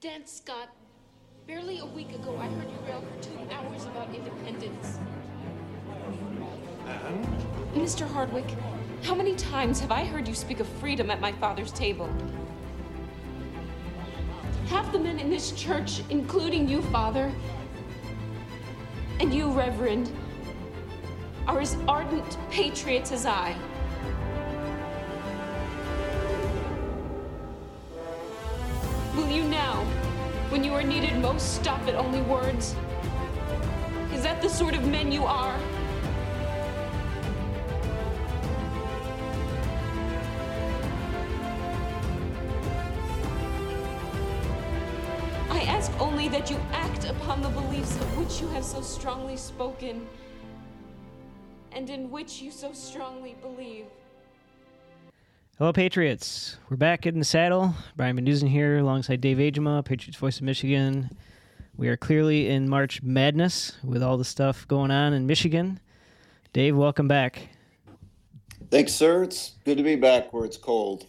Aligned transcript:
Dan 0.00 0.26
Scott, 0.26 0.70
barely 1.46 1.80
a 1.80 1.84
week 1.84 2.14
ago 2.14 2.34
I 2.38 2.46
heard 2.46 2.70
you 2.70 2.78
rail 2.86 3.02
for 3.02 3.22
two 3.22 3.38
hours 3.52 3.84
about 3.84 4.08
independence. 4.14 4.98
And? 6.86 7.26
Mr. 7.74 8.08
Hardwick, 8.08 8.46
how 9.02 9.14
many 9.14 9.34
times 9.36 9.78
have 9.80 9.92
I 9.92 10.06
heard 10.06 10.26
you 10.26 10.34
speak 10.34 10.60
of 10.60 10.66
freedom 10.66 11.10
at 11.10 11.20
my 11.20 11.32
father's 11.32 11.70
table? 11.70 12.08
Half 14.68 14.90
the 14.90 14.98
men 14.98 15.18
in 15.18 15.28
this 15.28 15.52
church, 15.52 16.00
including 16.08 16.66
you, 16.66 16.80
Father, 16.84 17.30
and 19.18 19.34
you, 19.34 19.50
Reverend, 19.50 20.10
are 21.46 21.60
as 21.60 21.76
ardent 21.86 22.38
patriots 22.50 23.12
as 23.12 23.26
I. 23.26 23.54
you 30.70 30.76
are 30.76 30.82
needed 30.84 31.16
most, 31.16 31.56
stop 31.56 31.80
at 31.88 31.96
only 31.96 32.20
words? 32.22 32.76
Is 34.14 34.22
that 34.22 34.40
the 34.40 34.48
sort 34.48 34.74
of 34.74 34.86
men 34.86 35.10
you 35.10 35.24
are? 35.24 35.58
I 45.50 45.62
ask 45.62 45.90
only 46.00 46.28
that 46.28 46.48
you 46.48 46.56
act 46.70 47.04
upon 47.06 47.42
the 47.42 47.48
beliefs 47.48 47.96
of 47.96 48.18
which 48.18 48.40
you 48.40 48.46
have 48.50 48.64
so 48.64 48.80
strongly 48.80 49.36
spoken 49.36 50.06
and 51.72 51.90
in 51.90 52.12
which 52.12 52.40
you 52.40 52.52
so 52.52 52.72
strongly 52.72 53.34
believe. 53.42 53.86
Hello, 55.60 55.74
Patriots. 55.74 56.56
We're 56.70 56.78
back 56.78 57.04
in 57.04 57.18
the 57.18 57.24
saddle. 57.26 57.74
Brian 57.94 58.16
Van 58.16 58.46
here 58.46 58.78
alongside 58.78 59.20
Dave 59.20 59.36
Agema, 59.36 59.84
Patriots 59.84 60.16
Voice 60.16 60.38
of 60.38 60.44
Michigan. 60.44 61.10
We 61.76 61.88
are 61.88 61.98
clearly 61.98 62.48
in 62.48 62.66
March 62.66 63.02
madness 63.02 63.76
with 63.84 64.02
all 64.02 64.16
the 64.16 64.24
stuff 64.24 64.66
going 64.68 64.90
on 64.90 65.12
in 65.12 65.26
Michigan. 65.26 65.78
Dave, 66.54 66.74
welcome 66.74 67.08
back. 67.08 67.50
Thanks, 68.70 68.94
sir. 68.94 69.22
It's 69.24 69.56
good 69.66 69.76
to 69.76 69.82
be 69.82 69.96
back 69.96 70.32
where 70.32 70.46
it's 70.46 70.56
cold. 70.56 71.04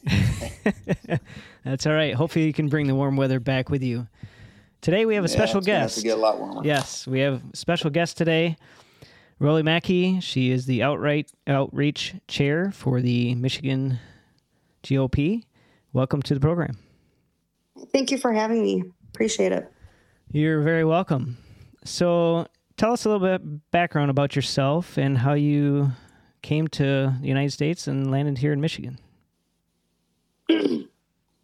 That's 1.64 1.86
all 1.86 1.94
right. 1.94 2.14
Hopefully, 2.14 2.44
you 2.44 2.52
can 2.52 2.68
bring 2.68 2.88
the 2.88 2.96
warm 2.96 3.16
weather 3.16 3.40
back 3.40 3.70
with 3.70 3.82
you. 3.82 4.06
Today, 4.82 5.06
we 5.06 5.16
have 5.16 5.24
a 5.24 5.30
Yeah, 5.30 5.34
special 5.34 5.60
it's 5.60 5.68
gonna 5.68 5.80
have 5.80 5.88
guest. 5.88 5.98
to 6.00 6.04
get 6.04 6.18
a 6.18 6.20
lot 6.20 6.38
warmer. 6.38 6.62
Yes, 6.66 7.08
we 7.08 7.22
have 7.22 7.42
a 7.54 7.56
special 7.56 7.90
guest 7.90 8.18
today. 8.18 8.58
Rolie 9.40 9.64
Makki. 9.64 10.22
She 10.22 10.52
is 10.52 10.66
the 10.66 10.84
outright 10.84 11.32
outreach 11.48 12.16
chair 12.28 12.70
for 12.72 13.00
the 13.00 13.34
Michigan 13.36 13.98
GOP. 14.84 15.44
Welcome 15.94 16.22
to 16.24 16.34
the 16.34 16.40
program. 16.40 16.78
Thank 17.92 18.12
you 18.12 18.18
for 18.18 18.32
having 18.32 18.62
me. 18.64 18.84
Appreciate 19.14 19.52
it. 19.52 19.72
You're 20.32 20.62
very 20.62 20.86
welcome. 20.86 21.38
So, 21.84 22.48
tell 22.78 22.94
us 22.94 23.06
a 23.06 23.10
little 23.10 23.26
bit 23.26 23.72
background 23.72 24.12
about 24.12 24.36
yourself 24.36 24.98
and 24.98 25.18
how 25.18 25.34
you 25.34 25.92
came 26.42 26.68
to 26.70 27.18
the 27.22 27.28
United 27.28 27.52
States 27.52 27.88
and 27.88 28.12
landed 28.12 28.38
here 28.38 28.54
in 28.54 28.62
Michigan. 28.62 29.00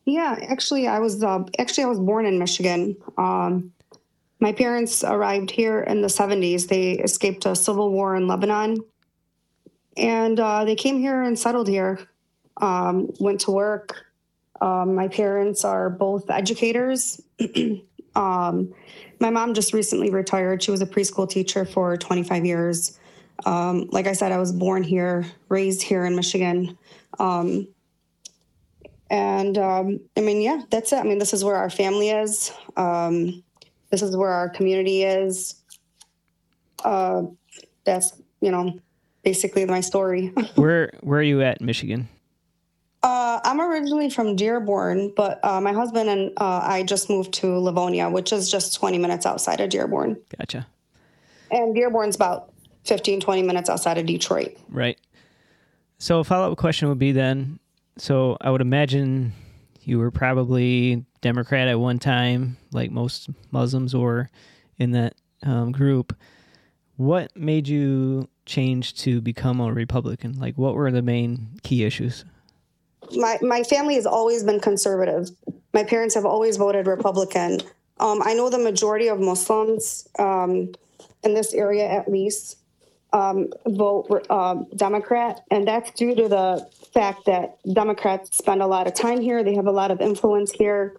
Yeah, 0.08 0.40
actually, 0.48 0.88
I 0.88 1.00
was 1.00 1.22
uh, 1.22 1.44
actually 1.60 1.84
I 1.84 1.88
was 1.88 2.00
born 2.00 2.26
in 2.26 2.40
Michigan. 2.40 2.96
Um, 3.18 3.74
my 4.40 4.54
parents 4.54 5.04
arrived 5.04 5.52
here 5.52 5.82
in 5.82 6.02
the 6.02 6.08
'70s. 6.08 6.70
They 6.70 6.94
escaped 6.94 7.46
a 7.46 7.54
civil 7.54 7.92
war 7.92 8.16
in 8.16 8.26
Lebanon, 8.26 8.78
and 9.98 10.40
uh, 10.40 10.64
they 10.64 10.76
came 10.76 10.98
here 10.98 11.24
and 11.24 11.38
settled 11.38 11.68
here. 11.68 12.00
Um, 12.62 13.12
went 13.20 13.42
to 13.42 13.52
work. 13.52 14.06
Um, 14.62 14.96
my 14.96 15.08
parents 15.08 15.64
are 15.64 15.90
both 15.90 16.30
educators. 16.30 17.22
um, 18.16 18.74
my 19.20 19.30
mom 19.30 19.54
just 19.54 19.74
recently 19.74 20.10
retired. 20.10 20.64
She 20.64 20.72
was 20.72 20.82
a 20.82 20.86
preschool 20.86 21.30
teacher 21.30 21.66
for 21.66 21.98
25 21.98 22.46
years. 22.46 22.98
Um, 23.46 23.88
like 23.92 24.08
I 24.08 24.14
said, 24.14 24.32
I 24.32 24.38
was 24.38 24.52
born 24.52 24.84
here, 24.84 25.26
raised 25.50 25.84
here 25.84 26.06
in 26.06 26.16
Michigan. 26.16 26.78
Um, 27.20 27.68
and 29.10 29.58
um, 29.58 30.00
I 30.18 30.22
mean, 30.22 30.42
yeah, 30.42 30.64
that's 30.70 30.92
it. 30.92 30.98
I 30.98 31.04
mean, 31.04 31.20
this 31.20 31.34
is 31.34 31.44
where 31.44 31.56
our 31.56 31.70
family 31.70 32.10
is. 32.10 32.52
This 33.90 34.02
is 34.02 34.16
where 34.18 34.32
our 34.32 34.50
community 34.50 35.04
is. 35.04 35.56
Uh, 36.84 37.24
that's 37.86 38.22
you 38.42 38.52
know, 38.52 38.80
basically 39.24 39.66
my 39.66 39.82
story. 39.82 40.28
Where 40.56 40.92
where 41.02 41.20
are 41.20 41.24
you 41.24 41.42
at 41.42 41.60
Michigan? 41.60 42.08
I'm 43.60 43.72
originally 43.72 44.10
from 44.10 44.36
Dearborn, 44.36 45.14
but 45.16 45.44
uh, 45.44 45.60
my 45.60 45.74
husband 45.74 46.10
and 46.10 46.32
uh, 46.38 46.62
I 46.64 46.84
just 46.84 47.10
moved 47.10 47.34
to 47.36 47.58
Livonia, 47.58 48.10
which 48.10 48.32
is 48.32 48.52
just 48.52 48.76
20 48.76 48.98
minutes 49.00 49.26
outside 49.26 49.60
of 49.62 49.70
Dearborn. 49.70 50.18
Gotcha. 50.38 50.68
And 51.50 51.74
Dearborn's 51.74 52.16
about 52.16 52.54
15, 52.86 53.20
20 53.20 53.42
minutes 53.42 53.70
outside 53.70 53.98
of 53.98 54.06
Detroit. 54.06 54.58
Right. 54.70 55.00
So, 55.98 56.20
a 56.20 56.24
follow 56.24 56.52
up 56.52 56.58
question 56.58 56.88
would 56.90 57.00
be 57.00 57.12
then 57.12 57.60
so, 57.98 58.38
I 58.42 58.52
would 58.52 58.62
imagine 58.62 59.34
you 59.82 59.98
were 60.00 60.12
probably 60.12 61.06
Democrat 61.22 61.68
at 61.68 61.80
one 61.80 62.00
time, 62.00 62.58
like 62.72 62.92
most 62.92 63.30
Muslims 63.52 63.96
were 63.96 64.30
in 64.78 64.92
that 64.92 65.16
um, 65.44 65.72
group. 65.72 66.16
What 66.98 67.36
made 67.36 67.68
you 67.68 68.30
change 68.46 68.94
to 69.02 69.22
become 69.22 69.60
a 69.60 69.74
Republican? 69.74 70.40
Like, 70.40 70.58
what 70.58 70.76
were 70.76 70.92
the 70.92 71.02
main 71.02 71.60
key 71.64 71.84
issues? 71.84 72.24
My 73.16 73.38
my 73.42 73.64
family 73.64 73.96
has 73.96 74.06
always 74.06 74.44
been 74.44 74.60
conservative. 74.60 75.30
My 75.74 75.84
parents 75.84 76.16
have 76.16 76.26
always 76.26 76.58
voted 76.58 76.88
Republican. 76.88 77.62
Um, 78.00 78.22
I 78.24 78.34
know 78.34 78.50
the 78.50 78.60
majority 78.60 79.08
of 79.08 79.20
Muslims 79.20 80.08
um, 80.20 80.74
in 81.24 81.34
this 81.34 81.54
area, 81.54 81.88
at 81.88 82.10
least, 82.10 82.58
um, 83.12 83.48
vote 83.66 84.26
uh, 84.30 84.56
Democrat, 84.76 85.42
and 85.50 85.68
that's 85.68 85.92
due 85.92 86.16
to 86.16 86.28
the 86.28 86.70
fact 86.94 87.26
that 87.26 87.58
Democrats 87.74 88.38
spend 88.38 88.62
a 88.62 88.68
lot 88.68 88.88
of 88.88 88.94
time 88.94 89.22
here. 89.22 89.44
They 89.44 89.56
have 89.56 89.68
a 89.68 89.72
lot 89.72 89.92
of 89.92 90.02
influence 90.02 90.52
here, 90.52 90.98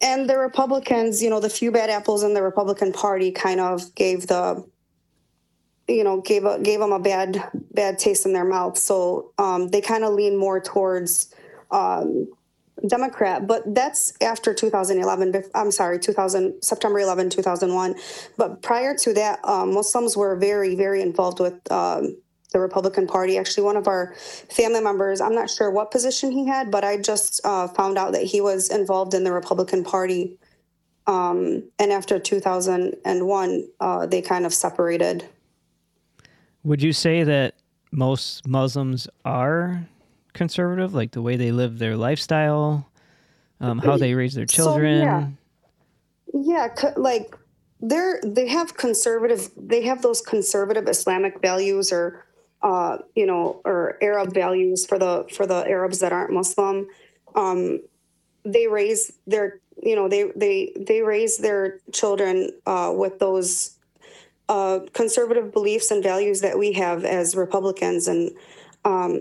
and 0.00 0.28
the 0.28 0.38
Republicans, 0.38 1.22
you 1.22 1.30
know, 1.30 1.40
the 1.40 1.50
few 1.50 1.70
bad 1.70 1.90
apples 1.90 2.22
in 2.22 2.34
the 2.34 2.42
Republican 2.42 2.92
Party, 2.92 3.30
kind 3.30 3.60
of 3.60 3.94
gave 3.94 4.26
the 4.26 4.64
you 5.88 6.04
know 6.04 6.20
gave 6.20 6.44
a, 6.44 6.58
gave 6.60 6.80
them 6.80 6.92
a 6.92 6.98
bad 6.98 7.48
bad 7.72 7.98
taste 7.98 8.26
in 8.26 8.32
their 8.32 8.44
mouth. 8.44 8.78
So 8.78 9.32
um, 9.38 9.68
they 9.68 9.80
kind 9.80 10.04
of 10.04 10.14
lean 10.14 10.36
more 10.36 10.60
towards 10.60 11.34
um, 11.70 12.28
democrat 12.88 13.46
but 13.46 13.62
that's 13.74 14.12
after 14.20 14.52
2011 14.52 15.44
i'm 15.54 15.70
sorry 15.70 15.98
2000 15.98 16.60
september 16.62 16.98
11 16.98 17.30
2001 17.30 17.94
but 18.36 18.62
prior 18.62 18.94
to 18.94 19.14
that 19.14 19.38
um, 19.44 19.72
muslims 19.72 20.16
were 20.16 20.36
very 20.36 20.74
very 20.74 21.00
involved 21.00 21.40
with 21.40 21.54
um, 21.70 22.16
the 22.52 22.60
republican 22.60 23.06
party. 23.06 23.38
Actually 23.38 23.64
one 23.64 23.76
of 23.76 23.86
our 23.86 24.14
family 24.14 24.80
members 24.80 25.20
i'm 25.20 25.34
not 25.34 25.48
sure 25.48 25.70
what 25.70 25.90
position 25.90 26.30
he 26.30 26.46
had 26.46 26.70
but 26.70 26.84
i 26.84 26.96
just 26.96 27.40
uh, 27.44 27.68
found 27.68 27.96
out 27.96 28.12
that 28.12 28.24
he 28.24 28.40
was 28.40 28.70
involved 28.70 29.14
in 29.14 29.24
the 29.24 29.32
republican 29.32 29.84
party 29.84 30.36
um, 31.06 31.62
and 31.78 31.92
after 31.92 32.18
2001 32.18 33.68
uh, 33.80 34.06
they 34.06 34.20
kind 34.20 34.44
of 34.44 34.52
separated 34.52 35.24
Would 36.64 36.82
you 36.82 36.92
say 36.92 37.22
that 37.24 37.54
most 37.92 38.46
Muslims 38.48 39.06
are 39.24 39.86
conservative, 40.32 40.94
like 40.94 41.12
the 41.12 41.22
way 41.22 41.36
they 41.36 41.52
live 41.52 41.78
their 41.78 41.96
lifestyle, 41.96 42.90
um, 43.60 43.78
how 43.78 43.96
they 43.96 44.14
raise 44.14 44.34
their 44.34 44.46
So, 44.46 44.56
children? 44.56 45.00
yeah. 45.02 45.28
Yeah, 46.32 46.92
like 46.96 47.36
they're 47.80 48.20
they 48.24 48.48
have 48.48 48.76
conservative 48.76 49.50
they 49.56 49.82
have 49.82 50.02
those 50.02 50.20
conservative 50.20 50.88
Islamic 50.88 51.40
values 51.40 51.92
or 51.92 52.24
uh, 52.62 52.98
you 53.14 53.26
know 53.26 53.60
or 53.64 53.98
Arab 54.02 54.32
values 54.34 54.84
for 54.84 54.98
the 54.98 55.26
for 55.32 55.46
the 55.46 55.64
Arabs 55.68 56.00
that 56.00 56.12
aren't 56.12 56.32
Muslim. 56.32 56.88
Um, 57.36 57.80
they 58.44 58.66
raise 58.66 59.12
their 59.26 59.60
you 59.82 59.94
know 59.94 60.08
they 60.08 60.32
they 60.34 60.72
they 60.76 61.02
raise 61.02 61.38
their 61.38 61.78
children 61.92 62.50
uh, 62.66 62.92
with 62.96 63.18
those 63.20 63.73
uh, 64.48 64.80
conservative 64.92 65.52
beliefs 65.52 65.90
and 65.90 66.02
values 66.02 66.40
that 66.40 66.58
we 66.58 66.72
have 66.72 67.04
as 67.04 67.34
Republicans 67.34 68.08
and 68.08 68.30
um, 68.84 69.20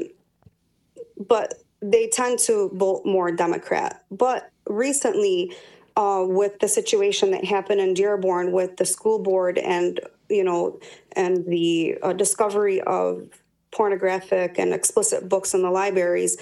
but 1.27 1.53
they 1.81 2.07
tend 2.07 2.39
to 2.39 2.69
vote 2.73 3.03
more 3.05 3.31
Democrat. 3.31 4.03
But 4.11 4.49
recently, 4.67 5.53
uh, 5.95 6.25
with 6.27 6.59
the 6.59 6.67
situation 6.67 7.31
that 7.31 7.45
happened 7.45 7.79
in 7.79 7.93
Dearborn 7.93 8.51
with 8.51 8.77
the 8.77 8.85
school 8.85 9.19
board 9.19 9.57
and 9.57 9.99
you 10.29 10.43
know 10.43 10.79
and 11.13 11.45
the 11.45 11.97
uh, 12.01 12.13
discovery 12.13 12.81
of 12.81 13.27
pornographic 13.71 14.57
and 14.57 14.73
explicit 14.73 15.29
books 15.29 15.53
in 15.53 15.61
the 15.61 15.71
libraries 15.71 16.37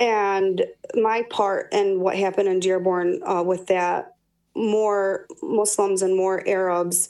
and 0.00 0.64
my 0.94 1.22
part 1.30 1.68
and 1.72 2.00
what 2.00 2.16
happened 2.16 2.48
in 2.48 2.60
Dearborn 2.60 3.20
uh, 3.24 3.42
with 3.42 3.66
that 3.66 4.14
more 4.54 5.26
Muslims 5.42 6.02
and 6.02 6.16
more 6.16 6.46
Arabs 6.48 7.08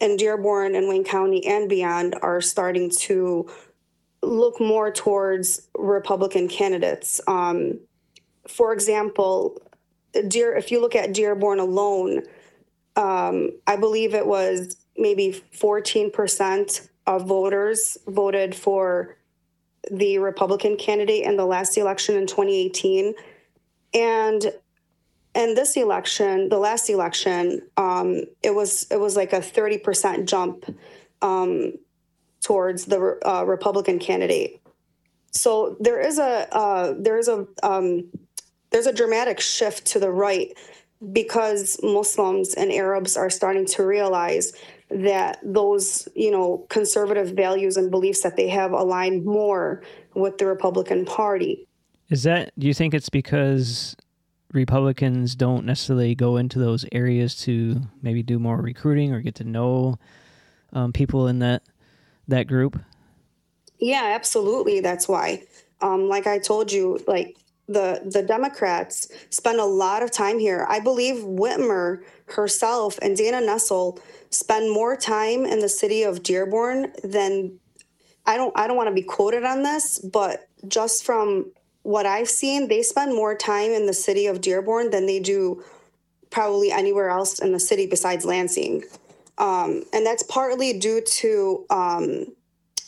in 0.00 0.16
Dearborn 0.16 0.74
and 0.74 0.88
Wayne 0.88 1.04
County 1.04 1.44
and 1.46 1.68
beyond 1.68 2.16
are 2.22 2.40
starting 2.40 2.90
to 2.90 3.50
look 4.22 4.60
more 4.60 4.90
towards 4.90 5.68
Republican 5.76 6.48
candidates. 6.48 7.20
Um, 7.26 7.80
for 8.48 8.72
example, 8.72 9.60
Dear, 10.26 10.56
if 10.56 10.72
you 10.72 10.80
look 10.80 10.96
at 10.96 11.12
Dearborn 11.12 11.60
alone, 11.60 12.22
um, 12.96 13.50
I 13.66 13.76
believe 13.76 14.14
it 14.14 14.26
was 14.26 14.76
maybe 14.96 15.42
14% 15.54 16.88
of 17.06 17.26
voters 17.26 17.98
voted 18.06 18.54
for 18.54 19.16
the 19.90 20.18
Republican 20.18 20.76
candidate 20.76 21.24
in 21.24 21.36
the 21.36 21.46
last 21.46 21.76
election 21.76 22.16
in 22.16 22.26
2018. 22.26 23.14
And 23.94 24.52
and 25.38 25.56
this 25.56 25.76
election, 25.76 26.48
the 26.48 26.58
last 26.58 26.90
election, 26.90 27.62
um, 27.76 28.22
it 28.42 28.56
was 28.56 28.88
it 28.90 28.98
was 28.98 29.14
like 29.14 29.32
a 29.32 29.38
30% 29.38 30.26
jump 30.26 30.64
um, 31.22 31.74
towards 32.42 32.86
the 32.86 33.18
uh, 33.24 33.44
Republican 33.46 34.00
candidate. 34.00 34.60
So 35.30 35.76
there 35.78 36.00
is 36.00 36.18
a 36.18 36.52
uh, 36.52 36.94
there 36.98 37.18
is 37.18 37.28
a 37.28 37.46
um, 37.62 38.10
there's 38.70 38.86
a 38.86 38.92
dramatic 38.92 39.38
shift 39.38 39.86
to 39.92 40.00
the 40.00 40.10
right 40.10 40.48
because 41.12 41.78
Muslims 41.84 42.54
and 42.54 42.72
Arabs 42.72 43.16
are 43.16 43.30
starting 43.30 43.64
to 43.66 43.86
realize 43.86 44.52
that 44.90 45.38
those 45.44 46.08
you 46.16 46.32
know 46.32 46.66
conservative 46.68 47.28
values 47.36 47.76
and 47.76 47.92
beliefs 47.92 48.22
that 48.22 48.34
they 48.34 48.48
have 48.48 48.72
align 48.72 49.24
more 49.24 49.84
with 50.14 50.38
the 50.38 50.46
Republican 50.46 51.04
Party. 51.04 51.64
Is 52.10 52.24
that 52.24 52.50
do 52.58 52.66
you 52.66 52.74
think 52.74 52.92
it's 52.92 53.10
because 53.10 53.94
Republicans 54.52 55.34
don't 55.34 55.64
necessarily 55.64 56.14
go 56.14 56.36
into 56.36 56.58
those 56.58 56.86
areas 56.92 57.34
to 57.42 57.82
maybe 58.02 58.22
do 58.22 58.38
more 58.38 58.56
recruiting 58.56 59.12
or 59.12 59.20
get 59.20 59.34
to 59.36 59.44
know 59.44 59.98
um, 60.72 60.92
people 60.92 61.28
in 61.28 61.38
that 61.40 61.62
that 62.28 62.46
group? 62.46 62.78
Yeah, 63.78 64.12
absolutely. 64.14 64.80
That's 64.80 65.08
why. 65.08 65.44
Um, 65.80 66.08
like 66.08 66.26
I 66.26 66.38
told 66.38 66.72
you, 66.72 67.02
like 67.06 67.36
the 67.68 68.02
the 68.10 68.22
Democrats 68.22 69.08
spend 69.30 69.60
a 69.60 69.64
lot 69.64 70.02
of 70.02 70.10
time 70.10 70.38
here. 70.38 70.66
I 70.68 70.80
believe 70.80 71.24
Whitmer 71.24 72.02
herself 72.26 72.98
and 73.02 73.16
Dana 73.16 73.40
Nessel 73.40 74.00
spend 74.30 74.72
more 74.72 74.96
time 74.96 75.44
in 75.44 75.60
the 75.60 75.68
city 75.68 76.02
of 76.02 76.22
Dearborn 76.22 76.92
than 77.04 77.58
I 78.26 78.36
don't 78.36 78.56
I 78.56 78.66
don't 78.66 78.76
want 78.76 78.88
to 78.88 78.94
be 78.94 79.02
quoted 79.02 79.44
on 79.44 79.62
this, 79.62 79.98
but 79.98 80.48
just 80.66 81.04
from 81.04 81.52
what 81.88 82.04
I've 82.04 82.28
seen, 82.28 82.68
they 82.68 82.82
spend 82.82 83.14
more 83.14 83.34
time 83.34 83.70
in 83.70 83.86
the 83.86 83.94
city 83.94 84.26
of 84.26 84.42
Dearborn 84.42 84.90
than 84.90 85.06
they 85.06 85.20
do 85.20 85.64
probably 86.28 86.70
anywhere 86.70 87.08
else 87.08 87.38
in 87.38 87.52
the 87.52 87.58
city 87.58 87.86
besides 87.86 88.26
Lansing. 88.26 88.84
Um, 89.38 89.84
and 89.94 90.04
that's 90.04 90.22
partly 90.22 90.78
due 90.78 91.00
to 91.00 91.64
um, 91.70 92.26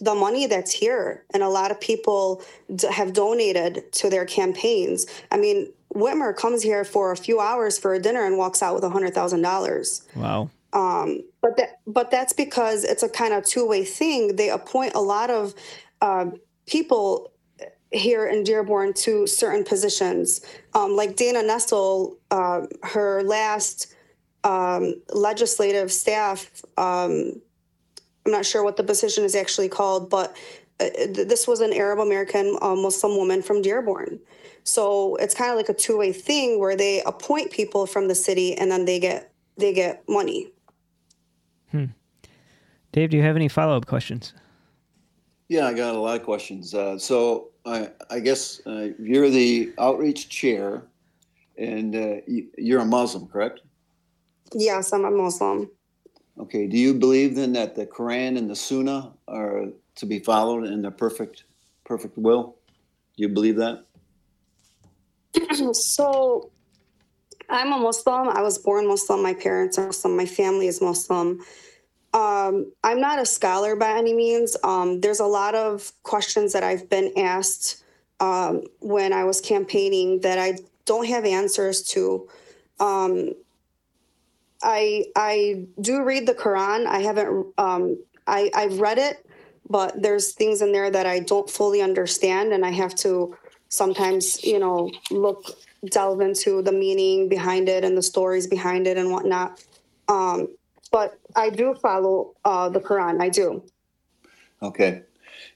the 0.02 0.14
money 0.14 0.44
that's 0.46 0.70
here. 0.70 1.24
And 1.32 1.42
a 1.42 1.48
lot 1.48 1.70
of 1.70 1.80
people 1.80 2.42
d- 2.76 2.88
have 2.92 3.14
donated 3.14 3.90
to 3.92 4.10
their 4.10 4.26
campaigns. 4.26 5.06
I 5.32 5.38
mean, 5.38 5.72
Whitmer 5.94 6.36
comes 6.36 6.62
here 6.62 6.84
for 6.84 7.10
a 7.10 7.16
few 7.16 7.40
hours 7.40 7.78
for 7.78 7.94
a 7.94 7.98
dinner 7.98 8.26
and 8.26 8.36
walks 8.36 8.62
out 8.62 8.74
with 8.74 8.84
$100,000. 8.84 10.14
Wow. 10.14 10.50
Um, 10.74 11.22
but 11.40 11.56
that, 11.56 11.80
but 11.86 12.10
that's 12.10 12.34
because 12.34 12.84
it's 12.84 13.02
a 13.02 13.08
kind 13.08 13.32
of 13.32 13.46
two 13.46 13.66
way 13.66 13.82
thing. 13.82 14.36
They 14.36 14.50
appoint 14.50 14.92
a 14.94 15.00
lot 15.00 15.30
of 15.30 15.54
uh, 16.02 16.26
people 16.66 17.29
here 17.92 18.26
in 18.26 18.44
Dearborn 18.44 18.92
to 18.94 19.26
certain 19.26 19.64
positions. 19.64 20.40
Um, 20.74 20.96
like 20.96 21.16
Dana 21.16 21.40
Nessel, 21.40 22.16
uh, 22.30 22.66
her 22.84 23.22
last 23.22 23.94
um, 24.44 24.94
legislative 25.12 25.90
staff, 25.90 26.64
um, 26.76 27.40
I'm 28.24 28.32
not 28.32 28.46
sure 28.46 28.62
what 28.62 28.76
the 28.76 28.84
position 28.84 29.24
is 29.24 29.34
actually 29.34 29.68
called, 29.68 30.10
but 30.10 30.36
uh, 30.78 30.88
this 31.08 31.48
was 31.48 31.60
an 31.60 31.72
Arab 31.72 31.98
American 31.98 32.56
uh, 32.60 32.74
Muslim 32.74 33.16
woman 33.16 33.42
from 33.42 33.62
Dearborn. 33.62 34.20
So 34.62 35.16
it's 35.16 35.34
kind 35.34 35.50
of 35.50 35.56
like 35.56 35.68
a 35.68 35.74
two 35.74 35.98
way 35.98 36.12
thing 36.12 36.58
where 36.58 36.76
they 36.76 37.02
appoint 37.02 37.50
people 37.50 37.86
from 37.86 38.08
the 38.08 38.14
city 38.14 38.56
and 38.56 38.70
then 38.70 38.84
they 38.84 39.00
get 39.00 39.32
they 39.56 39.72
get 39.72 40.08
money. 40.08 40.52
Hmm. 41.70 41.86
Dave, 42.92 43.10
do 43.10 43.16
you 43.16 43.22
have 43.22 43.36
any 43.36 43.48
follow 43.48 43.76
up 43.76 43.86
questions? 43.86 44.32
Yeah, 45.48 45.66
I 45.66 45.74
got 45.74 45.94
a 45.94 45.98
lot 45.98 46.16
of 46.16 46.24
questions. 46.24 46.74
Uh, 46.74 46.98
so 46.98 47.50
I, 47.70 47.88
I 48.10 48.18
guess 48.18 48.60
uh, 48.66 48.88
you're 48.98 49.30
the 49.30 49.72
outreach 49.78 50.28
chair, 50.28 50.82
and 51.56 51.94
uh, 51.94 52.16
you, 52.26 52.48
you're 52.58 52.80
a 52.80 52.84
Muslim, 52.84 53.28
correct? 53.28 53.60
Yes, 54.52 54.92
I'm 54.92 55.04
a 55.04 55.10
Muslim. 55.10 55.70
Okay. 56.40 56.66
Do 56.66 56.76
you 56.76 56.94
believe 56.94 57.36
then 57.36 57.52
that 57.52 57.76
the 57.76 57.86
Quran 57.86 58.36
and 58.36 58.50
the 58.50 58.56
Sunnah 58.56 59.12
are 59.28 59.66
to 59.94 60.06
be 60.06 60.18
followed 60.18 60.64
in 60.64 60.82
the 60.82 60.90
perfect, 60.90 61.44
perfect 61.84 62.18
will? 62.18 62.56
Do 63.16 63.22
you 63.22 63.28
believe 63.28 63.56
that? 63.56 63.84
so 65.72 66.50
I'm 67.48 67.72
a 67.72 67.78
Muslim. 67.78 68.28
I 68.30 68.42
was 68.42 68.58
born 68.58 68.88
Muslim. 68.88 69.22
My 69.22 69.34
parents 69.34 69.78
are 69.78 69.86
Muslim. 69.86 70.16
My 70.16 70.26
family 70.26 70.66
is 70.66 70.80
Muslim. 70.80 71.40
Um, 72.12 72.72
I'm 72.82 73.00
not 73.00 73.20
a 73.20 73.26
scholar 73.26 73.76
by 73.76 73.96
any 73.96 74.12
means. 74.12 74.56
Um, 74.64 75.00
there's 75.00 75.20
a 75.20 75.26
lot 75.26 75.54
of 75.54 75.92
questions 76.02 76.52
that 76.52 76.64
I've 76.64 76.88
been 76.90 77.12
asked 77.16 77.84
um, 78.18 78.62
when 78.80 79.12
I 79.12 79.24
was 79.24 79.40
campaigning 79.40 80.20
that 80.20 80.38
I 80.38 80.58
don't 80.86 81.06
have 81.06 81.24
answers 81.24 81.82
to. 81.90 82.28
Um, 82.80 83.34
I 84.62 85.06
I 85.16 85.66
do 85.80 86.02
read 86.02 86.26
the 86.26 86.34
Quran. 86.34 86.86
I 86.86 86.98
haven't. 86.98 87.46
Um, 87.56 87.98
I 88.26 88.50
I've 88.54 88.80
read 88.80 88.98
it, 88.98 89.24
but 89.68 90.02
there's 90.02 90.32
things 90.32 90.62
in 90.62 90.72
there 90.72 90.90
that 90.90 91.06
I 91.06 91.20
don't 91.20 91.48
fully 91.48 91.80
understand, 91.80 92.52
and 92.52 92.64
I 92.64 92.70
have 92.70 92.94
to 92.96 93.36
sometimes, 93.68 94.42
you 94.44 94.58
know, 94.58 94.90
look 95.10 95.44
delve 95.90 96.20
into 96.20 96.60
the 96.60 96.72
meaning 96.72 97.28
behind 97.28 97.68
it 97.68 97.84
and 97.84 97.96
the 97.96 98.02
stories 98.02 98.46
behind 98.46 98.86
it 98.86 98.98
and 98.98 99.10
whatnot. 99.10 99.64
Um, 100.08 100.48
but 100.90 101.18
I 101.36 101.50
do 101.50 101.74
follow 101.74 102.34
uh, 102.44 102.68
the 102.68 102.80
Quran. 102.80 103.20
I 103.20 103.28
do. 103.28 103.62
Okay. 104.62 105.02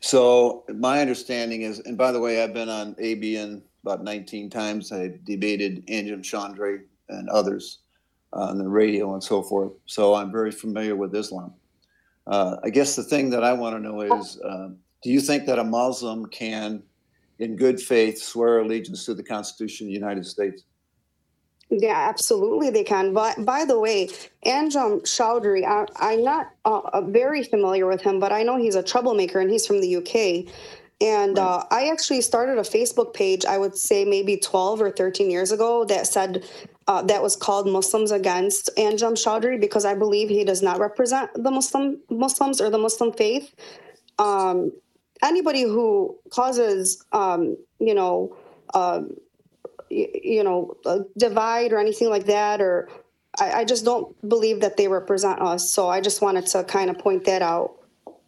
So 0.01 0.65
my 0.75 1.01
understanding 1.01 1.63
is, 1.63 1.81
and 1.81 1.97
by 1.99 2.13
the 2.13 2.21
way, 2.21 2.43
I've 2.43 2.55
been 2.55 2.69
on 2.69 2.95
ABN 2.95 3.63
about 3.83 4.03
19 4.03 4.51
times. 4.51 4.93
I 4.93 5.13
debated 5.25 5.87
Anjem 5.89 6.23
Chandra 6.23 6.79
and 7.09 7.29
others 7.29 7.81
on 8.33 8.59
the 8.59 8.69
radio 8.69 9.15
and 9.15 9.23
so 9.23 9.43
forth. 9.43 9.73
So 9.87 10.15
I'm 10.15 10.33
very 10.33 10.51
familiar 10.51 10.97
with 10.97 11.15
Islam. 11.15 11.55
Uh, 12.27 12.57
I 12.65 12.71
guess 12.71 12.97
the 12.97 13.03
thing 13.03 13.31
that 13.31 13.45
I 13.45 13.53
want 13.53 13.77
to 13.77 13.81
know 13.81 14.01
is, 14.01 14.41
uh, 14.41 14.69
do 15.03 15.11
you 15.11 15.21
think 15.21 15.45
that 15.47 15.59
a 15.59 15.65
Muslim 15.65 16.27
can, 16.27 16.83
in 17.39 17.57
good 17.57 17.81
faith, 17.81 18.19
swear 18.19 18.61
allegiance 18.61 19.05
to 19.05 19.15
the 19.15 19.23
Constitution 19.23 19.87
of 19.87 19.89
the 19.89 19.95
United 19.95 20.27
States? 20.27 20.65
Yeah, 21.71 22.09
absolutely, 22.09 22.71
they 22.71 22.85
can. 22.85 23.13
But 23.13 23.45
by 23.45 23.65
the 23.65 23.79
way, 23.79 24.09
Anjem 24.45 25.03
Chowdhury, 25.03 25.65
I, 25.65 25.87
I'm 25.97 26.23
not 26.23 26.51
uh, 26.65 26.81
uh, 26.93 27.01
very 27.03 27.43
familiar 27.43 27.87
with 27.87 28.03
him, 28.03 28.21
but 28.21 28.33
I 28.33 28.43
know 28.43 28.57
he's 28.57 28.75
a 28.75 28.83
troublemaker 28.83 29.41
and 29.41 29.51
he's 29.51 29.67
from 29.67 29.81
the 29.81 29.97
UK. 29.97 30.53
And 31.01 31.39
uh, 31.39 31.65
I 31.71 31.89
actually 31.89 32.21
started 32.21 32.59
a 32.59 32.63
Facebook 32.63 33.15
page, 33.15 33.45
I 33.45 33.59
would 33.59 33.77
say 33.77 34.05
maybe 34.05 34.37
12 34.37 34.81
or 34.81 34.91
13 34.91 35.31
years 35.31 35.51
ago, 35.51 35.85
that 35.87 36.07
said 36.07 36.45
uh, 36.87 37.03
that 37.03 37.23
was 37.23 37.35
called 37.35 37.67
Muslims 37.69 38.13
Against 38.13 38.71
Anjem 38.77 39.15
Chowdhury 39.15 39.61
because 39.61 39.85
I 39.85 39.95
believe 39.95 40.29
he 40.29 40.45
does 40.45 40.63
not 40.63 40.79
represent 40.79 41.31
the 41.35 41.51
Muslim 41.51 42.01
Muslims 42.11 42.61
or 42.61 42.71
the 42.71 42.79
Muslim 42.79 43.13
faith. 43.13 43.55
Um, 44.19 44.71
anybody 45.23 45.63
who 45.63 46.17
causes, 46.31 47.05
um, 47.13 47.57
you 47.81 47.95
know, 47.95 48.37
um, 48.75 49.17
you 49.95 50.43
know, 50.43 50.77
divide 51.17 51.73
or 51.73 51.79
anything 51.79 52.11
like 52.11 52.27
that, 52.27 52.61
or 52.61 52.89
I, 53.39 53.61
I 53.61 53.65
just 53.65 53.85
don't 53.85 54.17
believe 54.29 54.61
that 54.61 54.77
they 54.77 54.89
represent 54.89 55.41
us. 55.41 55.71
So 55.71 55.89
I 55.89 56.01
just 56.01 56.21
wanted 56.21 56.47
to 56.49 56.65
kind 56.65 56.91
of 56.91 56.99
point 56.99 57.25
that 57.25 57.43
out. 57.43 57.77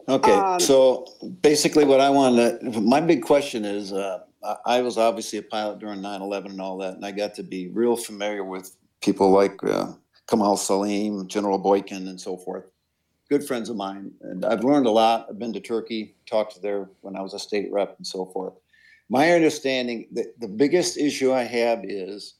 Okay, 0.08 0.32
Um, 0.32 0.61
so 0.61 1.06
basically, 1.42 1.85
what 1.85 2.00
I 2.00 2.11
wanted, 2.11 2.61
to, 2.61 2.80
my 2.80 3.00
big 3.00 3.23
question 3.23 3.64
is, 3.64 3.92
uh, 3.92 4.20
I, 4.64 4.80
was 4.80 4.99
obviously 4.99 5.40
a 5.40 5.42
pilot 5.42 5.80
during 5.80 6.00
9/11 6.00 6.46
and 6.46 6.61
all 6.61 6.78
that, 6.78 6.94
and 6.94 7.04
I 7.04 7.11
got 7.11 7.35
to 7.35 7.42
be 7.42 7.68
real 7.68 7.96
familiar 7.96 8.44
with 8.44 8.76
people 9.00 9.30
like 9.30 9.62
uh, 9.64 9.94
Kamal 10.28 10.56
Saleem, 10.56 11.26
General 11.26 11.58
Boykin, 11.58 12.06
and 12.06 12.20
so 12.20 12.37
forth. 12.37 12.66
Good 13.28 13.44
friends 13.44 13.68
of 13.68 13.75
mine, 13.75 14.12
and 14.20 14.44
I've 14.44 14.62
learned 14.62 14.87
a 14.87 14.90
lot. 14.92 15.26
I've 15.28 15.40
been 15.40 15.52
to 15.54 15.61
Turkey, 15.61 16.14
talked 16.26 16.54
to 16.54 16.61
there 16.61 16.88
when 17.00 17.16
I 17.16 17.23
was 17.23 17.35
a 17.35 17.40
state 17.40 17.73
rep, 17.73 17.96
and 17.99 18.06
so 18.06 18.26
forth. 18.26 18.54
My 19.08 19.32
understanding, 19.32 20.08
that 20.12 20.38
the 20.40 20.48
biggest 20.48 20.96
issue 20.96 21.32
I 21.32 21.44
have 21.44 21.80
is 21.84 22.34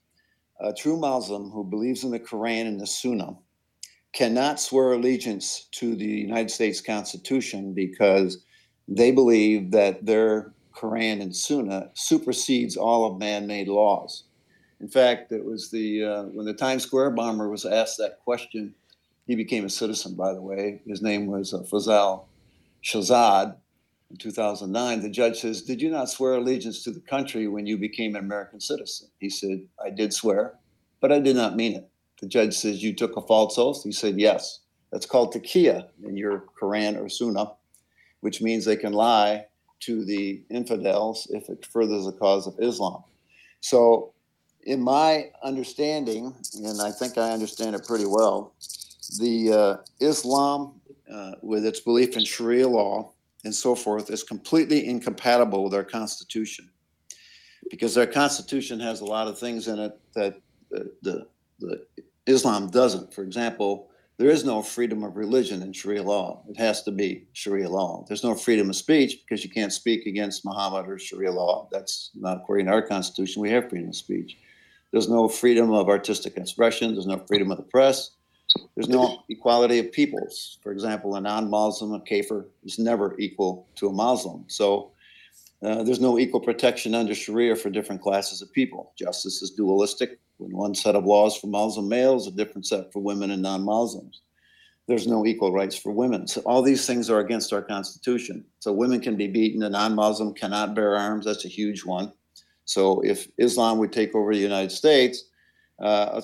a 0.61 0.73
true 0.73 0.96
Muslim 0.96 1.50
who 1.50 1.62
believes 1.62 2.02
in 2.02 2.11
the 2.11 2.20
Quran 2.20 2.66
and 2.66 2.80
the 2.80 2.87
Sunnah 2.87 3.37
cannot 4.12 4.58
swear 4.58 4.92
allegiance 4.92 5.68
to 5.73 5.94
the 5.94 6.04
United 6.04 6.50
States 6.50 6.80
Constitution 6.80 7.75
because 7.75 8.44
they 8.88 9.11
believe 9.11 9.70
that 9.73 10.04
their 10.06 10.54
Quran 10.75 11.20
and 11.20 11.35
Sunnah 11.35 11.90
supersedes 11.94 12.76
all 12.76 13.04
of 13.04 13.18
man-made 13.18 13.68
laws. 13.68 14.25
In 14.80 14.88
fact, 14.88 15.32
it 15.32 15.44
was 15.44 15.70
the 15.70 16.04
uh, 16.04 16.23
when 16.25 16.46
the 16.46 16.54
Times 16.54 16.82
Square 16.82 17.11
bomber 17.11 17.49
was 17.49 17.64
asked 17.64 17.96
that 17.99 18.18
question. 18.25 18.75
He 19.26 19.35
became 19.35 19.64
a 19.64 19.70
citizen, 19.70 20.14
by 20.14 20.32
the 20.32 20.42
way. 20.42 20.80
His 20.87 21.02
name 21.02 21.26
was 21.26 21.52
uh, 21.52 21.58
Faisal 21.61 22.25
Shahzad. 22.85 23.56
In 24.10 24.16
2009, 24.16 25.02
the 25.02 25.10
judge 25.10 25.40
says, 25.40 25.62
"Did 25.62 25.82
you 25.82 25.90
not 25.90 26.08
swear 26.08 26.34
allegiance 26.34 26.84
to 26.84 26.90
the 26.90 27.00
country 27.00 27.48
when 27.48 27.66
you 27.66 27.76
became 27.76 28.14
an 28.14 28.25
American 28.25 28.60
citizen?" 28.60 29.08
He 29.18 29.28
said, 29.28 29.66
"I 29.84 29.90
did 29.90 30.12
swear, 30.12 30.58
but 31.00 31.12
I 31.12 31.20
did 31.20 31.36
not 31.36 31.56
mean 31.56 31.75
it. 31.75 31.90
The 32.20 32.26
judge 32.26 32.54
says, 32.54 32.82
You 32.82 32.94
took 32.94 33.16
a 33.16 33.22
false 33.22 33.58
oath? 33.58 33.82
He 33.84 33.92
said, 33.92 34.18
Yes. 34.18 34.60
That's 34.92 35.06
called 35.06 35.34
taqiyya 35.34 35.88
in 36.04 36.16
your 36.16 36.44
Quran 36.60 37.00
or 37.00 37.08
Sunnah, 37.08 37.52
which 38.20 38.40
means 38.40 38.64
they 38.64 38.76
can 38.76 38.92
lie 38.92 39.46
to 39.80 40.04
the 40.04 40.42
infidels 40.48 41.26
if 41.30 41.48
it 41.50 41.66
furthers 41.66 42.06
the 42.06 42.12
cause 42.12 42.46
of 42.46 42.54
Islam. 42.60 43.02
So, 43.60 44.14
in 44.62 44.80
my 44.80 45.30
understanding, 45.42 46.34
and 46.54 46.80
I 46.80 46.90
think 46.92 47.18
I 47.18 47.32
understand 47.32 47.76
it 47.76 47.86
pretty 47.86 48.06
well, 48.06 48.54
the 49.18 49.52
uh, 49.52 49.76
Islam, 50.00 50.80
uh, 51.12 51.32
with 51.42 51.66
its 51.66 51.80
belief 51.80 52.16
in 52.16 52.25
Sharia 52.25 52.68
law 52.68 53.12
and 53.47 53.55
so 53.55 53.75
forth, 53.75 54.11
is 54.11 54.23
completely 54.23 54.87
incompatible 54.87 55.65
with 55.65 55.75
our 55.75 55.85
Constitution 55.85 56.69
because 57.71 57.97
our 57.97 58.07
Constitution 58.07 58.79
has 58.81 59.00
a 59.00 59.05
lot 59.05 59.29
of 59.29 59.38
things 59.38 59.69
in 59.69 59.79
it 59.79 59.99
that 60.15 60.37
the, 60.71 60.93
the, 61.03 61.26
the 61.59 61.87
Islam 62.26 62.71
doesn't. 62.71 63.15
For 63.15 63.23
example, 63.23 63.91
there 64.19 64.31
is 64.31 64.45
no 64.45 64.62
freedom 64.62 65.05
of 65.05 65.17
religion 65.17 65.62
in 65.62 65.73
Sharia 65.73 66.03
law. 66.03 66.43
It 66.49 66.57
has 66.57 66.83
to 66.85 66.91
be 66.91 67.26
Sharia 67.33 67.69
law. 67.69 68.05
There's 68.09 68.25
no 68.25 68.35
freedom 68.35 68.71
of 68.71 68.76
speech 68.76 69.21
because 69.23 69.45
you 69.45 69.50
can't 69.50 69.73
speak 69.73 70.07
against 70.07 70.45
Muhammad 70.45 70.88
or 70.88 70.99
Sharia 70.99 71.33
law. 71.33 71.69
That's 71.71 72.11
not 72.15 72.38
according 72.38 72.67
to 72.67 72.73
our 72.73 72.83
Constitution. 72.83 73.43
We 73.43 73.50
have 73.50 73.69
freedom 73.69 73.91
of 73.91 73.97
speech. 73.97 74.38
There's 74.93 75.09
no 75.09 75.29
freedom 75.29 75.73
of 75.73 75.88
artistic 75.88 76.37
expression. 76.37 76.95
There's 76.95 77.07
no 77.07 77.23
freedom 77.29 77.50
of 77.50 77.59
the 77.59 77.65
press. 77.65 78.12
There's 78.75 78.88
no 78.88 79.22
equality 79.28 79.78
of 79.78 79.92
peoples. 79.92 80.58
For 80.62 80.72
example, 80.72 81.16
a 81.16 81.20
non-Muslim, 81.20 81.92
a 81.94 82.00
kafir, 82.00 82.46
is 82.64 82.78
never 82.78 83.18
equal 83.18 83.66
to 83.76 83.88
a 83.88 83.92
Muslim. 83.92 84.44
So 84.48 84.92
uh, 85.62 85.82
there's 85.82 86.00
no 86.00 86.18
equal 86.18 86.40
protection 86.40 86.94
under 86.94 87.14
Sharia 87.14 87.56
for 87.56 87.70
different 87.70 88.02
classes 88.02 88.42
of 88.42 88.52
people. 88.52 88.92
Justice 88.98 89.42
is 89.42 89.50
dualistic. 89.50 90.18
When 90.38 90.54
one 90.54 90.75
set 90.75 90.94
of 90.94 91.06
laws 91.06 91.36
for 91.36 91.46
Muslim 91.46 91.88
males, 91.88 92.26
a 92.26 92.30
different 92.30 92.66
set 92.66 92.92
for 92.92 93.00
women 93.00 93.30
and 93.30 93.42
non-Muslims. 93.42 94.20
There's 94.86 95.06
no 95.06 95.26
equal 95.26 95.52
rights 95.52 95.75
for 95.76 95.90
women. 95.90 96.28
So 96.28 96.42
all 96.42 96.62
these 96.62 96.86
things 96.86 97.10
are 97.10 97.20
against 97.20 97.52
our 97.52 97.62
Constitution. 97.62 98.44
So 98.60 98.72
women 98.72 99.00
can 99.00 99.16
be 99.16 99.26
beaten. 99.26 99.62
A 99.62 99.70
non-Muslim 99.70 100.34
cannot 100.34 100.75
bear 100.75 100.96
arms. 100.96 101.25
That's 101.25 101.44
a 101.44 101.48
huge 101.48 101.84
one. 101.84 102.12
So 102.66 103.00
if 103.00 103.28
Islam 103.38 103.78
would 103.78 103.92
take 103.92 104.14
over 104.14 104.34
the 104.34 104.40
United 104.40 104.70
States, 104.70 105.25
uh, 105.80 106.20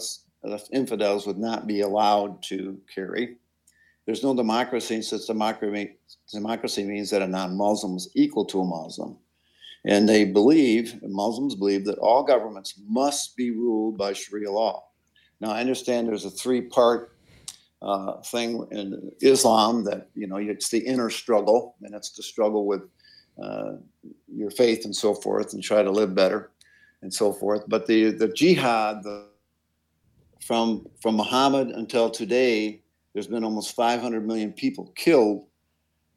infidels 0.73 1.27
would 1.27 1.39
not 1.39 1.67
be 1.67 1.81
allowed 1.81 2.43
to 2.45 2.79
carry. 2.93 3.37
There's 4.07 4.25
no 4.25 4.35
democracy 4.35 5.01
since 5.03 5.27
democracy, 5.27 5.97
democracy 6.33 6.85
means 6.85 7.11
that 7.11 7.23
a 7.23 7.27
non-Muslim 7.27 7.97
is 7.97 8.11
equal 8.15 8.45
to 8.47 8.61
a 8.61 8.65
Muslim. 8.65 9.17
And 9.85 10.09
they 10.09 10.25
believe, 10.25 11.01
Muslims 11.03 11.55
believe, 11.55 11.85
that 11.87 11.99
all 11.99 12.23
governments 12.23 12.75
must 12.89 13.37
be 13.37 13.51
ruled 13.51 13.97
by 13.97 14.13
Sharia 14.13 14.51
law. 14.51 14.85
Now, 15.41 15.51
I 15.51 15.61
understand 15.61 16.09
there's 16.09 16.25
a 16.25 16.31
three 16.31 16.61
part 16.61 17.17
uh, 17.81 18.21
thing 18.23 18.67
in 18.71 19.11
Islam 19.21 19.83
that, 19.85 20.09
you 20.15 20.29
know, 20.29 20.37
it's 20.37 20.69
the 20.69 20.79
inner 20.79 21.11
struggle, 21.11 21.75
and 21.83 21.95
it's 21.95 22.11
the 22.11 22.23
struggle 22.23 22.65
with 22.65 22.83
uh, 23.43 23.73
your 24.33 24.51
faith 24.51 24.85
and 24.85 24.95
so 24.95 25.15
forth, 25.15 25.53
and 25.53 25.63
try 25.63 25.83
to 25.83 25.91
live 25.91 26.15
better 26.15 26.53
and 27.03 27.13
so 27.13 27.33
forth. 27.33 27.65
But 27.67 27.87
the, 27.87 28.11
the 28.11 28.29
jihad, 28.29 29.03
the, 29.03 29.32
from, 30.43 30.87
from 31.01 31.17
Muhammad 31.17 31.69
until 31.69 32.11
today, 32.11 32.83
there's 33.13 33.27
been 33.27 33.45
almost 33.45 33.77
500 33.77 34.27
million 34.27 34.53
people 34.53 34.93
killed 34.97 35.47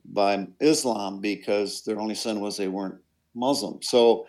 by 0.06 0.48
Islam 0.60 1.20
because 1.20 1.84
their 1.84 2.00
only 2.00 2.16
sin 2.16 2.40
was 2.40 2.58
they 2.58 2.68
weren't 2.68 2.96
Muslim. 3.34 3.82
So 3.82 4.28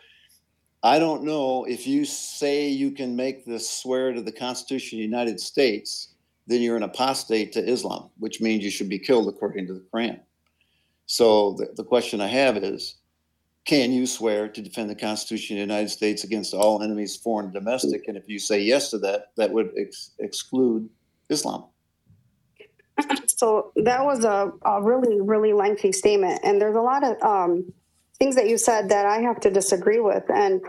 I 0.83 0.99
don't 0.99 1.25
know 1.25 1.65
if 1.65 1.87
you 1.87 2.05
say 2.05 2.69
you 2.69 2.91
can 2.91 3.17
make 3.17 3.45
this 3.45 3.69
swear 3.69 4.13
to 4.13 4.23
the 4.23 4.33
Constitution 4.33 4.97
of 4.97 5.01
the 5.01 5.05
United 5.05 5.41
States, 5.41 6.15
then 6.47 6.61
you're 6.61 6.77
an 6.77 6.83
apostate 6.83 7.53
to 7.53 7.69
Islam, 7.69 8.11
which 8.19 8.41
means 8.41 8.65
you 8.65 8.71
should 8.71 8.89
be 8.89 8.99
killed 8.99 9.29
according 9.29 9.67
to 9.67 9.75
the 9.75 9.85
Quran. 9.93 10.21
So 11.07 11.53
the, 11.55 11.69
the 11.77 11.85
question 11.85 12.21
I 12.21 12.29
have 12.29 12.57
is 12.57 12.97
can 13.67 13.93
you 13.93 14.07
swear 14.07 14.49
to 14.49 14.63
defend 14.63 14.89
the 14.89 14.95
Constitution 14.95 15.57
of 15.57 15.59
the 15.59 15.75
United 15.75 15.91
States 15.91 16.23
against 16.23 16.55
all 16.55 16.83
enemies, 16.83 17.17
foreign 17.17 17.47
and 17.47 17.55
domestic? 17.55 18.07
And 18.07 18.17
if 18.17 18.29
you 18.29 18.39
say 18.39 18.63
yes 18.63 18.91
to 18.91 18.99
that, 18.99 19.33
that 19.37 19.51
would 19.51 19.73
ex- 19.77 20.13
exclude 20.19 20.89
Islam. 21.29 21.67
So 23.27 23.73
that 23.77 24.03
was 24.03 24.25
a, 24.25 24.51
a 24.65 24.83
really, 24.83 25.21
really 25.21 25.53
lengthy 25.53 25.93
statement. 25.93 26.41
And 26.43 26.59
there's 26.59 26.75
a 26.75 26.81
lot 26.81 27.05
of 27.05 27.23
um, 27.23 27.71
things 28.19 28.35
that 28.35 28.49
you 28.49 28.57
said 28.57 28.89
that 28.89 29.05
I 29.05 29.19
have 29.19 29.41
to 29.41 29.51
disagree 29.51 30.01
with. 30.01 30.25
And 30.31 30.63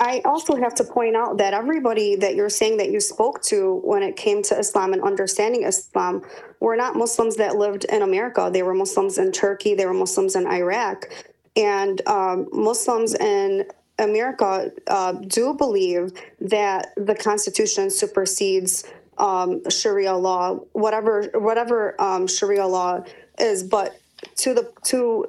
I 0.00 0.20
also 0.24 0.56
have 0.56 0.74
to 0.76 0.84
point 0.84 1.14
out 1.14 1.38
that 1.38 1.54
everybody 1.54 2.16
that 2.16 2.34
you're 2.34 2.48
saying 2.48 2.78
that 2.78 2.90
you 2.90 2.98
spoke 2.98 3.42
to 3.42 3.80
when 3.84 4.02
it 4.02 4.16
came 4.16 4.42
to 4.44 4.58
Islam 4.58 4.92
and 4.92 5.02
understanding 5.02 5.62
Islam 5.62 6.22
were 6.58 6.74
not 6.74 6.96
Muslims 6.96 7.36
that 7.36 7.56
lived 7.56 7.84
in 7.84 8.02
America. 8.02 8.50
They 8.52 8.64
were 8.64 8.74
Muslims 8.74 9.18
in 9.18 9.30
Turkey, 9.30 9.74
they 9.74 9.86
were 9.86 9.94
Muslims 9.94 10.34
in 10.34 10.48
Iraq. 10.48 11.06
And 11.56 12.06
um, 12.06 12.48
Muslims 12.52 13.14
in 13.14 13.66
America 13.98 14.70
uh, 14.86 15.12
do 15.12 15.54
believe 15.54 16.12
that 16.40 16.92
the 16.96 17.14
Constitution 17.14 17.90
supersedes 17.90 18.84
um, 19.18 19.68
Sharia 19.68 20.14
law, 20.14 20.56
whatever 20.72 21.30
whatever 21.34 22.00
um, 22.00 22.26
Sharia 22.26 22.66
law 22.66 23.00
is. 23.38 23.62
But 23.62 24.00
to 24.36 24.54
the 24.54 24.72
to 24.84 25.26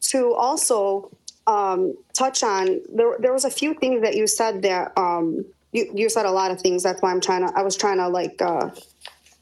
to 0.00 0.32
also 0.34 1.10
um, 1.46 1.94
touch 2.14 2.42
on 2.42 2.80
there, 2.94 3.16
there 3.18 3.32
was 3.32 3.44
a 3.44 3.50
few 3.50 3.74
things 3.74 4.02
that 4.02 4.16
you 4.16 4.26
said 4.26 4.62
that 4.62 4.96
um, 4.96 5.44
you, 5.72 5.90
you 5.94 6.08
said 6.08 6.26
a 6.26 6.30
lot 6.30 6.50
of 6.50 6.60
things 6.60 6.82
that's 6.82 7.02
why 7.02 7.10
i'm 7.10 7.20
trying 7.20 7.46
to 7.46 7.52
i 7.56 7.62
was 7.62 7.76
trying 7.76 7.98
to 7.98 8.08
like 8.08 8.40
uh, 8.40 8.70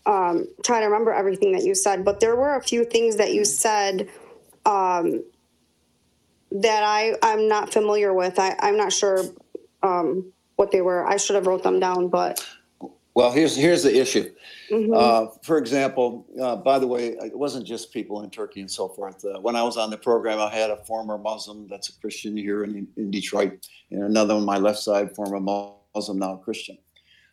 um, 0.07 0.47
try 0.63 0.81
to 0.81 0.87
remember 0.87 1.13
everything 1.13 1.53
that 1.53 1.65
you 1.65 1.75
said 1.75 2.05
but 2.05 2.21
there 2.21 2.37
were 2.37 2.57
a 2.57 2.63
few 2.63 2.85
things 2.85 3.17
that 3.17 3.33
you 3.33 3.45
said 3.45 4.09
um, 4.67 5.23
that 6.55 6.83
i 6.83 7.15
i'm 7.23 7.49
not 7.49 7.73
familiar 7.73 8.15
with 8.15 8.39
I, 8.39 8.57
i'm 8.61 8.77
not 8.77 8.93
sure 8.93 9.25
um, 9.83 10.33
what 10.57 10.71
they 10.71 10.81
were 10.81 11.07
i 11.07 11.17
should 11.17 11.37
have 11.37 11.47
wrote 11.47 11.63
them 11.63 11.79
down 11.79 12.09
but 12.09 12.45
well, 13.15 13.31
here's 13.31 13.55
here's 13.55 13.85
the 13.85 13.97
issue. 13.97 14.35
Mm-hmm. 14.71 14.93
Uh, 14.93 15.27
for 15.43 15.59
example, 15.59 16.27
uh, 16.41 16.57
by 16.57 16.81
the 16.81 16.87
way, 16.87 17.11
it 17.11 17.39
wasn't 17.39 17.65
just 17.65 17.93
people 17.93 18.23
in 18.23 18.31
Turkey 18.31 18.61
and 18.61 18.71
so 18.71 18.89
forth. 18.89 19.25
Uh, 19.25 19.41
when 19.41 19.55
I 19.55 19.63
was 19.63 19.77
on 19.77 19.91
the 19.91 19.97
program, 19.97 20.41
I 20.41 20.51
had 20.51 20.71
a 20.71 20.85
former 20.85 21.17
Muslim 21.17 21.69
that's 21.69 21.91
a 21.91 22.01
Christian 22.01 22.37
here 22.37 22.65
in, 22.65 22.89
in 22.97 23.13
Detroit, 23.13 23.69
and 23.93 24.03
another 24.03 24.35
on 24.35 24.45
my 24.45 24.59
left 24.59 24.81
side, 24.81 25.15
former 25.15 25.39
Muslim 25.39 26.19
now 26.19 26.37
Christian. 26.37 26.77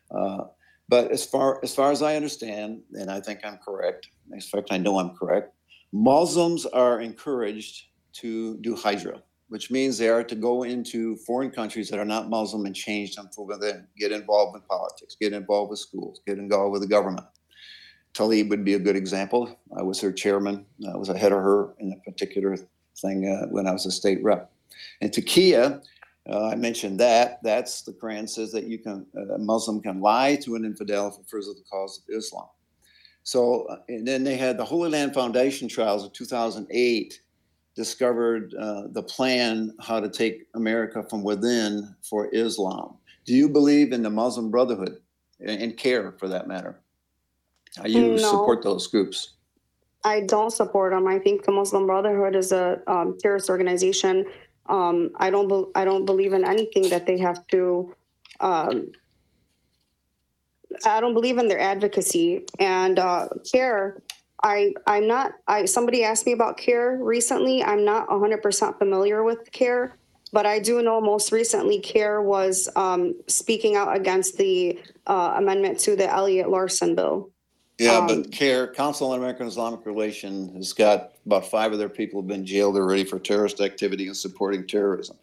Uh, 0.08 0.44
but 0.88 1.10
as 1.10 1.26
far 1.26 1.58
as 1.64 1.74
far 1.74 1.90
as 1.90 2.00
I 2.00 2.14
understand, 2.14 2.82
and 2.92 3.10
I 3.10 3.18
think 3.18 3.40
I'm 3.42 3.56
correct. 3.58 4.06
In 4.32 4.40
fact, 4.40 4.68
I 4.70 4.78
know 4.78 5.00
I'm 5.00 5.16
correct. 5.16 5.52
Muslims 5.92 6.64
are 6.64 7.00
encouraged 7.00 7.86
to 8.12 8.56
do 8.58 8.74
hijra 8.74 9.22
which 9.52 9.70
means 9.70 9.98
they 9.98 10.08
are 10.08 10.24
to 10.24 10.34
go 10.34 10.62
into 10.62 11.14
foreign 11.16 11.50
countries 11.50 11.90
that 11.90 11.98
are 11.98 12.06
not 12.06 12.30
Muslim 12.30 12.64
and 12.64 12.74
change 12.74 13.16
them 13.16 13.28
from 13.34 13.48
within, 13.48 13.86
get 13.98 14.10
involved 14.10 14.56
in 14.56 14.62
politics, 14.62 15.14
get 15.20 15.34
involved 15.34 15.68
with 15.68 15.78
schools, 15.78 16.22
get 16.26 16.38
involved 16.38 16.72
with 16.72 16.80
the 16.80 16.88
government. 16.88 17.26
Tlaib 18.14 18.48
would 18.48 18.64
be 18.64 18.74
a 18.74 18.78
good 18.78 18.96
example. 18.96 19.54
I 19.76 19.82
was 19.82 20.00
her 20.00 20.10
chairman. 20.10 20.64
I 20.90 20.96
was 20.96 21.10
ahead 21.10 21.32
of 21.32 21.40
her 21.40 21.74
in 21.80 21.92
a 21.92 22.10
particular 22.10 22.56
thing 22.96 23.28
uh, 23.28 23.46
when 23.48 23.66
I 23.66 23.72
was 23.72 23.84
a 23.84 23.90
state 23.90 24.22
rep. 24.22 24.50
And 25.02 25.12
Taqiyya, 25.12 25.82
uh, 26.30 26.46
I 26.48 26.54
mentioned 26.54 26.98
that. 27.00 27.40
That's 27.42 27.82
the 27.82 27.92
Quran 27.92 28.26
says 28.30 28.52
that 28.52 28.64
you 28.64 28.78
can 28.78 29.04
a 29.34 29.38
Muslim 29.38 29.82
can 29.82 30.00
lie 30.00 30.36
to 30.36 30.54
an 30.54 30.64
infidel 30.64 31.10
for 31.10 31.24
further 31.24 31.52
the 31.52 31.64
cause 31.70 31.98
of 32.00 32.14
Islam. 32.14 32.46
So, 33.22 33.64
uh, 33.64 33.80
and 33.88 34.08
then 34.08 34.24
they 34.24 34.38
had 34.38 34.56
the 34.56 34.64
Holy 34.64 34.88
Land 34.88 35.12
Foundation 35.12 35.68
trials 35.68 36.06
of 36.06 36.14
2008 36.14 37.20
discovered 37.74 38.54
uh, 38.54 38.82
the 38.90 39.02
plan 39.02 39.72
how 39.80 40.00
to 40.00 40.08
take 40.08 40.46
America 40.54 41.04
from 41.08 41.22
within 41.22 41.94
for 42.02 42.28
Islam. 42.34 42.96
Do 43.24 43.34
you 43.34 43.48
believe 43.48 43.92
in 43.92 44.02
the 44.02 44.10
Muslim 44.10 44.50
Brotherhood 44.50 44.98
and 45.40 45.76
CAIR 45.76 46.12
for 46.18 46.28
that 46.28 46.48
matter? 46.48 46.80
Are 47.80 47.88
you 47.88 48.10
no, 48.10 48.16
support 48.16 48.62
those 48.62 48.86
groups? 48.86 49.34
I 50.04 50.20
don't 50.20 50.50
support 50.50 50.92
them. 50.92 51.06
I 51.06 51.18
think 51.18 51.44
the 51.44 51.52
Muslim 51.52 51.86
Brotherhood 51.86 52.36
is 52.36 52.52
a 52.52 52.82
um, 52.86 53.16
terrorist 53.18 53.48
organization. 53.48 54.26
Um, 54.66 55.10
I 55.16 55.30
don't. 55.30 55.48
Be- 55.48 55.70
I 55.74 55.84
don't 55.84 56.04
believe 56.04 56.32
in 56.32 56.44
anything 56.44 56.90
that 56.90 57.06
they 57.06 57.18
have 57.18 57.46
to. 57.48 57.94
Um, 58.40 58.92
I 60.84 61.00
don't 61.00 61.14
believe 61.14 61.38
in 61.38 61.48
their 61.48 61.60
advocacy 61.60 62.44
and 62.58 62.98
uh, 62.98 63.28
CAIR 63.50 64.02
I 64.42 64.74
I'm 64.86 65.06
not 65.06 65.34
I 65.46 65.64
somebody 65.66 66.04
asked 66.04 66.26
me 66.26 66.32
about 66.32 66.56
CAIR 66.56 66.98
recently. 67.02 67.62
I'm 67.62 67.84
not 67.84 68.08
100% 68.08 68.78
familiar 68.78 69.22
with 69.22 69.50
CAIR, 69.52 69.94
but 70.32 70.46
I 70.46 70.58
do 70.58 70.82
know 70.82 71.00
most 71.00 71.30
recently 71.32 71.80
CAIR 71.80 72.22
was 72.22 72.68
um, 72.74 73.14
speaking 73.28 73.76
out 73.76 73.96
against 73.96 74.36
the 74.36 74.78
uh, 75.06 75.34
amendment 75.36 75.78
to 75.80 75.94
the 75.94 76.10
Elliott 76.10 76.48
Larsen 76.48 76.94
bill. 76.94 77.30
Yeah, 77.78 77.98
um, 77.98 78.06
but 78.06 78.32
CAIR, 78.32 78.68
Council 78.74 79.10
on 79.10 79.18
American 79.18 79.46
Islamic 79.46 79.86
Relation, 79.86 80.54
has 80.56 80.72
got 80.72 81.12
about 81.26 81.46
five 81.46 81.72
of 81.72 81.78
their 81.78 81.88
people 81.88 82.20
have 82.20 82.28
been 82.28 82.44
jailed 82.44 82.76
already 82.76 83.04
for 83.04 83.18
terrorist 83.18 83.60
activity 83.60 84.06
and 84.06 84.16
supporting 84.16 84.66
terrorism. 84.66 85.16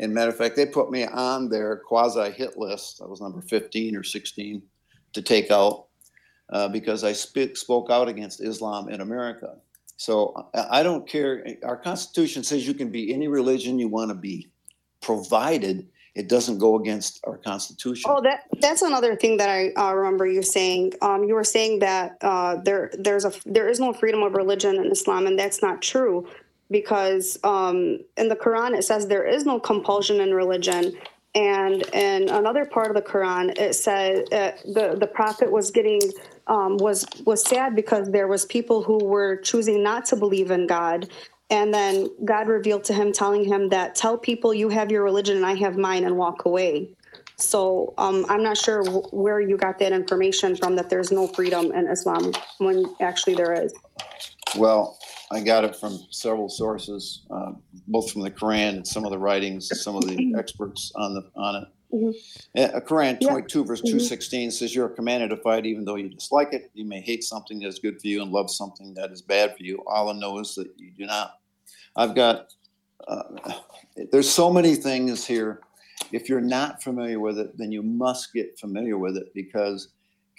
And 0.00 0.12
matter 0.12 0.30
of 0.30 0.36
fact, 0.36 0.56
they 0.56 0.66
put 0.66 0.90
me 0.90 1.06
on 1.06 1.48
their 1.48 1.76
quasi 1.76 2.30
hit 2.30 2.58
list. 2.58 3.00
I 3.02 3.06
was 3.06 3.20
number 3.20 3.40
15 3.40 3.96
or 3.96 4.02
16 4.02 4.62
to 5.12 5.22
take 5.22 5.50
out 5.50 5.86
uh, 6.50 6.68
because 6.68 7.04
I 7.04 7.12
sp- 7.12 7.54
spoke 7.54 7.90
out 7.90 8.08
against 8.08 8.42
Islam 8.42 8.88
in 8.88 9.00
America. 9.00 9.56
So 9.96 10.50
I, 10.54 10.82
don't 10.82 11.08
care. 11.08 11.46
Our 11.62 11.76
Constitution 11.76 12.42
says 12.42 12.66
you 12.66 12.74
can 12.74 12.90
be 12.90 13.14
any 13.14 13.28
religion 13.28 13.78
you 13.78 13.88
want 13.88 14.10
to 14.10 14.14
be, 14.14 14.48
provided 15.00 15.88
it 16.14 16.28
doesn't 16.28 16.58
go 16.58 16.76
against 16.76 17.20
our 17.24 17.38
Constitution. 17.38 18.08
Oh, 18.08 18.20
that 18.22 18.44
that's 18.60 18.82
another 18.82 19.16
thing 19.16 19.36
that 19.38 19.48
I 19.48 19.72
uh, 19.72 19.92
remember 19.94 20.26
you 20.26 20.42
saying. 20.42 20.92
Um, 21.02 21.24
you 21.24 21.34
were 21.34 21.44
saying 21.44 21.80
that 21.80 22.16
uh, 22.20 22.56
there 22.64 22.92
there's 22.96 23.24
a 23.24 23.32
there 23.46 23.68
is 23.68 23.80
no 23.80 23.92
freedom 23.92 24.22
of 24.22 24.34
religion 24.34 24.76
in 24.76 24.90
Islam, 24.92 25.26
and 25.26 25.36
that's 25.36 25.60
not 25.60 25.82
true 25.82 26.28
because 26.70 27.38
um, 27.42 27.98
in 28.16 28.28
the 28.28 28.36
Quran 28.36 28.76
it 28.76 28.84
says 28.84 29.08
there 29.08 29.26
is 29.26 29.44
no 29.44 29.58
compulsion 29.58 30.20
in 30.20 30.32
religion. 30.32 30.92
And 31.36 31.82
in 31.92 32.28
another 32.28 32.64
part 32.64 32.90
of 32.90 32.94
the 32.94 33.02
Quran, 33.02 33.58
it 33.58 33.74
said 33.74 34.32
uh, 34.32 34.52
the 34.72 34.96
the 34.98 35.08
prophet 35.08 35.50
was 35.50 35.72
getting 35.72 36.00
um, 36.46 36.76
was 36.76 37.06
was 37.24 37.42
sad 37.42 37.74
because 37.74 38.10
there 38.10 38.28
was 38.28 38.44
people 38.46 38.82
who 38.82 39.04
were 39.04 39.36
choosing 39.36 39.82
not 39.82 40.04
to 40.06 40.16
believe 40.16 40.50
in 40.50 40.66
God, 40.66 41.08
and 41.50 41.72
then 41.72 42.08
God 42.24 42.48
revealed 42.48 42.84
to 42.84 42.92
him, 42.94 43.12
telling 43.12 43.44
him 43.44 43.68
that 43.70 43.94
tell 43.94 44.18
people 44.18 44.52
you 44.54 44.68
have 44.68 44.90
your 44.90 45.02
religion 45.04 45.36
and 45.36 45.46
I 45.46 45.54
have 45.54 45.76
mine, 45.76 46.04
and 46.04 46.16
walk 46.16 46.44
away. 46.44 46.90
So 47.36 47.94
um, 47.98 48.24
I'm 48.28 48.42
not 48.42 48.56
sure 48.56 48.82
w- 48.84 49.08
where 49.10 49.40
you 49.40 49.56
got 49.56 49.78
that 49.80 49.92
information 49.92 50.54
from 50.56 50.76
that 50.76 50.88
there's 50.88 51.10
no 51.10 51.26
freedom 51.26 51.72
in 51.72 51.88
Islam 51.88 52.32
when 52.58 52.84
actually 53.00 53.34
there 53.34 53.64
is. 53.64 53.74
Well, 54.56 54.98
I 55.32 55.40
got 55.40 55.64
it 55.64 55.74
from 55.74 55.98
several 56.10 56.48
sources, 56.48 57.22
uh, 57.30 57.52
both 57.88 58.12
from 58.12 58.22
the 58.22 58.30
Quran 58.30 58.76
and 58.76 58.86
some 58.86 59.04
of 59.04 59.10
the 59.10 59.18
writings, 59.18 59.68
some 59.82 59.96
of 59.96 60.06
the 60.06 60.32
experts 60.38 60.92
on 60.94 61.14
the 61.14 61.22
on 61.34 61.56
it. 61.56 61.68
Mhm. 61.94 62.14
Uh, 62.56 62.80
Quran 62.80 63.18
Yeah. 63.20 63.28
22 63.28 63.64
verse 63.64 63.80
Mhm. 63.80 63.90
216 63.90 64.50
says 64.50 64.74
you're 64.74 64.88
commanded 64.88 65.30
to 65.30 65.36
fight 65.36 65.64
even 65.66 65.84
though 65.84 65.94
you 65.94 66.08
dislike 66.08 66.52
it. 66.52 66.70
You 66.74 66.84
may 66.84 67.00
hate 67.00 67.22
something 67.22 67.60
that's 67.60 67.78
good 67.78 68.00
for 68.00 68.08
you 68.08 68.22
and 68.22 68.32
love 68.32 68.50
something 68.50 68.94
that 68.94 69.12
is 69.12 69.22
bad 69.22 69.56
for 69.56 69.62
you. 69.62 69.82
Allah 69.86 70.14
knows 70.14 70.54
that 70.56 70.68
you 70.76 70.90
do 70.90 71.06
not. 71.06 71.38
I've 71.96 72.14
got 72.14 72.52
uh, 73.06 73.22
there's 74.12 74.28
so 74.30 74.50
many 74.52 74.74
things 74.74 75.26
here. 75.26 75.60
If 76.10 76.28
you're 76.28 76.40
not 76.40 76.82
familiar 76.82 77.20
with 77.20 77.38
it, 77.38 77.56
then 77.58 77.70
you 77.70 77.82
must 77.82 78.32
get 78.32 78.58
familiar 78.58 78.98
with 78.98 79.16
it 79.16 79.32
because 79.34 79.88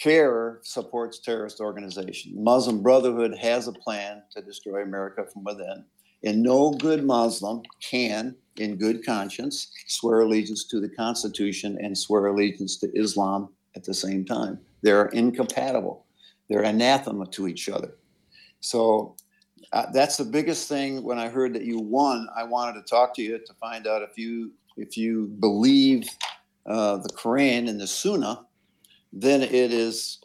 CAIR 0.01 0.59
supports 0.63 1.19
terrorist 1.19 1.59
organization. 1.61 2.33
Muslim 2.43 2.81
Brotherhood 2.81 3.35
has 3.37 3.67
a 3.67 3.71
plan 3.71 4.23
to 4.31 4.41
destroy 4.41 4.81
America 4.81 5.25
from 5.31 5.43
within. 5.43 5.85
And 6.23 6.41
no 6.41 6.71
good 6.71 7.03
Muslim 7.05 7.61
can, 7.81 8.35
in 8.57 8.77
good 8.77 9.05
conscience, 9.05 9.71
swear 9.87 10.21
allegiance 10.21 10.65
to 10.65 10.79
the 10.79 10.89
Constitution 10.89 11.77
and 11.81 11.97
swear 11.97 12.27
allegiance 12.27 12.77
to 12.77 12.91
Islam 12.97 13.49
at 13.75 13.83
the 13.83 13.93
same 13.93 14.25
time. 14.25 14.59
They're 14.81 15.07
incompatible. 15.07 16.05
They're 16.49 16.63
anathema 16.63 17.27
to 17.27 17.47
each 17.47 17.69
other. 17.69 17.95
So 18.59 19.15
uh, 19.73 19.87
that's 19.93 20.17
the 20.17 20.25
biggest 20.25 20.69
thing. 20.69 21.03
When 21.03 21.19
I 21.19 21.27
heard 21.27 21.53
that 21.53 21.63
you 21.63 21.79
won, 21.79 22.27
I 22.35 22.43
wanted 22.43 22.73
to 22.79 22.87
talk 22.87 23.13
to 23.15 23.21
you 23.21 23.37
to 23.37 23.53
find 23.59 23.87
out 23.87 24.01
if 24.01 24.17
you 24.17 24.51
if 24.77 24.97
you 24.97 25.27
believe 25.39 26.09
uh, 26.65 26.97
the 26.97 27.09
Quran 27.09 27.69
and 27.69 27.79
the 27.79 27.87
Sunnah, 27.87 28.45
then 29.13 29.41
it 29.41 29.71
is 29.71 30.19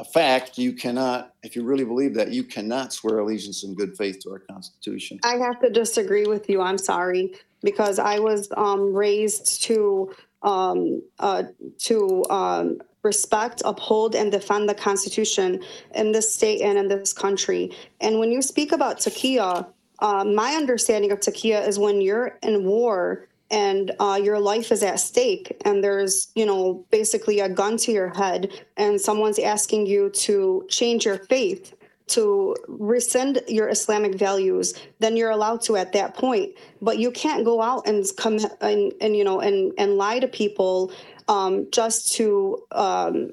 a 0.00 0.04
fact. 0.04 0.58
You 0.58 0.72
cannot, 0.72 1.34
if 1.42 1.54
you 1.54 1.62
really 1.62 1.84
believe 1.84 2.14
that, 2.14 2.32
you 2.32 2.42
cannot 2.42 2.92
swear 2.92 3.18
allegiance 3.18 3.62
in 3.64 3.74
good 3.74 3.96
faith 3.96 4.18
to 4.20 4.30
our 4.30 4.38
Constitution. 4.38 5.20
I 5.22 5.36
have 5.36 5.60
to 5.60 5.70
disagree 5.70 6.26
with 6.26 6.48
you. 6.48 6.60
I'm 6.62 6.78
sorry 6.78 7.34
because 7.62 7.98
I 7.98 8.18
was 8.18 8.48
um, 8.56 8.94
raised 8.94 9.62
to 9.64 10.12
um, 10.42 11.02
uh, 11.18 11.42
to 11.80 12.24
um, 12.30 12.80
respect, 13.02 13.60
uphold, 13.66 14.14
and 14.14 14.32
defend 14.32 14.70
the 14.70 14.74
Constitution 14.74 15.62
in 15.94 16.12
this 16.12 16.34
state 16.34 16.62
and 16.62 16.78
in 16.78 16.88
this 16.88 17.12
country. 17.12 17.70
And 18.00 18.18
when 18.18 18.32
you 18.32 18.40
speak 18.40 18.72
about 18.72 19.00
taqiyya, 19.00 19.66
uh, 19.98 20.24
my 20.24 20.52
understanding 20.52 21.12
of 21.12 21.20
taqiyya 21.20 21.68
is 21.68 21.78
when 21.78 22.00
you're 22.00 22.38
in 22.42 22.64
war 22.64 23.28
and 23.50 23.92
uh, 23.98 24.18
your 24.22 24.38
life 24.38 24.70
is 24.70 24.82
at 24.82 25.00
stake 25.00 25.56
and 25.64 25.82
there's 25.82 26.28
you 26.34 26.46
know 26.46 26.84
basically 26.90 27.40
a 27.40 27.48
gun 27.48 27.76
to 27.76 27.92
your 27.92 28.08
head 28.14 28.50
and 28.76 29.00
someone's 29.00 29.38
asking 29.38 29.86
you 29.86 30.10
to 30.10 30.64
change 30.68 31.04
your 31.04 31.18
faith 31.18 31.74
to 32.10 32.56
rescind 32.66 33.40
your 33.46 33.68
Islamic 33.68 34.16
values, 34.16 34.74
then 34.98 35.16
you're 35.16 35.30
allowed 35.30 35.62
to 35.62 35.76
at 35.76 35.92
that 35.92 36.14
point. 36.14 36.50
But 36.82 36.98
you 36.98 37.10
can't 37.10 37.44
go 37.44 37.62
out 37.62 37.86
and 37.86 38.04
come 38.16 38.38
and, 38.60 38.92
and 39.00 39.16
you 39.16 39.24
know 39.24 39.40
and 39.40 39.72
and 39.78 39.96
lie 39.96 40.18
to 40.18 40.28
people 40.28 40.92
um, 41.28 41.68
just 41.70 42.12
to 42.14 42.62
um, 42.72 43.30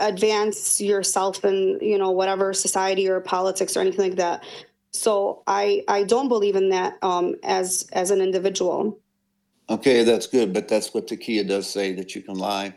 advance 0.00 0.80
yourself 0.80 1.44
in 1.44 1.78
you 1.80 1.98
know 1.98 2.10
whatever 2.10 2.52
society 2.52 3.08
or 3.08 3.20
politics 3.20 3.76
or 3.76 3.80
anything 3.80 4.10
like 4.10 4.16
that. 4.16 4.42
So 4.92 5.42
I 5.46 5.84
I 5.88 6.04
don't 6.04 6.28
believe 6.28 6.56
in 6.56 6.70
that 6.70 6.96
um, 7.02 7.34
as 7.42 7.86
as 7.92 8.10
an 8.10 8.20
individual. 8.20 8.98
Okay, 9.70 10.02
that's 10.02 10.26
good, 10.26 10.52
but 10.52 10.68
that's 10.68 10.92
what 10.92 11.06
Taqiyya 11.06 11.48
does 11.48 11.68
say 11.68 11.92
that 11.92 12.14
you 12.14 12.22
can 12.22 12.34
lie 12.34 12.74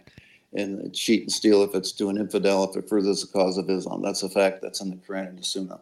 and 0.54 0.94
cheat 0.94 1.24
and 1.24 1.32
steal 1.32 1.62
if 1.64 1.76
it's 1.76 1.92
to 1.94 2.10
an 2.10 2.18
infidel, 2.18 2.70
if 2.70 2.78
it 2.78 2.88
furthers 2.88 3.22
the 3.22 3.28
cause 3.28 3.58
of 3.58 3.70
Islam. 3.70 4.02
That's 4.02 4.24
a 4.24 4.30
fact. 4.30 4.62
That's 4.62 4.80
in 4.82 4.90
the 4.90 4.96
Quran 4.96 5.30
and 5.30 5.40
the 5.40 5.44
Sunnah. 5.44 5.82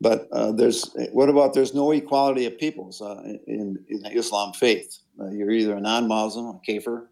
But 0.00 0.28
uh, 0.32 0.52
there's 0.52 0.90
what 1.12 1.28
about 1.28 1.54
there's 1.54 1.74
no 1.74 1.90
equality 1.92 2.46
of 2.46 2.58
peoples 2.58 3.00
uh, 3.00 3.22
in, 3.46 3.78
in 3.88 4.02
the 4.02 4.12
Islam 4.12 4.52
faith? 4.52 4.98
Uh, 5.18 5.30
you're 5.30 5.50
either 5.50 5.74
a 5.74 5.80
non-Muslim, 5.80 6.46
a 6.46 6.60
kafir, 6.64 7.08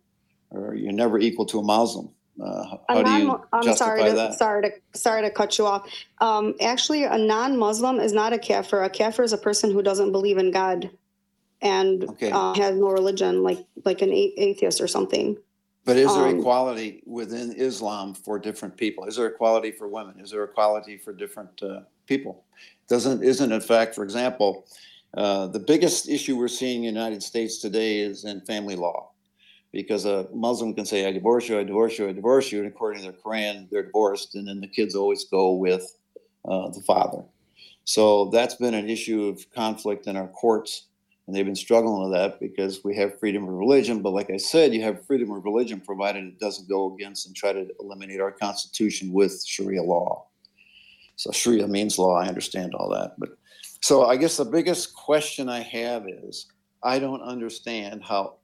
or 0.51 0.75
you're 0.75 0.93
never 0.93 1.19
equal 1.19 1.47
to 1.47 1.61
a 1.61 1.63
Muslim. 1.63 2.11
Uh, 2.43 2.65
how 2.89 2.99
A 2.99 3.05
do 3.05 3.11
you 3.13 3.41
I'm 3.53 3.75
sorry 3.75 4.05
to, 4.05 4.13
that? 4.13 4.35
sorry 4.35 4.63
to 4.63 4.99
sorry 4.99 5.23
to 5.23 5.31
cut 5.31 5.57
you 5.57 5.67
off. 5.67 5.89
Um, 6.21 6.55
actually, 6.61 7.05
a 7.05 7.17
non-Muslim 7.17 8.01
is 8.01 8.13
not 8.13 8.33
a 8.33 8.39
kafir. 8.39 8.83
A 8.83 8.91
kafir 8.91 9.23
is 9.23 9.33
a 9.33 9.39
person 9.39 9.71
who 9.71 9.83
doesn't 9.83 10.13
believe 10.13 10.37
in 10.37 10.51
God 10.51 10.91
and 11.65 12.05
Okay. 12.05 12.31
uh, 12.31 12.55
has 12.55 12.77
no 12.77 12.91
religion, 12.91 13.43
like 13.43 13.59
like 13.85 14.03
an 14.03 14.13
atheist 14.13 14.81
or 14.81 14.87
something. 14.87 15.37
But 15.87 15.97
is 15.97 16.15
there 16.15 16.29
Um, 16.29 16.39
equality 16.39 17.03
within 17.07 17.53
Islam 17.53 18.15
for 18.15 18.39
different 18.39 18.77
people? 18.77 19.05
Is 19.05 19.17
there 19.17 19.27
equality 19.27 19.71
for 19.71 19.89
women? 19.89 20.21
Is 20.21 20.31
there 20.31 20.45
equality 20.45 20.97
for 20.97 21.13
different 21.13 21.63
uh, 21.63 21.81
people? 22.07 22.45
Doesn't 22.89 23.23
isn't 23.23 23.53
in 23.53 23.61
fact, 23.61 23.95
for 23.95 24.05
example, 24.05 24.67
uh, 25.15 25.47
the 25.49 25.61
biggest 25.61 26.09
issue 26.09 26.37
we're 26.37 26.49
seeing 26.49 26.85
in 26.85 26.95
the 26.95 27.01
United 27.01 27.23
States 27.23 27.59
today 27.59 27.99
is 27.99 28.25
in 28.25 28.41
family 28.43 28.77
law, 28.77 29.11
because 29.73 30.05
a 30.07 30.27
Muslim 30.33 30.75
can 30.75 30.87
say, 30.87 31.07
"I 31.07 31.13
divorce 31.13 31.49
you, 31.49 31.59
I 31.59 31.65
divorce 31.65 31.99
you, 31.99 32.09
I 32.09 32.13
divorce 32.13 32.51
you," 32.53 32.59
and 32.61 32.69
according 32.69 33.03
to 33.03 33.11
their 33.11 33.21
Quran, 33.21 33.69
they're 33.71 33.85
divorced, 33.87 34.37
and 34.37 34.47
then 34.49 34.61
the 34.61 34.69
kids 34.69 34.95
always 34.95 35.25
go 35.25 35.53
with 35.53 35.85
uh, 36.47 36.69
the 36.71 36.81
father. 36.83 37.23
So 37.85 38.31
that's 38.31 38.55
been 38.55 38.75
an 38.75 38.89
issue 38.89 39.27
of 39.27 39.51
conflict 39.51 40.07
in 40.07 40.17
our 40.17 40.29
courts 40.29 40.87
and 41.27 41.35
they've 41.35 41.45
been 41.45 41.55
struggling 41.55 42.03
with 42.03 42.13
that 42.13 42.39
because 42.39 42.85
we 42.85 42.95
have 42.97 43.19
freedom 43.19 43.45
of 43.45 43.55
religion. 43.55 44.03
But 44.03 44.13
like 44.13 44.31
I 44.31 44.37
said, 44.37 44.75
you 44.75 44.83
have 44.83 45.07
freedom 45.07 45.31
of 45.31 45.45
religion 45.45 45.81
provided 45.81 46.25
it 46.25 46.39
doesn't 46.39 46.69
go 46.69 46.95
against 46.95 47.27
and 47.27 47.35
try 47.35 47.53
to 47.53 47.67
eliminate 47.81 48.21
our 48.21 48.33
constitution 48.33 49.13
with 49.13 49.45
Sharia 49.47 49.83
law. 49.83 50.27
So 51.17 51.31
Sharia 51.33 51.67
means 51.67 51.99
law. 51.99 52.17
I 52.19 52.29
understand 52.29 52.75
all 52.75 52.91
that, 52.91 53.15
but 53.19 53.31
so 53.81 54.07
I 54.07 54.17
guess 54.17 54.39
the 54.39 54.47
biggest 54.47 54.95
question 54.95 55.51
I 55.51 55.61
have 55.61 56.07
is 56.09 56.47
I 56.83 56.99
don't 56.99 57.21
understand 57.21 58.03
how 58.03 58.37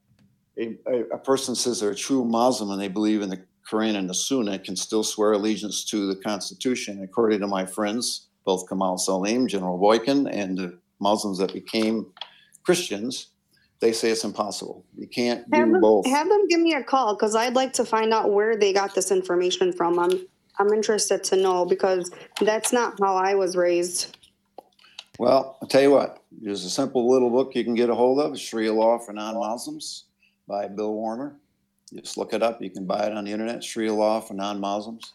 a, 0.58 0.76
a, 0.86 1.18
person 1.18 1.54
says 1.54 1.80
they're 1.80 1.92
a 1.92 1.94
true 1.94 2.26
Muslim 2.26 2.70
and 2.70 2.80
they 2.80 2.88
believe 2.88 3.22
in 3.22 3.30
the 3.30 3.42
Quran 3.66 3.96
and 3.96 4.08
the 4.08 4.14
Sunnah 4.14 4.58
can 4.58 4.76
still 4.76 5.02
swear 5.02 5.32
allegiance 5.32 5.84
to 5.86 6.06
the 6.06 6.20
Constitution. 6.20 7.02
According 7.02 7.40
to 7.40 7.46
my 7.46 7.64
friends, 7.64 8.28
both 8.44 8.68
Kamal 8.68 8.98
Saleem, 8.98 9.48
General 9.48 9.78
Boykin, 9.78 10.26
and 10.26 10.58
the 10.58 10.78
Muslims 11.00 11.38
that 11.38 11.54
became 11.54 12.06
Christians, 12.62 13.28
they 13.80 13.92
say 13.92 14.10
it's 14.10 14.24
impossible. 14.24 14.84
You 14.96 15.06
can't 15.06 15.40
Have 15.52 15.66
do 15.66 15.72
them, 15.72 15.80
both. 15.80 16.06
have 16.06 16.28
them 16.28 16.46
give 16.48 16.60
me 16.60 16.74
a 16.74 16.82
call 16.82 17.14
because 17.14 17.34
I'd 17.34 17.54
like 17.54 17.72
to 17.74 17.84
find 17.84 18.12
out 18.12 18.32
where 18.32 18.56
they 18.56 18.72
got 18.72 18.94
this 18.94 19.10
information 19.10 19.72
from. 19.72 19.98
I'm 19.98 20.26
I'm 20.58 20.72
interested 20.74 21.24
to 21.24 21.36
know 21.36 21.64
because 21.64 22.10
that's 22.42 22.70
not 22.72 22.98
how 23.00 23.16
I 23.16 23.34
was 23.34 23.56
raised. 23.56 24.16
Well, 25.18 25.56
I'll 25.62 25.68
tell 25.68 25.80
you 25.80 25.90
what, 25.90 26.22
there's 26.30 26.64
a 26.64 26.70
simple 26.70 27.10
little 27.10 27.30
book 27.30 27.54
you 27.54 27.64
can 27.64 27.74
get 27.74 27.88
a 27.88 27.94
hold 27.94 28.20
of, 28.20 28.38
Sharia 28.38 28.72
Law 28.72 28.98
for 28.98 29.12
Non-Muslims 29.12 30.04
by 30.46 30.68
Bill 30.68 30.92
Warner. 30.92 31.36
Just 31.94 32.18
look 32.18 32.34
it 32.34 32.42
up. 32.42 32.60
You 32.62 32.70
can 32.70 32.86
buy 32.86 33.06
it 33.06 33.12
on 33.12 33.24
the 33.24 33.32
internet, 33.32 33.64
Sharia 33.64 33.92
Law 33.94 34.20
for 34.20 34.34
Non-Muslims. 34.34 35.14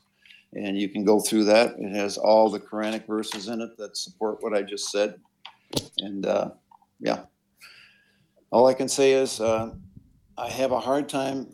And 0.53 0.79
you 0.79 0.89
can 0.89 1.03
go 1.03 1.19
through 1.19 1.43
that. 1.45 1.75
It 1.77 1.95
has 1.95 2.17
all 2.17 2.49
the 2.49 2.59
Quranic 2.59 3.05
verses 3.05 3.47
in 3.47 3.61
it 3.61 3.77
that 3.77 3.97
support 3.97 4.41
what 4.41 4.53
I 4.55 4.61
just 4.61 4.89
said. 4.91 5.15
And 5.99 6.25
uh, 6.25 6.51
yeah, 6.99 7.23
all 8.55 8.67
I 8.67 8.73
can 8.73 8.87
say 8.87 9.11
is 9.11 9.41
uh, 9.41 9.71
I 10.37 10.47
have 10.47 10.71
a 10.71 10.79
hard 10.79 11.09
time 11.09 11.51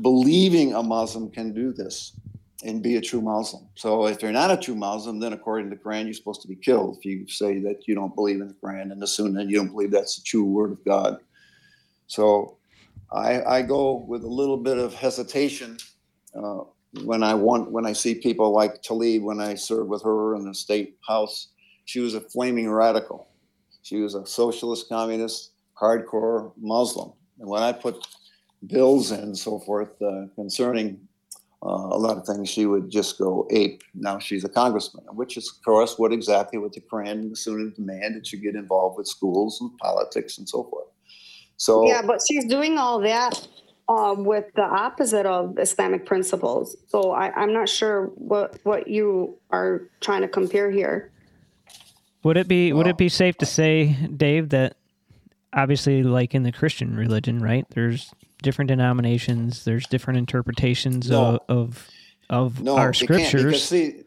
believing 0.00 0.72
a 0.72 0.82
Muslim 0.82 1.30
can 1.30 1.52
do 1.52 1.74
this 1.74 2.18
and 2.64 2.82
be 2.82 2.96
a 2.96 3.02
true 3.02 3.20
Muslim. 3.20 3.68
So 3.74 4.06
if 4.06 4.22
you're 4.22 4.32
not 4.32 4.50
a 4.50 4.56
true 4.56 4.74
Muslim, 4.74 5.20
then 5.20 5.34
according 5.34 5.68
to 5.68 5.76
the 5.76 5.82
Quran, 5.82 6.06
you're 6.06 6.14
supposed 6.14 6.40
to 6.40 6.48
be 6.48 6.56
killed 6.56 6.96
if 6.96 7.04
you 7.04 7.28
say 7.28 7.58
that 7.58 7.86
you 7.86 7.94
don't 7.94 8.14
believe 8.14 8.40
in 8.40 8.48
the 8.48 8.54
Quran 8.54 8.90
and 8.92 9.02
the 9.02 9.06
Sunnah 9.06 9.44
you 9.44 9.56
don't 9.56 9.68
believe 9.68 9.90
that's 9.90 10.16
the 10.16 10.22
true 10.22 10.42
word 10.42 10.72
of 10.72 10.82
God. 10.86 11.18
So 12.06 12.56
I, 13.12 13.42
I 13.42 13.60
go 13.60 14.06
with 14.08 14.24
a 14.24 14.34
little 14.40 14.56
bit 14.56 14.78
of 14.78 14.94
hesitation 14.94 15.76
uh, 16.34 16.60
when 17.04 17.22
I 17.22 17.34
want 17.34 17.70
when 17.72 17.84
I 17.84 17.92
see 17.92 18.14
people 18.14 18.52
like 18.52 18.80
Tlaib 18.80 19.20
when 19.20 19.38
I 19.38 19.54
served 19.54 19.90
with 19.90 20.02
her 20.02 20.34
in 20.34 20.46
the 20.46 20.54
state 20.54 20.96
house. 21.06 21.48
She 21.84 22.00
was 22.00 22.14
a 22.14 22.22
flaming 22.22 22.70
radical. 22.70 23.28
She 23.82 23.96
was 24.00 24.14
a 24.14 24.24
socialist, 24.24 24.88
communist, 24.88 25.52
hardcore 25.80 26.52
Muslim. 26.58 27.12
And 27.38 27.48
when 27.48 27.62
I 27.62 27.72
put 27.72 28.06
bills 28.66 29.10
and 29.10 29.36
so 29.36 29.60
forth 29.60 29.90
uh, 30.02 30.26
concerning 30.34 31.00
uh, 31.62 31.68
a 31.68 31.98
lot 31.98 32.16
of 32.16 32.24
things, 32.24 32.48
she 32.48 32.66
would 32.66 32.90
just 32.90 33.18
go 33.18 33.46
ape. 33.50 33.82
Now 33.94 34.18
she's 34.18 34.44
a 34.44 34.48
congressman, 34.48 35.04
which 35.12 35.36
is, 35.36 35.48
of 35.48 35.64
course, 35.64 35.98
what 35.98 36.12
exactly 36.12 36.58
what 36.58 36.72
the 36.72 36.80
Quran 36.80 37.12
and 37.12 37.32
the 37.32 37.36
Sunnah 37.36 37.70
demand 37.70 38.16
that 38.16 38.32
you 38.32 38.38
get 38.38 38.54
involved 38.54 38.96
with 38.96 39.06
schools 39.06 39.60
and 39.60 39.76
politics 39.78 40.38
and 40.38 40.48
so 40.48 40.64
forth. 40.64 40.86
So 41.56 41.86
Yeah, 41.86 42.02
but 42.02 42.20
she's 42.26 42.44
doing 42.44 42.78
all 42.78 43.00
that 43.00 43.46
um, 43.88 44.24
with 44.24 44.44
the 44.54 44.62
opposite 44.62 45.26
of 45.26 45.58
Islamic 45.58 46.06
principles. 46.06 46.76
So 46.88 47.10
I, 47.10 47.32
I'm 47.34 47.52
not 47.52 47.68
sure 47.68 48.06
what 48.14 48.58
what 48.64 48.88
you 48.88 49.38
are 49.50 49.88
trying 50.00 50.22
to 50.22 50.28
compare 50.28 50.70
here. 50.70 51.10
Would 52.22 52.36
it 52.36 52.48
be 52.48 52.72
would 52.72 52.86
it 52.86 52.96
be 52.96 53.08
safe 53.08 53.36
to 53.38 53.46
say, 53.46 53.96
Dave, 54.16 54.50
that 54.50 54.76
obviously, 55.52 56.02
like 56.02 56.34
in 56.34 56.42
the 56.42 56.52
Christian 56.52 56.96
religion, 56.96 57.40
right? 57.40 57.64
There's 57.70 58.12
different 58.42 58.68
denominations. 58.68 59.64
There's 59.64 59.86
different 59.86 60.18
interpretations 60.18 61.10
No. 61.10 61.38
of 61.48 61.48
of, 61.48 61.88
of 62.30 62.62
no, 62.62 62.76
our 62.76 62.92
scriptures 62.92 63.64
see, 63.64 64.02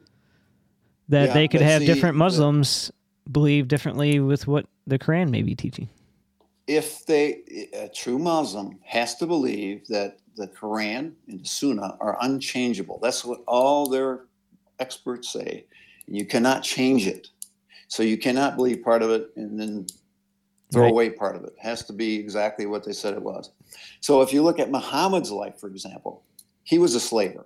that 1.10 1.28
yeah, 1.30 1.34
they 1.34 1.48
could 1.48 1.62
have 1.62 1.82
see, 1.82 1.86
different 1.88 2.16
the- 2.16 2.20
Muslims 2.20 2.92
believe 3.32 3.68
differently 3.68 4.20
with 4.20 4.48
what 4.48 4.66
the 4.88 4.98
Quran 5.00 5.30
may 5.30 5.42
be 5.42 5.56
teaching. 5.56 5.88
if 6.68 7.06
they 7.06 7.42
a 7.74 7.88
true 7.90 8.18
Muslim 8.20 8.80
has 8.84 9.16
to 9.16 9.26
believe 9.28 9.86
that 9.88 10.18
the 10.36 10.48
Quran 10.48 11.14
and 11.28 11.40
the 11.42 11.46
Sunnah 11.46 11.98
are 12.00 12.18
unchangeable. 12.22 13.00
That's 13.02 13.24
what 13.26 13.42
all 13.48 13.88
their 13.90 14.22
experts 14.80 15.32
say. 15.34 15.66
You 16.08 16.26
cannot 16.26 16.64
change 16.64 17.06
it. 17.08 17.28
So 17.90 18.02
you 18.04 18.18
cannot 18.18 18.56
believe 18.56 18.82
part 18.84 19.02
of 19.02 19.10
it 19.12 19.30
and 19.36 19.60
then 19.60 19.86
throw 20.72 20.84
Right. 20.84 20.92
away 20.92 21.10
part 21.10 21.36
of 21.36 21.44
it. 21.44 21.54
It 21.58 21.60
has 21.60 21.84
to 21.86 21.94
be 21.94 22.16
exactly 22.16 22.66
what 22.66 22.84
they 22.84 22.94
said 22.94 23.14
it 23.14 23.22
was. 23.22 23.52
So 24.00 24.22
if 24.22 24.34
you 24.34 24.42
look 24.42 24.60
at 24.60 24.72
Muhammad's 24.72 25.32
life, 25.32 25.60
for 25.60 25.68
example, 25.68 26.24
he 26.64 26.80
was 26.80 26.96
a 26.96 27.00
slaver. 27.00 27.46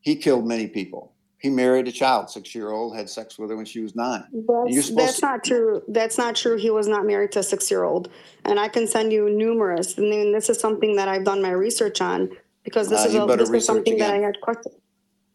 He 0.00 0.16
killed 0.16 0.46
many 0.46 0.66
people. 0.66 1.12
He 1.38 1.48
married 1.48 1.88
a 1.88 1.92
child, 1.92 2.28
six 2.28 2.54
year 2.54 2.70
old, 2.70 2.94
had 2.94 3.08
sex 3.08 3.38
with 3.38 3.50
her 3.50 3.56
when 3.56 3.64
she 3.64 3.80
was 3.80 3.94
nine. 3.96 4.24
That's, 4.46 4.90
that's 4.90 5.20
to- 5.20 5.26
not 5.26 5.44
true. 5.44 5.82
That's 5.88 6.18
not 6.18 6.36
true. 6.36 6.56
He 6.58 6.70
was 6.70 6.86
not 6.86 7.06
married 7.06 7.32
to 7.32 7.38
a 7.38 7.42
six 7.42 7.70
year 7.70 7.84
old. 7.84 8.10
And 8.44 8.60
I 8.60 8.68
can 8.68 8.86
send 8.86 9.12
you 9.12 9.30
numerous. 9.30 9.96
And 9.96 10.12
then 10.12 10.32
this 10.32 10.50
is 10.50 10.58
something 10.60 10.96
that 10.96 11.08
I've 11.08 11.24
done 11.24 11.40
my 11.40 11.52
research 11.52 12.00
on 12.02 12.30
because 12.62 12.88
this 12.90 13.04
Uh, 13.04 13.08
is 13.08 13.14
you 13.14 13.22
a, 13.22 13.26
better 13.26 13.38
this 13.38 13.48
is 13.48 13.52
research 13.54 13.66
something 13.66 13.98
that 13.98 14.12
I 14.14 14.18
had 14.18 14.38
questions. 14.42 14.74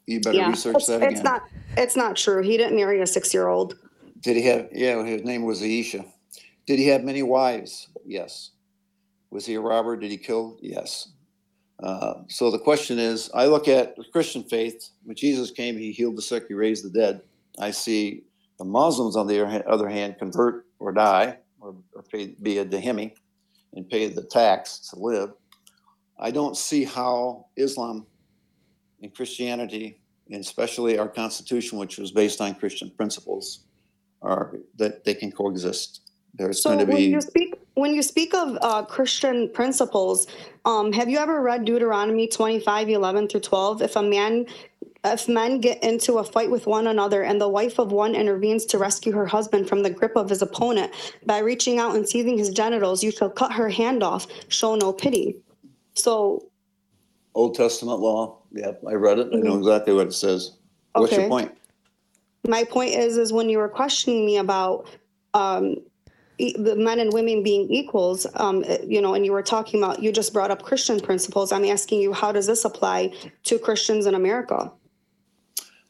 You 0.05 0.21
better 0.21 0.37
Yeah, 0.37 0.49
research 0.49 0.75
it's, 0.75 0.87
that 0.87 1.01
it's 1.01 1.23
not 1.23 1.41
it's 1.77 1.95
not 1.95 2.15
true. 2.15 2.43
He 2.43 2.55
didn't 2.57 2.75
marry 2.75 3.01
a 3.01 3.07
six 3.07 3.33
year 3.33 3.47
old. 3.47 3.75
Did 4.21 4.37
he 4.37 4.43
have, 4.43 4.69
yeah, 4.71 5.03
his 5.03 5.23
name 5.23 5.43
was 5.43 5.61
Aisha. 5.61 6.05
Did 6.65 6.79
he 6.79 6.87
have 6.87 7.03
many 7.03 7.23
wives? 7.23 7.89
Yes. 8.05 8.51
Was 9.29 9.45
he 9.45 9.55
a 9.55 9.61
robber? 9.61 9.97
Did 9.97 10.11
he 10.11 10.17
kill? 10.17 10.57
Yes. 10.61 11.09
Uh, 11.81 12.21
so 12.27 12.49
the 12.49 12.59
question 12.59 12.97
is 12.99 13.29
I 13.33 13.47
look 13.47 13.67
at 13.67 13.95
the 13.95 14.03
Christian 14.11 14.43
faith. 14.43 14.89
When 15.03 15.15
Jesus 15.15 15.51
came, 15.51 15.77
he 15.77 15.91
healed 15.91 16.17
the 16.17 16.21
sick, 16.21 16.45
he 16.47 16.53
raised 16.53 16.85
the 16.85 16.89
dead. 16.89 17.21
I 17.59 17.71
see 17.71 18.23
the 18.57 18.65
Muslims, 18.65 19.15
on 19.15 19.27
the 19.27 19.45
other 19.67 19.89
hand- 19.89 20.17
convert 20.17 20.65
or 20.79 20.91
die 20.93 21.37
or, 21.59 21.75
or 21.93 22.03
pay, 22.03 22.27
be 22.41 22.59
a 22.59 22.65
dhimmi 22.65 23.11
and 23.73 23.89
pay 23.89 24.07
the 24.07 24.23
tax 24.23 24.79
to 24.89 24.99
live. 24.99 25.33
I 26.17 26.31
don't 26.31 26.55
see 26.55 26.85
how 26.85 27.47
Islam 27.57 28.05
and 29.01 29.13
Christianity, 29.13 29.99
and 30.31 30.39
especially 30.39 30.97
our 30.97 31.09
Constitution, 31.09 31.77
which 31.77 31.97
was 31.97 32.11
based 32.11 32.39
on 32.39 32.55
Christian 32.55 32.89
principles, 32.91 33.65
are 34.21 34.55
that 34.77 35.03
they 35.03 35.13
can 35.13 35.31
coexist. 35.31 36.04
There's 36.37 36.61
So 36.61 36.71
going 36.71 36.85
to 36.85 36.91
when 36.91 37.01
you 37.01 37.21
speak 37.21 37.55
when 37.75 37.93
you 37.93 38.01
speak 38.01 38.33
of 38.33 38.57
uh, 38.61 38.83
Christian 38.83 39.49
principles, 39.49 40.27
um, 40.65 40.91
have 40.93 41.09
you 41.09 41.17
ever 41.17 41.41
read 41.41 41.65
Deuteronomy 41.65 42.27
25, 42.27 42.89
11 42.89 43.27
through 43.27 43.39
12? 43.41 43.81
If 43.81 43.95
a 43.95 44.03
man 44.03 44.45
if 45.03 45.27
men 45.27 45.59
get 45.59 45.83
into 45.83 46.17
a 46.17 46.23
fight 46.23 46.49
with 46.49 46.65
one 46.65 46.87
another 46.87 47.21
and 47.21 47.39
the 47.39 47.47
wife 47.47 47.79
of 47.79 47.91
one 47.91 48.15
intervenes 48.15 48.65
to 48.65 48.79
rescue 48.79 49.13
her 49.13 49.25
husband 49.25 49.69
from 49.69 49.83
the 49.83 49.89
grip 49.89 50.15
of 50.15 50.29
his 50.29 50.41
opponent 50.41 50.91
by 51.25 51.37
reaching 51.37 51.77
out 51.77 51.95
and 51.95 52.09
seizing 52.09 52.37
his 52.37 52.49
genitals, 52.49 53.03
you 53.03 53.11
shall 53.11 53.29
cut 53.29 53.53
her 53.53 53.69
hand 53.69 54.01
off. 54.01 54.25
Show 54.47 54.75
no 54.75 54.91
pity. 54.91 55.37
So 55.93 56.49
Old 57.35 57.55
Testament 57.55 57.99
law. 57.99 58.39
Yep, 58.51 58.81
I 58.87 58.93
read 58.93 59.19
it. 59.19 59.27
I 59.33 59.37
know 59.37 59.57
exactly 59.57 59.93
what 59.93 60.07
it 60.07 60.13
says. 60.13 60.57
What's 60.93 61.15
your 61.15 61.27
point? 61.27 61.51
my 62.47 62.63
point 62.63 62.93
is 62.93 63.17
is 63.17 63.33
when 63.33 63.49
you 63.49 63.57
were 63.57 63.69
questioning 63.69 64.25
me 64.25 64.37
about 64.37 64.87
um 65.33 65.75
the 66.37 66.75
men 66.75 66.99
and 66.99 67.13
women 67.13 67.43
being 67.43 67.69
equals 67.69 68.27
um 68.35 68.63
you 68.85 69.01
know 69.01 69.13
and 69.13 69.25
you 69.25 69.31
were 69.31 69.41
talking 69.43 69.81
about 69.81 70.01
you 70.01 70.11
just 70.11 70.33
brought 70.33 70.51
up 70.51 70.63
christian 70.63 70.99
principles 70.99 71.51
i'm 71.51 71.65
asking 71.65 72.01
you 72.01 72.11
how 72.13 72.31
does 72.31 72.47
this 72.47 72.65
apply 72.65 73.11
to 73.43 73.57
christians 73.59 74.05
in 74.05 74.15
america 74.15 74.71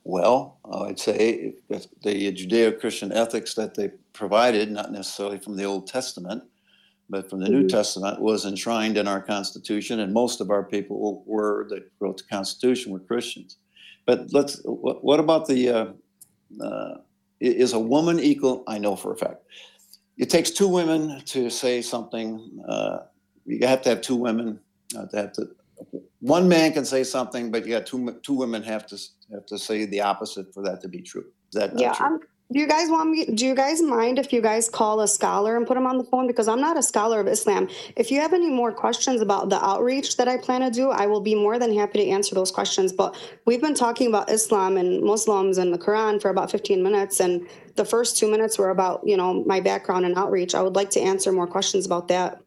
Well, 0.07 0.59
I'd 0.71 0.99
say 0.99 1.55
the 1.67 2.31
Judeo-Christian 2.31 3.11
ethics 3.11 3.55
that 3.55 3.73
they 3.73 3.89
provided, 4.13 4.71
not 4.71 4.91
necessarily 4.91 5.39
from 5.39 5.55
the 5.57 5.63
Old 5.63 5.87
Testament, 5.87 6.43
but 7.09 7.27
from 7.27 7.39
the 7.39 7.49
New 7.49 7.63
Mhm. 7.63 7.69
Testament, 7.69 8.21
was 8.21 8.45
enshrined 8.45 8.97
in 8.97 9.07
our 9.07 9.19
Constitution, 9.19 9.99
and 10.01 10.13
most 10.13 10.41
of 10.41 10.51
our 10.51 10.63
people 10.63 11.23
were 11.25 11.65
that 11.69 11.89
wrote 11.99 12.17
the 12.17 12.23
Constitution 12.29 12.91
were 12.91 12.99
Christians. 12.99 13.57
But 14.05 14.31
let's. 14.31 14.61
What, 14.63 15.03
what 15.03 15.19
about 15.19 15.47
the? 15.47 15.69
Uh, 15.69 15.87
uh, 16.63 16.97
is 17.39 17.73
a 17.73 17.79
woman 17.79 18.19
equal? 18.19 18.63
I 18.67 18.77
know 18.77 18.95
for 18.95 19.11
a 19.11 19.17
fact. 19.17 19.41
It 20.17 20.29
takes 20.29 20.49
two 20.51 20.67
women 20.67 21.21
to 21.25 21.49
say 21.49 21.81
something. 21.81 22.63
Uh, 22.67 22.99
you 23.45 23.67
have 23.67 23.81
to 23.83 23.89
have 23.89 24.01
two 24.01 24.15
women 24.15 24.59
uh, 24.97 25.05
to 25.07 25.17
have 25.17 25.33
to. 25.33 25.47
One 26.19 26.47
man 26.47 26.71
can 26.73 26.85
say 26.85 27.03
something, 27.03 27.51
but 27.51 27.65
you 27.65 27.73
got 27.73 27.85
two 27.85 28.19
two 28.23 28.33
women 28.33 28.63
have 28.63 28.87
to 28.87 28.97
have 29.33 29.45
to 29.47 29.57
say 29.57 29.85
the 29.85 30.01
opposite 30.01 30.53
for 30.53 30.63
that 30.63 30.81
to 30.81 30.87
be 30.87 31.01
true. 31.01 31.25
Is 31.53 31.59
that 31.59 31.77
yeah 31.77 31.93
true? 31.93 32.05
I'm, 32.05 32.19
do 32.51 32.59
you 32.59 32.67
guys 32.67 32.89
want 32.89 33.09
me 33.09 33.25
do 33.25 33.45
you 33.45 33.55
guys 33.55 33.81
mind 33.81 34.19
if 34.19 34.31
you 34.31 34.39
guys 34.41 34.69
call 34.69 35.01
a 35.01 35.07
scholar 35.07 35.57
and 35.57 35.65
put 35.65 35.75
him 35.75 35.87
on 35.87 35.97
the 35.97 36.03
phone 36.03 36.27
because 36.27 36.47
i'm 36.47 36.61
not 36.61 36.77
a 36.77 36.83
scholar 36.83 37.19
of 37.19 37.27
islam 37.27 37.67
if 37.95 38.11
you 38.11 38.19
have 38.21 38.33
any 38.33 38.49
more 38.49 38.71
questions 38.71 39.19
about 39.19 39.49
the 39.49 39.63
outreach 39.65 40.15
that 40.17 40.27
i 40.27 40.37
plan 40.37 40.61
to 40.61 40.69
do 40.69 40.91
i 40.91 41.07
will 41.07 41.21
be 41.21 41.33
more 41.33 41.57
than 41.57 41.73
happy 41.73 41.99
to 41.99 42.07
answer 42.09 42.35
those 42.35 42.51
questions 42.51 42.93
but 42.93 43.15
we've 43.45 43.61
been 43.61 43.73
talking 43.73 44.07
about 44.07 44.29
islam 44.29 44.77
and 44.77 45.03
muslims 45.03 45.57
and 45.57 45.73
the 45.73 45.77
quran 45.77 46.21
for 46.21 46.29
about 46.29 46.51
15 46.51 46.83
minutes 46.83 47.19
and 47.19 47.47
the 47.75 47.85
first 47.85 48.15
two 48.17 48.29
minutes 48.29 48.59
were 48.59 48.69
about 48.69 49.01
you 49.03 49.17
know 49.17 49.43
my 49.45 49.59
background 49.59 50.05
and 50.05 50.15
outreach 50.15 50.53
i 50.53 50.61
would 50.61 50.75
like 50.75 50.91
to 50.91 51.01
answer 51.01 51.31
more 51.31 51.47
questions 51.47 51.85
about 51.85 52.07
that 52.07 52.39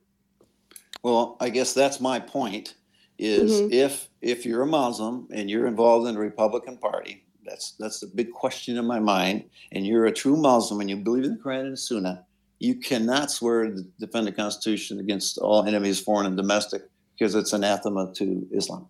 Well, 1.02 1.36
I 1.40 1.48
guess 1.50 1.72
that's 1.74 2.00
my 2.00 2.18
point. 2.18 2.74
Is 3.18 3.52
Mhm. 3.62 3.72
if 3.72 4.08
if 4.20 4.44
you're 4.46 4.62
a 4.62 4.66
Muslim 4.66 5.26
and 5.32 5.48
you're 5.50 5.66
involved 5.66 6.06
in 6.08 6.14
the 6.14 6.20
Republican 6.20 6.76
Party, 6.76 7.24
that's 7.48 7.72
that's 7.78 8.00
the 8.00 8.06
big 8.06 8.32
question 8.32 8.76
in 8.76 8.86
my 8.86 8.98
mind. 9.00 9.44
And 9.72 9.86
you're 9.86 10.06
a 10.06 10.12
true 10.12 10.36
Muslim 10.36 10.80
and 10.80 10.90
you 10.90 10.96
believe 10.96 11.24
in 11.24 11.36
the 11.36 11.42
Quran 11.42 11.60
and 11.60 11.72
the 11.72 11.76
Sunnah, 11.76 12.24
you 12.58 12.76
cannot 12.76 13.30
swear 13.30 13.64
to 13.66 13.82
defend 13.98 14.26
the 14.26 14.32
Constitution 14.32 15.00
against 15.00 15.38
all 15.38 15.64
enemies, 15.64 16.00
foreign 16.00 16.26
and 16.26 16.36
domestic, 16.36 16.82
because 17.16 17.34
it's 17.34 17.52
anathema 17.52 18.12
to 18.14 18.46
Islam. 18.52 18.86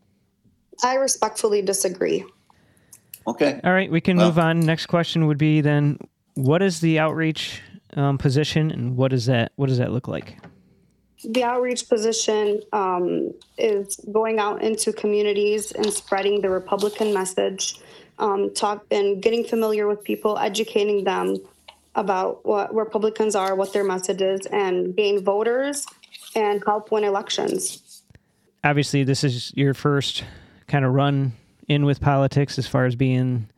i 0.83 0.95
respectfully 0.95 1.63
disagree 1.63 2.25
Okay. 3.27 3.61
All 3.63 3.73
right, 3.75 3.91
we 3.91 4.01
can 4.01 4.17
Well- 4.17 4.29
move 4.29 4.39
on. 4.39 4.61
Next 4.61 4.87
question 4.87 5.27
would 5.27 5.37
be 5.37 5.61
then, 5.61 5.99
what 6.35 6.63
is 6.63 6.81
the 6.81 6.99
outreach 6.99 7.61
um, 7.95 8.17
position, 8.17 8.71
and 8.71 8.97
what 8.97 9.11
does 9.11 9.27
that 9.27 9.53
what 9.57 9.69
does 9.69 9.79
that 9.79 9.93
look 9.93 10.09
like? 10.09 10.37
the 11.25 11.43
outreach 11.43 11.89
position 11.89 12.61
um, 12.73 13.35
is 13.59 13.97
going 14.13 14.39
out 14.39 14.63
into 14.63 14.93
communities 14.93 15.73
and 15.73 15.93
spreading 15.93 16.41
the 16.41 16.49
Republican 16.49 17.13
message, 17.13 17.81
um, 18.19 18.53
talk 18.55 18.85
and 18.91 19.23
getting 19.23 19.45
familiar 19.45 19.87
with 19.87 20.03
people, 20.03 20.39
educating 20.39 21.05
them 21.05 21.37
about 21.95 22.45
what 22.45 22.75
Republicans 22.75 23.35
are, 23.35 23.55
what 23.55 23.73
their 23.73 23.85
message 23.85 24.23
is, 24.23 24.47
and 24.47 24.97
gain 24.97 25.25
voters 25.25 25.87
and 26.35 26.63
help 26.67 26.91
win 26.93 27.05
elections. 27.05 28.03
Obviously, 28.65 29.05
this 29.05 29.25
is 29.25 29.53
your 29.55 29.75
first 29.75 30.25
kind 30.67 30.85
of 30.85 30.93
run 30.93 31.33
in 31.69 31.85
with 31.85 32.01
politics 32.01 32.59
as 32.59 32.67
far 32.67 32.87
as 32.87 32.97
being 32.97 33.49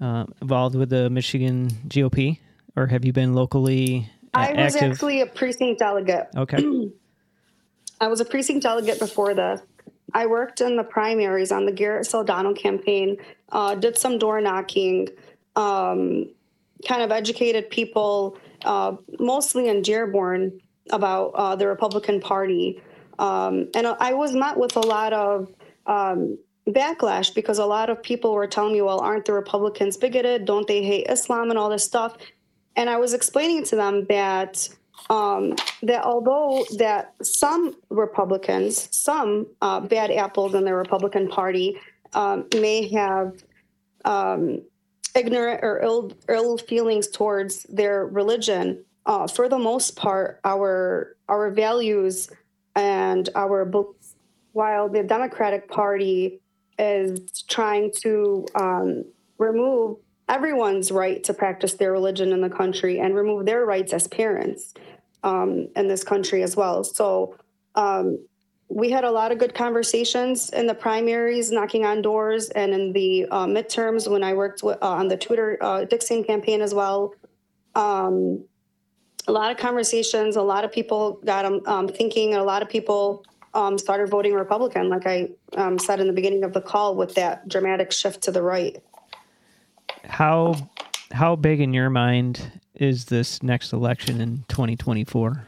uh, 0.00 0.24
involved 0.40 0.74
with 0.74 0.90
the 0.90 1.10
Michigan 1.10 1.70
GOP, 1.88 2.38
or 2.76 2.86
have 2.86 3.04
you 3.04 3.12
been 3.12 3.34
locally 3.34 4.10
uh, 4.34 4.38
I 4.38 4.64
was 4.64 4.74
active? 4.74 4.92
actually 4.92 5.20
a 5.20 5.26
precinct 5.26 5.80
delegate. 5.80 6.28
okay. 6.36 6.90
I 8.00 8.08
was 8.08 8.20
a 8.20 8.24
precinct 8.24 8.62
delegate 8.62 8.98
before 8.98 9.34
this. 9.34 9.60
I 10.14 10.26
worked 10.26 10.60
in 10.60 10.76
the 10.76 10.84
primaries 10.84 11.52
on 11.52 11.66
the 11.66 11.72
Garrett 11.72 12.06
Soldano 12.06 12.56
campaign, 12.56 13.16
uh, 13.50 13.74
did 13.74 13.96
some 13.96 14.18
door 14.18 14.40
knocking, 14.40 15.08
um, 15.56 16.28
kind 16.86 17.02
of 17.02 17.10
educated 17.10 17.70
people, 17.70 18.38
uh, 18.64 18.96
mostly 19.18 19.68
in 19.68 19.82
Dearborn, 19.82 20.60
about 20.90 21.32
uh, 21.34 21.56
the 21.56 21.66
Republican 21.66 22.20
Party. 22.20 22.82
Um, 23.18 23.68
and 23.74 23.86
I 23.86 24.14
was 24.14 24.32
met 24.34 24.56
with 24.56 24.76
a 24.76 24.80
lot 24.80 25.12
of 25.12 25.52
um, 25.86 26.38
backlash 26.66 27.34
because 27.34 27.58
a 27.58 27.66
lot 27.66 27.90
of 27.90 28.02
people 28.02 28.32
were 28.32 28.46
telling 28.46 28.72
me, 28.72 28.82
well, 28.82 29.00
aren't 29.00 29.26
the 29.26 29.32
Republicans 29.32 29.96
bigoted? 29.96 30.44
Don't 30.44 30.66
they 30.66 30.82
hate 30.82 31.06
Islam 31.08 31.50
and 31.50 31.58
all 31.58 31.68
this 31.68 31.84
stuff? 31.84 32.16
And 32.76 32.88
I 32.88 32.96
was 32.96 33.12
explaining 33.12 33.64
to 33.64 33.76
them 33.76 34.06
that 34.08 34.68
um, 35.08 35.54
that 35.82 36.04
although 36.04 36.64
that 36.76 37.14
some 37.22 37.74
Republicans, 37.88 38.88
some 38.94 39.46
uh, 39.62 39.80
bad 39.80 40.10
apples 40.10 40.54
in 40.54 40.64
the 40.64 40.74
Republican 40.74 41.28
Party 41.28 41.76
um, 42.12 42.46
may 42.54 42.88
have 42.88 43.42
um, 44.04 44.62
ignorant 45.14 45.60
or 45.62 45.80
ill, 45.82 46.12
ill 46.28 46.58
feelings 46.58 47.08
towards 47.08 47.64
their 47.64 48.06
religion, 48.06 48.84
uh, 49.06 49.26
for 49.26 49.48
the 49.48 49.58
most 49.58 49.96
part, 49.96 50.40
our 50.44 51.16
our 51.28 51.50
values 51.50 52.30
and 52.76 53.28
our 53.34 53.64
books, 53.64 54.14
while 54.52 54.88
the 54.88 55.02
Democratic 55.02 55.68
Party 55.68 56.40
is 56.78 57.42
trying 57.48 57.92
to 58.02 58.46
um, 58.54 59.04
remove 59.38 59.98
everyone's 60.28 60.92
right 60.92 61.24
to 61.24 61.34
practice 61.34 61.74
their 61.74 61.92
religion 61.92 62.32
in 62.32 62.40
the 62.40 62.48
country 62.48 63.00
and 63.00 63.14
remove 63.14 63.46
their 63.46 63.66
rights 63.66 63.92
as 63.92 64.06
parents 64.06 64.74
um, 65.22 65.68
in 65.76 65.88
this 65.88 66.04
country 66.04 66.42
as 66.42 66.56
well. 66.56 66.84
So 66.84 67.36
um, 67.74 68.18
we 68.68 68.90
had 68.90 69.04
a 69.04 69.10
lot 69.10 69.32
of 69.32 69.38
good 69.38 69.54
conversations 69.54 70.50
in 70.50 70.66
the 70.66 70.74
primaries, 70.74 71.50
knocking 71.50 71.84
on 71.84 72.02
doors, 72.02 72.50
and 72.50 72.72
in 72.72 72.92
the 72.92 73.26
uh, 73.30 73.46
midterms 73.46 74.10
when 74.10 74.22
I 74.22 74.32
worked 74.32 74.62
with, 74.62 74.78
uh, 74.80 74.88
on 74.88 75.08
the 75.08 75.16
Tudor 75.16 75.58
uh, 75.60 75.84
Dixon 75.84 76.22
campaign 76.22 76.60
as 76.60 76.72
well. 76.72 77.14
Um, 77.74 78.44
a 79.26 79.32
lot 79.32 79.50
of 79.50 79.56
conversations, 79.56 80.36
a 80.36 80.42
lot 80.42 80.64
of 80.64 80.72
people 80.72 81.20
got 81.24 81.42
them 81.42 81.60
um, 81.66 81.88
thinking, 81.88 82.32
and 82.32 82.40
a 82.40 82.44
lot 82.44 82.62
of 82.62 82.68
people 82.68 83.24
um, 83.54 83.76
started 83.76 84.08
voting 84.08 84.34
Republican, 84.34 84.88
like 84.88 85.06
I 85.06 85.30
um, 85.56 85.78
said 85.78 86.00
in 86.00 86.06
the 86.06 86.12
beginning 86.12 86.44
of 86.44 86.52
the 86.52 86.60
call, 86.60 86.94
with 86.94 87.14
that 87.16 87.48
dramatic 87.48 87.90
shift 87.90 88.22
to 88.22 88.30
the 88.30 88.42
right. 88.42 88.80
How 90.04 90.54
how 91.10 91.34
big 91.34 91.60
in 91.60 91.74
your 91.74 91.90
mind 91.90 92.59
is 92.80 93.04
this 93.04 93.42
next 93.42 93.72
election 93.72 94.20
in 94.20 94.42
2024? 94.48 95.46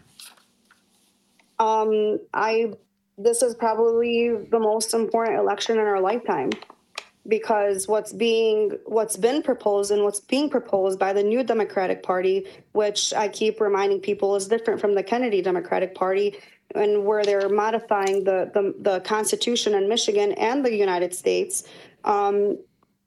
Um, 1.58 2.20
I 2.34 2.74
this 3.18 3.42
is 3.42 3.54
probably 3.54 4.36
the 4.50 4.58
most 4.58 4.94
important 4.94 5.38
election 5.38 5.78
in 5.78 5.84
our 5.84 6.00
lifetime 6.00 6.50
because 7.26 7.86
what's 7.88 8.12
being 8.12 8.72
what's 8.84 9.16
been 9.16 9.42
proposed 9.42 9.90
and 9.90 10.02
what's 10.02 10.20
being 10.20 10.50
proposed 10.50 10.98
by 10.98 11.12
the 11.12 11.22
new 11.22 11.42
Democratic 11.42 12.02
Party, 12.02 12.46
which 12.72 13.14
I 13.14 13.28
keep 13.28 13.60
reminding 13.60 14.00
people 14.00 14.36
is 14.36 14.48
different 14.48 14.80
from 14.80 14.94
the 14.94 15.02
Kennedy 15.02 15.40
Democratic 15.40 15.94
Party, 15.94 16.36
and 16.74 17.04
where 17.04 17.24
they're 17.24 17.48
modifying 17.48 18.24
the 18.24 18.50
the, 18.52 18.74
the 18.78 19.00
Constitution 19.00 19.74
in 19.74 19.88
Michigan 19.88 20.32
and 20.32 20.64
the 20.64 20.74
United 20.74 21.14
States. 21.14 21.64
Um, 22.04 22.58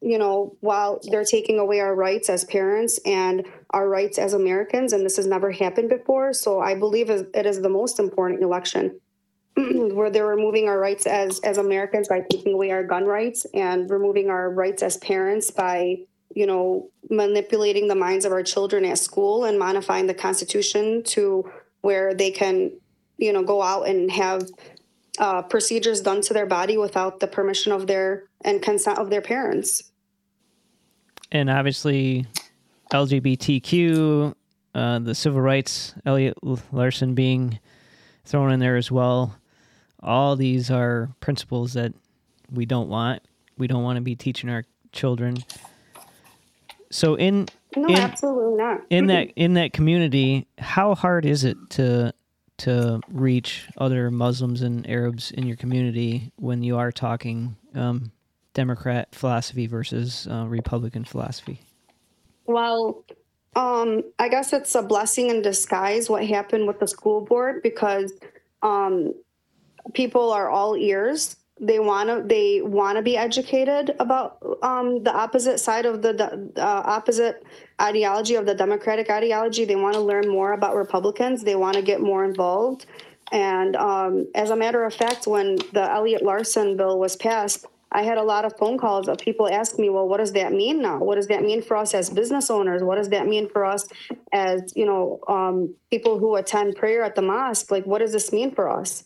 you 0.06 0.20
know, 0.20 0.56
while 0.60 1.00
they're 1.10 1.26
taking 1.26 1.58
away 1.58 1.80
our 1.80 1.96
rights 1.96 2.30
as 2.30 2.46
parents 2.46 3.00
and 3.08 3.44
our 3.72 3.90
rights 3.90 4.20
as 4.20 4.34
Americans, 4.34 4.94
and 4.94 5.04
this 5.04 5.18
has 5.18 5.26
never 5.26 5.50
happened 5.50 5.90
before. 5.90 6.32
So 6.32 6.60
I 6.60 6.76
believe 6.76 7.10
it 7.10 7.46
is 7.48 7.60
the 7.60 7.70
most 7.70 7.98
important 7.98 8.44
election 8.44 9.00
where 9.56 10.12
they're 10.12 10.28
removing 10.28 10.70
our 10.70 10.78
rights 10.78 11.08
as 11.08 11.40
as 11.40 11.58
Americans 11.58 12.08
by 12.08 12.22
taking 12.30 12.54
away 12.54 12.70
our 12.70 12.84
gun 12.84 13.06
rights 13.06 13.48
and 13.56 13.90
removing 13.90 14.30
our 14.30 14.52
rights 14.52 14.84
as 14.84 14.98
parents 14.98 15.50
by 15.50 15.98
you 16.36 16.46
know 16.46 16.88
manipulating 17.10 17.88
the 17.88 17.96
minds 17.96 18.26
of 18.26 18.32
our 18.32 18.44
children 18.44 18.86
at 18.86 19.00
school 19.00 19.46
and 19.46 19.58
modifying 19.58 20.06
the 20.06 20.14
Constitution 20.14 21.02
to 21.02 21.50
where 21.82 22.14
they 22.14 22.30
can 22.30 22.70
you 23.18 23.34
know 23.34 23.42
go 23.42 23.60
out 23.60 23.88
and 23.88 24.12
have 24.12 24.44
uh, 25.18 25.42
procedures 25.42 26.02
done 26.02 26.22
to 26.22 26.34
their 26.36 26.46
body 26.46 26.78
without 26.78 27.20
the 27.22 27.28
permission 27.28 27.72
of 27.72 27.88
their 27.88 28.26
and 28.44 28.62
consent 28.62 29.00
of 29.00 29.10
their 29.10 29.22
parents 29.22 29.92
and 31.32 31.50
obviously 31.50 32.26
LGBTQ, 32.92 34.34
uh, 34.74 35.00
the 35.00 35.16
civil 35.16 35.42
rights, 35.42 35.94
Elliott 36.06 36.38
Larsen 36.72 37.16
being 37.16 37.60
thrown 38.26 38.52
in 38.52 38.60
there 38.60 38.76
as 38.76 38.92
well. 38.92 39.38
All 40.02 40.36
these 40.36 40.70
are 40.70 41.10
principles 41.20 41.74
that 41.74 41.94
we 42.52 42.66
don't 42.66 42.90
want. 42.90 43.24
We 43.58 43.68
don't 43.68 43.84
want 43.84 43.98
to 43.98 44.02
be 44.02 44.16
teaching 44.16 44.50
our 44.50 44.64
children. 44.92 45.38
So 46.92 47.16
in 47.16 47.48
no, 47.76 47.88
in, 47.88 47.96
absolutely 47.98 48.58
not. 48.58 48.82
in 48.90 49.08
that 49.08 49.32
in 49.36 49.56
that 49.56 49.74
community, 49.74 50.48
how 50.58 50.96
hard 50.96 51.26
is 51.26 51.44
it 51.44 51.58
to 51.72 52.14
to 52.58 53.02
reach 53.10 53.68
other 53.78 54.10
Muslims 54.10 54.62
and 54.62 54.90
Arabs 54.90 55.32
in 55.32 55.46
your 55.46 55.58
community 55.58 56.32
when 56.38 56.64
you 56.64 56.78
are 56.78 56.92
talking 56.92 57.56
um, 57.74 58.12
Democrat 58.56 59.14
philosophy 59.14 59.68
versus 59.68 60.28
uh, 60.32 60.46
Republican 60.48 61.04
philosophy? 61.04 61.62
Well, 62.48 63.06
um, 63.56 64.02
I 64.18 64.30
guess 64.30 64.54
it's 64.54 64.74
a 64.74 64.82
blessing 64.82 65.30
in 65.30 65.44
disguise 65.44 66.10
what 66.10 66.26
happened 66.26 66.66
with 66.66 66.80
the 66.80 66.88
school 66.88 67.22
board 67.22 67.62
because 67.62 68.14
um, 68.64 69.14
people 69.94 70.32
are 70.32 70.50
all 70.50 70.76
ears. 70.76 71.36
They 71.60 71.80
want 71.80 72.10
to 72.10 72.24
they 72.26 72.62
want 72.62 72.98
to 72.98 73.02
be 73.02 73.16
educated 73.16 73.96
about 74.00 74.40
um, 74.62 75.04
the 75.04 75.14
opposite 75.14 75.60
side 75.60 75.86
of 75.86 76.02
the 76.02 76.52
uh, 76.58 76.82
opposite 76.86 77.46
ideology 77.82 78.36
of 78.36 78.46
the 78.46 78.56
Democratic 78.56 79.10
ideology. 79.10 79.64
They 79.64 79.78
want 79.78 79.94
to 79.94 80.02
learn 80.02 80.28
more 80.28 80.52
about 80.54 80.76
Republicans. 80.76 81.44
They 81.44 81.56
want 81.56 81.76
to 81.76 81.82
get 81.82 82.02
more 82.02 82.26
involved. 82.26 82.88
And 83.32 83.76
um, 83.78 84.28
as 84.36 84.50
a 84.50 84.56
matter 84.56 84.84
of 84.84 84.94
fact, 84.94 85.28
when 85.28 85.56
the 85.74 85.90
Elliott 85.90 86.24
Larsen 86.24 86.76
bill 86.76 87.00
was 87.00 87.16
passed, 87.16 87.66
I 87.96 88.04
had 88.04 88.18
a 88.18 88.24
lot 88.24 88.44
of 88.44 88.58
phone 88.58 88.78
calls 88.78 89.08
of 89.08 89.18
people 89.20 89.48
asking 89.48 89.84
me, 89.84 89.90
well, 89.90 90.06
what 90.06 90.18
does 90.18 90.34
that 90.34 90.52
mean 90.52 90.82
now? 90.82 91.00
What 91.00 91.16
does 91.16 91.28
that 91.28 91.42
mean 91.42 91.62
for 91.62 91.78
us 91.78 91.94
as 91.94 92.10
business 92.10 92.50
owners? 92.50 92.84
What 92.84 92.96
does 92.96 93.08
that 93.10 93.26
mean 93.26 93.48
for 93.48 93.64
us 93.64 93.88
as, 94.34 94.74
you 94.76 94.86
know, 94.86 95.22
um, 95.30 95.74
people 95.90 96.20
who 96.20 96.36
attend 96.36 96.76
prayer 96.76 97.04
at 97.04 97.16
the 97.16 97.22
mosque? 97.22 97.72
Like, 97.72 97.86
what 97.86 98.00
does 98.00 98.12
this 98.12 98.34
mean 98.34 98.54
for 98.54 98.70
us? 98.70 99.06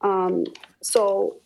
Um, 0.00 0.46
so 0.80 1.36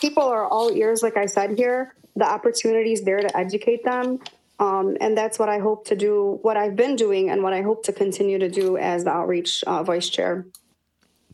people 0.00 0.22
are 0.22 0.46
all 0.46 0.72
ears, 0.72 1.02
like 1.02 1.18
I 1.18 1.26
said 1.26 1.58
here. 1.58 1.94
The 2.16 2.24
opportunity 2.24 2.94
is 2.94 3.02
there 3.02 3.20
to 3.20 3.36
educate 3.36 3.84
them. 3.84 4.20
Um, 4.58 4.96
and 5.02 5.18
that's 5.18 5.38
what 5.38 5.50
I 5.50 5.58
hope 5.58 5.84
to 5.88 5.96
do, 5.96 6.38
what 6.40 6.56
I've 6.56 6.76
been 6.76 6.96
doing, 6.96 7.28
and 7.28 7.42
what 7.42 7.52
I 7.52 7.60
hope 7.60 7.84
to 7.84 7.92
continue 7.92 8.38
to 8.38 8.48
do 8.48 8.78
as 8.78 9.04
the 9.04 9.10
outreach 9.10 9.62
uh, 9.66 9.82
vice 9.82 10.08
chair. 10.08 10.46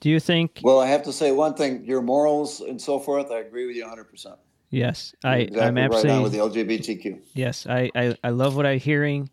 Do 0.00 0.08
you 0.08 0.18
think? 0.18 0.60
Well, 0.62 0.80
I 0.80 0.86
have 0.86 1.02
to 1.04 1.12
say 1.12 1.32
one 1.32 1.54
thing: 1.54 1.84
your 1.84 2.02
morals 2.02 2.60
and 2.60 2.80
so 2.80 2.98
forth. 2.98 3.30
I 3.30 3.38
agree 3.38 3.66
with 3.66 3.76
you 3.76 3.82
100. 3.82 4.04
percent 4.04 4.36
Yes, 4.70 5.14
I, 5.24 5.38
exactly 5.38 5.66
I'm 5.66 5.78
absolutely 5.78 6.10
right 6.10 6.22
with 6.22 6.32
the 6.32 6.38
LGBTQ. 6.38 7.20
Yes, 7.34 7.66
I, 7.66 7.90
I, 7.94 8.16
I 8.22 8.30
love 8.30 8.54
what 8.54 8.66
I'm 8.66 8.78
hearing, 8.78 9.28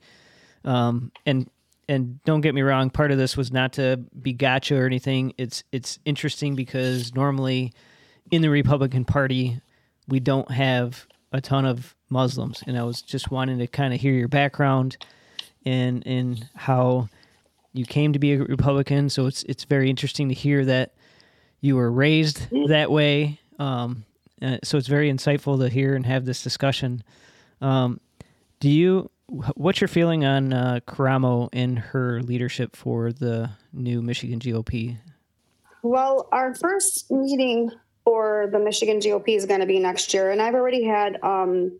um, 0.65 1.11
and 1.27 1.49
and 1.87 2.21
don't 2.23 2.41
get 2.41 2.55
me 2.55 2.63
wrong. 2.63 2.89
Part 2.89 3.11
of 3.11 3.19
this 3.19 3.37
was 3.37 3.51
not 3.51 3.73
to 3.73 3.97
be 4.21 4.33
gotcha 4.33 4.75
or 4.75 4.85
anything. 4.85 5.33
It's 5.37 5.63
it's 5.71 5.99
interesting 6.05 6.55
because 6.55 7.13
normally 7.13 7.71
in 8.31 8.41
the 8.41 8.49
Republican 8.49 9.05
Party 9.05 9.61
we 10.07 10.19
don't 10.19 10.49
have 10.49 11.05
a 11.31 11.39
ton 11.39 11.65
of 11.65 11.95
Muslims, 12.09 12.63
and 12.65 12.77
I 12.77 12.83
was 12.83 13.03
just 13.03 13.29
wanting 13.29 13.59
to 13.59 13.67
kind 13.67 13.93
of 13.93 14.01
hear 14.01 14.13
your 14.13 14.27
background 14.27 14.97
and 15.65 16.01
and 16.07 16.49
how 16.55 17.09
you 17.77 17.85
came 17.85 18.13
to 18.13 18.19
be 18.19 18.33
a 18.33 18.39
Republican, 18.39 19.09
so 19.09 19.27
it's 19.27 19.43
it's 19.43 19.63
very 19.63 19.89
interesting 19.89 20.29
to 20.29 20.35
hear 20.35 20.65
that 20.65 20.93
you 21.61 21.75
were 21.75 21.91
raised 21.91 22.49
mm. 22.49 22.67
that 22.69 22.91
way. 22.91 23.39
Um, 23.59 24.05
uh, 24.41 24.57
so 24.63 24.77
it's 24.77 24.87
very 24.87 25.11
insightful 25.11 25.59
to 25.59 25.69
hear 25.69 25.95
and 25.95 26.05
have 26.05 26.25
this 26.25 26.43
discussion. 26.43 27.03
Um, 27.61 27.99
do 28.59 28.69
you? 28.69 29.09
What's 29.55 29.81
your 29.81 29.89
feeling 29.89 30.23
on 30.23 30.53
uh, 30.53 30.79
Karamo 30.87 31.49
and 31.51 31.77
her 31.77 32.21
leadership 32.21 32.77
for 32.77 33.11
the 33.11 33.49
new 33.73 34.01
Michigan 34.01 34.39
GOP? 34.39 34.97
Well, 35.83 36.29
our 36.31 36.55
first 36.55 37.11
meeting 37.11 37.71
for 38.05 38.47
the 38.53 38.59
Michigan 38.59 38.99
GOP 38.99 39.35
is 39.35 39.45
going 39.45 39.59
to 39.59 39.65
be 39.65 39.79
next 39.79 40.13
year, 40.13 40.31
and 40.31 40.41
I've 40.41 40.55
already 40.55 40.85
had. 40.85 41.19
Um, 41.23 41.79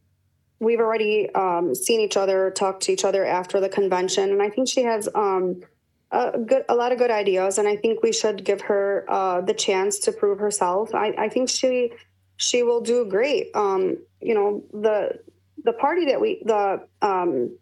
we've 0.60 0.80
already 0.80 1.30
um, 1.36 1.76
seen 1.76 2.02
each 2.02 2.18
other, 2.18 2.52
talked 2.52 2.84
to 2.84 2.92
each 2.92 3.06
other 3.06 3.24
after 3.24 3.60
the 3.60 3.70
convention, 3.70 4.32
and 4.32 4.42
I 4.42 4.50
think 4.50 4.68
she 4.68 4.84
has 4.84 5.08
um, 5.14 5.62
a 6.12 6.38
good 6.38 6.64
a 6.70 6.76
lot 6.76 6.92
of 6.92 6.98
good 6.98 7.12
ideas 7.12 7.58
and 7.58 7.68
i 7.68 7.76
think 7.76 8.02
we 8.02 8.14
should 8.14 8.46
give 8.46 8.62
her 8.62 9.06
uh, 9.10 9.42
the 9.42 9.54
chance 9.54 10.00
to 10.00 10.12
prove 10.12 10.40
herself. 10.40 10.94
I, 10.96 11.14
I 11.18 11.30
think 11.30 11.50
she 11.50 11.92
she 12.38 12.64
will 12.64 12.82
do 12.82 13.06
great. 13.06 13.50
Um, 13.56 13.98
you 14.22 14.34
know 14.34 14.64
the 14.72 15.20
the 15.64 15.74
party 15.74 16.06
that 16.06 16.22
we 16.22 16.42
the 16.46 16.88
um, 17.02 17.58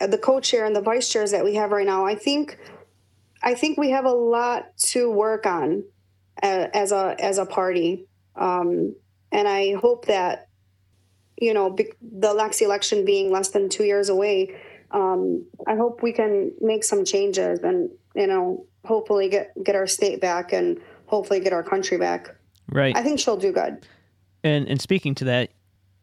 the 0.00 0.18
co-chair 0.18 0.66
and 0.66 0.76
the 0.76 0.80
vice 0.80 1.08
chairs 1.10 1.30
that 1.30 1.44
we 1.44 1.54
have 1.54 1.72
right 1.72 1.86
now 1.86 2.06
i 2.06 2.14
think 2.14 2.56
i 3.42 3.52
think 3.52 3.76
we 3.78 3.90
have 3.90 4.04
a 4.04 4.12
lot 4.12 4.76
to 4.76 5.10
work 5.10 5.44
on 5.44 5.82
as 6.42 6.92
a 6.92 7.16
as 7.18 7.38
a 7.38 7.46
party. 7.46 8.06
Um, 8.36 8.94
and 9.32 9.48
i 9.48 9.74
hope 9.74 10.06
that 10.06 10.48
you 11.36 11.52
know 11.52 11.74
the 11.74 12.32
next 12.34 12.60
election 12.60 13.04
being 13.04 13.32
less 13.32 13.48
than 13.48 13.68
two 13.68 13.84
years 13.84 14.08
away 14.08 14.54
um, 14.90 15.44
I 15.66 15.76
hope 15.76 16.02
we 16.02 16.12
can 16.12 16.52
make 16.60 16.84
some 16.84 17.04
changes 17.04 17.60
and, 17.60 17.90
you 18.14 18.26
know, 18.26 18.66
hopefully 18.84 19.28
get 19.28 19.52
get 19.62 19.76
our 19.76 19.86
state 19.86 20.20
back 20.20 20.52
and 20.52 20.80
hopefully 21.06 21.40
get 21.40 21.52
our 21.52 21.62
country 21.62 21.98
back. 21.98 22.34
Right. 22.70 22.96
I 22.96 23.02
think 23.02 23.20
she'll 23.20 23.36
do 23.36 23.52
good. 23.52 23.86
And 24.42 24.68
and 24.68 24.80
speaking 24.80 25.14
to 25.16 25.24
that, 25.24 25.50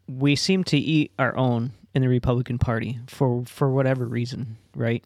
we 0.08 0.36
seem 0.36 0.64
to 0.66 0.78
eat 0.78 1.12
our 1.18 1.36
own 1.36 1.72
in 1.94 2.02
the 2.02 2.10
Republican 2.10 2.60
Party 2.60 3.00
for 3.08 3.44
for 3.46 3.72
whatever 3.72 4.06
reason, 4.06 4.58
right? 4.76 5.04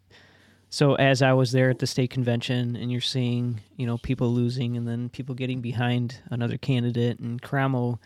So 0.72 0.94
as 0.96 1.22
I 1.24 1.34
was 1.34 1.52
there 1.52 1.72
at 1.72 1.80
the 1.80 1.88
state 1.88 2.12
convention, 2.12 2.76
and 2.76 2.92
you're 2.92 3.02
seeing, 3.02 3.62
you 3.76 3.88
know, 3.88 3.98
people 3.98 4.30
losing, 4.30 4.78
and 4.78 4.88
then 4.88 5.10
people 5.10 5.34
getting 5.34 5.62
behind 5.62 6.18
another 6.30 6.58
candidate, 6.58 7.18
and 7.18 7.42
Karamo, 7.42 7.98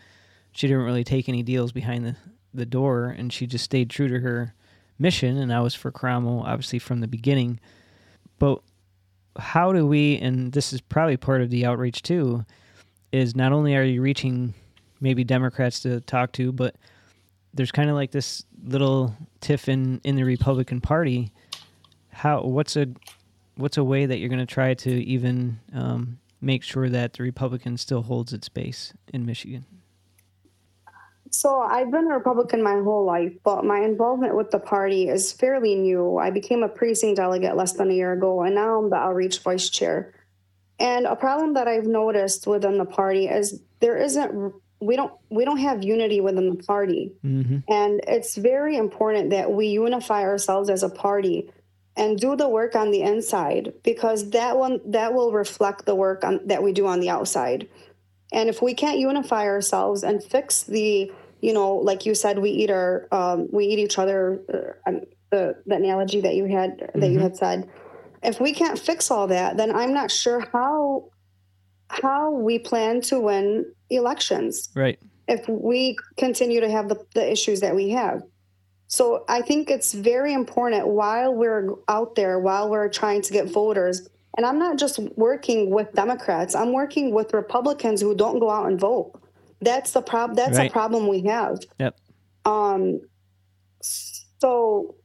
she 0.52 0.66
didn't 0.66 0.84
really 0.84 1.04
take 1.04 1.28
any 1.28 1.42
deals 1.42 1.72
behind 1.72 2.06
the 2.06 2.16
the 2.54 2.64
door, 2.64 3.06
and 3.06 3.32
she 3.32 3.46
just 3.46 3.64
stayed 3.64 3.90
true 3.90 4.08
to 4.08 4.20
her 4.20 4.54
mission. 4.98 5.36
And 5.38 5.52
I 5.52 5.60
was 5.60 5.74
for 5.74 5.90
Karamo, 5.90 6.44
obviously 6.44 6.78
from 6.78 7.00
the 7.00 7.08
beginning. 7.08 7.60
But 8.38 8.60
how 9.38 9.72
do 9.72 9.86
we? 9.86 10.18
And 10.18 10.52
this 10.52 10.72
is 10.72 10.80
probably 10.80 11.16
part 11.16 11.42
of 11.42 11.50
the 11.50 11.66
outreach 11.66 12.02
too. 12.02 12.44
Is 13.12 13.36
not 13.36 13.52
only 13.52 13.76
are 13.76 13.84
you 13.84 14.02
reaching 14.02 14.54
maybe 15.00 15.22
Democrats 15.24 15.80
to 15.80 16.00
talk 16.00 16.32
to, 16.32 16.50
but 16.52 16.76
there's 17.52 17.70
kind 17.70 17.88
of 17.88 17.94
like 17.94 18.10
this 18.10 18.44
little 18.64 19.14
tiff 19.40 19.68
in 19.68 20.00
in 20.04 20.16
the 20.16 20.24
Republican 20.24 20.80
Party. 20.80 21.32
How 22.10 22.42
what's 22.42 22.76
a 22.76 22.86
what's 23.56 23.76
a 23.76 23.84
way 23.84 24.06
that 24.06 24.18
you're 24.18 24.28
going 24.28 24.38
to 24.40 24.46
try 24.46 24.74
to 24.74 24.90
even 25.04 25.60
um, 25.72 26.18
make 26.40 26.62
sure 26.62 26.88
that 26.88 27.12
the 27.12 27.22
Republican 27.22 27.76
still 27.76 28.02
holds 28.02 28.32
its 28.32 28.48
base 28.48 28.92
in 29.12 29.24
Michigan? 29.24 29.64
So 31.34 31.60
I've 31.60 31.90
been 31.90 32.10
a 32.10 32.14
Republican 32.14 32.62
my 32.62 32.80
whole 32.80 33.04
life, 33.04 33.32
but 33.42 33.64
my 33.64 33.80
involvement 33.80 34.36
with 34.36 34.52
the 34.52 34.60
party 34.60 35.08
is 35.08 35.32
fairly 35.32 35.74
new. 35.74 36.16
I 36.16 36.30
became 36.30 36.62
a 36.62 36.68
precinct 36.68 37.16
delegate 37.16 37.56
less 37.56 37.72
than 37.72 37.90
a 37.90 37.94
year 37.94 38.12
ago, 38.12 38.42
and 38.42 38.54
now 38.54 38.78
I'm 38.78 38.88
the 38.88 38.96
outreach 38.96 39.40
vice 39.40 39.68
chair. 39.68 40.14
And 40.78 41.06
a 41.06 41.16
problem 41.16 41.54
that 41.54 41.66
I've 41.66 41.86
noticed 41.86 42.46
within 42.46 42.78
the 42.78 42.84
party 42.84 43.26
is 43.26 43.60
there 43.80 43.96
isn't 43.96 44.54
we 44.80 44.96
don't 44.96 45.12
we 45.28 45.44
don't 45.44 45.58
have 45.58 45.82
unity 45.82 46.20
within 46.20 46.50
the 46.50 46.62
party 46.62 47.12
Mm-hmm. 47.24 47.58
and 47.68 48.00
it's 48.06 48.36
very 48.36 48.76
important 48.76 49.30
that 49.30 49.50
we 49.50 49.68
unify 49.68 50.22
ourselves 50.22 50.68
as 50.68 50.82
a 50.82 50.88
party 50.88 51.50
and 51.96 52.18
do 52.18 52.36
the 52.36 52.48
work 52.48 52.74
on 52.74 52.90
the 52.90 53.02
inside 53.02 53.72
because 53.82 54.30
that 54.30 54.58
one 54.58 54.80
that 54.90 55.14
will 55.14 55.32
reflect 55.32 55.86
the 55.86 55.94
work 55.94 56.24
on, 56.24 56.40
that 56.46 56.62
we 56.62 56.72
do 56.72 56.86
on 56.86 57.00
the 57.00 57.08
outside 57.08 57.68
and 58.32 58.48
if 58.48 58.60
we 58.60 58.74
can't 58.74 58.98
unify 58.98 59.44
ourselves 59.44 60.02
and 60.02 60.22
fix 60.22 60.64
the 60.64 61.12
you 61.40 61.52
know 61.52 61.74
like 61.76 62.06
you 62.06 62.14
said 62.14 62.38
we 62.38 62.50
eat 62.50 62.70
our 62.70 63.08
um, 63.12 63.48
we 63.52 63.66
eat 63.66 63.78
each 63.78 63.98
other 63.98 64.40
uh, 64.52 64.88
um, 64.88 65.00
the, 65.30 65.56
the 65.66 65.74
analogy 65.76 66.20
that 66.20 66.34
you 66.36 66.46
had 66.46 66.90
that 66.94 67.08
you 67.10 67.18
Mhm. 67.18 67.22
had 67.22 67.36
said 67.36 67.68
if 68.22 68.40
we 68.40 68.52
can't 68.52 68.78
fix 68.78 69.10
all 69.10 69.26
that 69.26 69.56
then 69.56 69.74
i'm 69.74 69.92
not 69.92 70.10
sure 70.10 70.40
how 70.52 71.08
how 71.88 72.30
we 72.30 72.58
plan 72.58 73.00
to 73.02 73.20
win 73.20 73.66
elections 73.90 74.68
Right. 74.74 74.98
if 75.28 75.46
we 75.48 75.96
continue 76.16 76.60
to 76.60 76.70
have 76.70 76.88
the, 76.88 76.96
the 77.14 77.30
issues 77.30 77.60
that 77.60 77.74
we 77.76 77.90
have. 77.90 78.22
So 78.88 79.24
I 79.28 79.42
think 79.42 79.70
it's 79.70 79.92
very 79.92 80.32
important 80.32 80.86
while 80.88 81.34
we're 81.34 81.70
out 81.88 82.14
there, 82.14 82.38
while 82.38 82.68
we're 82.70 82.88
trying 82.88 83.22
to 83.22 83.32
get 83.32 83.50
voters, 83.50 84.08
and 84.36 84.44
I'm 84.46 84.58
not 84.58 84.76
just 84.78 84.98
working 85.16 85.70
with 85.70 85.92
Democrats, 85.92 86.54
I'm 86.54 86.72
working 86.72 87.12
with 87.14 87.32
Republicans 87.32 88.00
who 88.00 88.14
don't 88.14 88.38
go 88.40 88.50
out 88.50 88.66
and 88.66 88.78
vote. 88.80 89.12
That's 89.60 89.92
the 89.92 90.02
problem. 90.02 90.36
That's 90.36 90.58
Right. 90.58 90.70
a 90.70 90.72
problem 90.72 91.08
we 91.08 91.22
have. 91.22 91.60
Yep. 91.78 91.96
Um, 92.44 93.00
so 93.80 94.96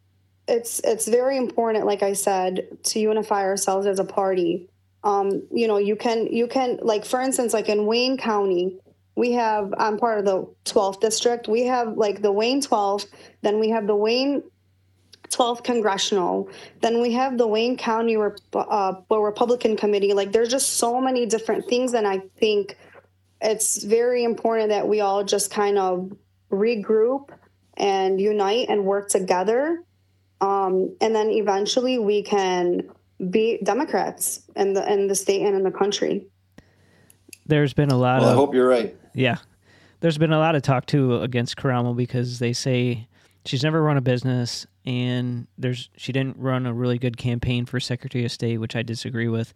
it's 0.48 0.80
it's 0.84 1.08
very 1.08 1.38
important, 1.38 1.86
like 1.86 2.04
I 2.04 2.14
said, 2.14 2.68
to 2.84 3.00
unify 3.00 3.44
ourselves 3.44 3.86
as 3.86 4.00
a 4.00 4.04
party. 4.04 4.68
Um, 5.04 5.44
you 5.52 5.68
know, 5.68 5.78
you 5.78 5.96
can 5.96 6.28
you 6.28 6.48
can 6.48 6.80
like 6.82 7.06
for 7.06 7.22
instance, 7.22 7.54
like 7.54 7.70
in 7.70 7.86
Wayne 7.86 8.18
County, 8.18 8.78
we 9.16 9.32
have 9.34 9.74
I'm 9.78 9.98
part 9.98 10.20
of 10.20 10.26
the 10.26 10.48
12th 10.66 11.00
district. 11.00 11.48
We 11.48 11.64
have 11.66 11.96
like 11.98 12.22
the 12.22 12.32
Wayne 12.32 12.62
12th, 12.62 13.08
then 13.42 13.60
we 13.60 13.70
have 13.70 13.88
the 13.88 13.96
Wayne 13.96 14.44
12th 15.30 15.64
congressional, 15.64 16.50
then 16.82 17.00
we 17.00 17.12
have 17.14 17.38
the 17.38 17.46
Wayne 17.48 17.78
County 17.78 18.18
Rep- 18.18 18.40
uh, 18.54 18.94
Republican 19.12 19.78
Committee. 19.78 20.14
Like 20.14 20.32
there's 20.32 20.50
just 20.50 20.74
so 20.78 21.00
many 21.00 21.26
different 21.26 21.66
things, 21.68 21.94
and 21.94 22.08
I 22.08 22.20
think 22.38 22.76
it's 23.42 23.84
very 23.84 24.24
important 24.24 24.70
that 24.70 24.88
we 24.88 25.02
all 25.02 25.24
just 25.24 25.52
kind 25.52 25.78
of 25.78 26.12
regroup 26.52 27.30
and 27.78 28.20
unite 28.20 28.68
and 28.70 28.86
work 28.86 29.10
together. 29.10 29.84
Um, 30.42 30.96
and 31.02 31.16
then 31.16 31.30
eventually 31.30 32.00
we 32.00 32.22
can 32.22 32.90
be 33.30 33.60
Democrats 33.64 34.42
in 34.56 34.74
the 34.74 34.92
in 34.92 35.08
the 35.08 35.16
state 35.16 35.42
and 35.42 35.56
in 35.56 35.64
the 35.64 35.72
country. 35.72 36.26
There's 37.46 37.74
been 37.74 37.90
a 37.90 37.98
lot 37.98 38.22
Well, 38.22 38.30
I 38.30 38.36
hope 38.36 38.54
you're 38.54 38.68
right. 38.68 38.96
Yeah. 39.14 39.38
There's 40.02 40.18
been 40.18 40.32
a 40.32 40.40
lot 40.40 40.56
of 40.56 40.62
talk 40.62 40.86
too 40.86 41.22
against 41.22 41.58
Karamo 41.58 41.96
because 41.96 42.40
they 42.40 42.54
say 42.54 43.08
she's 43.46 43.64
never 43.64 43.82
run 43.82 43.98
a 43.98 44.02
business 44.02 44.66
and 44.86 45.48
there's 45.58 45.90
she 45.98 46.12
didn't 46.12 46.38
run 46.38 46.66
a 46.66 46.74
really 46.74 46.98
good 46.98 47.18
campaign 47.18 47.66
for 47.66 47.80
Secretary 47.80 48.24
of 48.24 48.32
State, 48.32 48.58
which 48.58 48.76
I 48.76 48.84
disagree 48.84 49.28
with. 49.28 49.54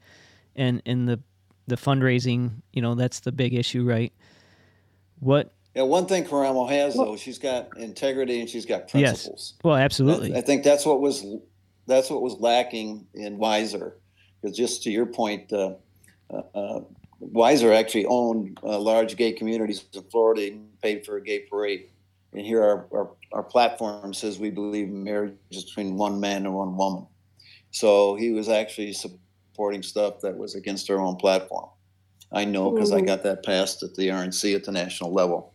And 0.56 0.82
in 0.86 1.06
the 1.06 1.22
the 1.68 1.76
fundraising, 1.76 2.52
you 2.72 2.82
know, 2.82 2.96
that's 2.96 3.20
the 3.20 3.32
big 3.32 3.54
issue, 3.54 3.84
right? 3.84 4.14
What 5.20 5.54
Yeah, 5.76 5.84
one 5.84 6.06
thing 6.06 6.26
Karamo 6.26 6.70
has 6.70 6.96
though, 6.96 7.16
she's 7.16 7.40
got 7.40 7.78
integrity 7.78 8.40
and 8.42 8.50
she's 8.50 8.66
got 8.66 8.94
Yes. 8.94 9.24
principles. 9.24 9.54
well, 9.64 9.76
I, 9.76 10.38
I 10.38 10.42
think 10.42 10.64
that's 10.64 10.86
what 10.86 11.02
was 11.02 11.26
that's 11.86 12.10
what 12.10 12.22
was 12.22 12.40
lacking 12.40 13.08
in 13.14 13.38
Weiser, 13.38 13.94
Because 14.42 14.56
just 14.56 14.84
to 14.84 14.92
your 14.92 15.06
point, 15.06 15.52
uh, 15.52 15.76
uh, 16.34 16.42
uh, 16.56 16.82
Weiser 17.22 17.78
actually 17.78 18.06
owned 18.06 18.58
uh, 18.64 18.80
large 18.80 19.16
gay 19.18 19.34
communities 19.34 19.84
in 19.94 20.04
Florida 20.04 20.48
and 20.48 20.82
paid 20.82 21.06
for 21.06 21.18
a 21.18 21.22
gay 21.22 21.40
parade. 21.40 21.90
And 22.34 22.46
here 22.46 22.64
our, 22.64 22.88
our, 22.92 23.12
our 23.32 23.44
platform 23.44 24.14
says 24.14 24.40
we 24.40 24.50
believe 24.50 24.88
in 24.88 25.04
marriage 25.04 25.34
is 25.52 25.66
between 25.66 25.98
one 25.98 26.20
man 26.20 26.46
and 26.46 26.54
one 26.56 26.76
woman. 26.76 27.06
So 27.72 28.16
he 28.16 28.32
was 28.32 28.50
actually 28.50 28.94
supporting 29.54 29.84
stuff 29.84 30.20
that 30.22 30.36
was 30.36 30.56
against 30.56 30.90
our 30.90 31.00
own 31.00 31.16
platform. 31.16 31.70
I 32.32 32.44
know 32.44 32.72
because 32.72 32.92
I 32.92 33.02
Mhm. 33.02 33.06
got 33.06 33.24
that 33.24 33.46
passed 33.46 33.84
at 33.84 33.94
the 33.94 34.10
RNC 34.10 34.56
at 34.56 34.64
the 34.64 34.72
national 34.72 35.14
level. 35.14 35.54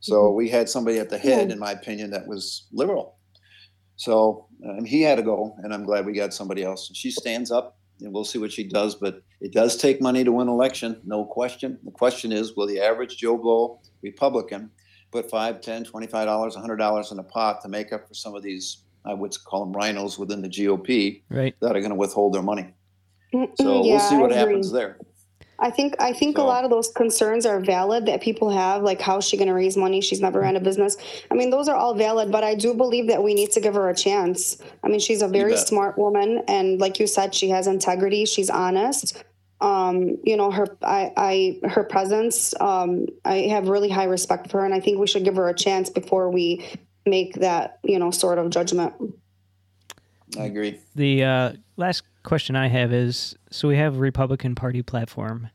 So 0.00 0.30
we 0.30 0.50
had 0.50 0.68
somebody 0.68 0.98
at 0.98 1.08
the 1.08 1.16
head, 1.16 1.50
in 1.50 1.58
my 1.58 1.72
opinion, 1.72 2.10
that 2.10 2.26
was 2.28 2.66
liberal. 2.72 3.16
So 3.96 4.46
um, 4.68 4.84
he 4.84 5.00
had 5.00 5.16
to 5.16 5.22
go, 5.22 5.54
and 5.62 5.72
I'm 5.72 5.84
glad 5.84 6.04
we 6.04 6.12
got 6.12 6.34
somebody 6.34 6.62
else. 6.62 6.90
She 6.92 7.10
stands 7.10 7.50
up, 7.50 7.78
and 8.00 8.12
we'll 8.12 8.24
see 8.24 8.38
what 8.38 8.52
she 8.52 8.64
does. 8.64 8.94
But 8.94 9.22
it 9.40 9.52
does 9.52 9.78
take 9.78 10.02
money 10.02 10.22
to 10.24 10.32
win 10.32 10.48
election, 10.48 11.00
no 11.04 11.24
question. 11.24 11.78
The 11.84 11.92
question 11.92 12.32
is, 12.32 12.54
will 12.54 12.66
the 12.66 12.80
average 12.80 13.16
Joe 13.16 13.38
Blow 13.38 13.80
Republican 14.02 14.70
put 15.10 15.30
five, 15.30 15.62
ten, 15.62 15.84
twenty-five 15.84 16.26
dollars, 16.26 16.56
a 16.56 16.60
hundred 16.60 16.76
dollars 16.76 17.10
in 17.10 17.18
a 17.18 17.22
pot 17.22 17.62
to 17.62 17.68
make 17.68 17.90
up 17.94 18.06
for 18.06 18.14
some 18.14 18.34
of 18.34 18.42
these, 18.42 18.84
I 19.06 19.14
would 19.14 19.34
call 19.44 19.64
them 19.64 19.72
rhinos 19.72 20.18
within 20.18 20.42
the 20.42 20.48
GOP 20.48 21.22
right. 21.30 21.54
that 21.60 21.74
are 21.74 21.80
going 21.80 21.90
to 21.90 21.96
withhold 21.96 22.34
their 22.34 22.42
money? 22.42 22.74
So 23.56 23.84
Yeah, 23.84 23.92
we'll 23.92 24.00
see 24.00 24.16
I 24.16 24.20
what 24.20 24.32
happens 24.32 24.70
there. 24.70 24.98
I 25.58 25.70
think 25.70 25.94
I 26.00 26.12
think 26.12 26.36
a 26.36 26.42
lot 26.42 26.64
of 26.64 26.70
those 26.70 26.88
concerns 26.88 27.46
are 27.46 27.60
valid 27.60 28.06
that 28.06 28.20
people 28.20 28.50
have, 28.50 28.82
like 28.82 29.00
how's 29.00 29.26
she 29.26 29.36
going 29.36 29.48
to 29.48 29.54
raise 29.54 29.76
money? 29.76 30.00
She's 30.00 30.20
never 30.20 30.40
ran 30.40 30.56
a 30.56 30.60
business. 30.60 30.96
I 31.30 31.34
mean, 31.34 31.50
those 31.50 31.68
are 31.68 31.76
all 31.76 31.94
valid, 31.94 32.32
but 32.32 32.42
I 32.42 32.54
do 32.54 32.74
believe 32.74 33.06
that 33.06 33.22
we 33.22 33.34
need 33.34 33.52
to 33.52 33.60
give 33.60 33.74
her 33.74 33.88
a 33.88 33.94
chance. 33.94 34.58
I 34.82 34.88
mean, 34.88 35.00
she's 35.00 35.22
a 35.22 35.28
very 35.28 35.56
smart 35.56 35.96
woman, 35.96 36.42
and 36.48 36.80
like 36.80 36.98
you 36.98 37.06
said, 37.06 37.34
she 37.34 37.48
has 37.50 37.66
integrity. 37.66 38.24
She's 38.26 38.50
honest. 38.50 39.24
Um, 39.60 40.18
you 40.24 40.36
know, 40.36 40.50
her 40.50 40.66
I, 40.82 41.12
I 41.16 41.68
her 41.68 41.84
presence. 41.84 42.52
Um, 42.60 43.06
I 43.24 43.46
have 43.48 43.68
really 43.68 43.88
high 43.88 44.04
respect 44.04 44.50
for 44.50 44.60
her, 44.60 44.64
and 44.64 44.74
I 44.74 44.80
think 44.80 44.98
we 44.98 45.06
should 45.06 45.24
give 45.24 45.36
her 45.36 45.48
a 45.48 45.54
chance 45.54 45.88
before 45.88 46.30
we 46.30 46.66
make 47.06 47.34
that 47.34 47.78
you 47.84 47.98
know 47.98 48.10
sort 48.10 48.38
of 48.38 48.50
judgment. 48.50 48.92
I 50.38 50.44
agree. 50.44 50.80
The 50.96 51.24
uh, 51.24 51.52
last 51.76 52.02
question 52.24 52.56
I 52.56 52.68
have 52.68 52.92
is 52.92 53.36
so 53.50 53.68
we 53.68 53.76
have 53.76 53.96
a 53.96 54.00
Republican 54.00 54.54
Party 54.54 54.82
platform. 54.82 55.50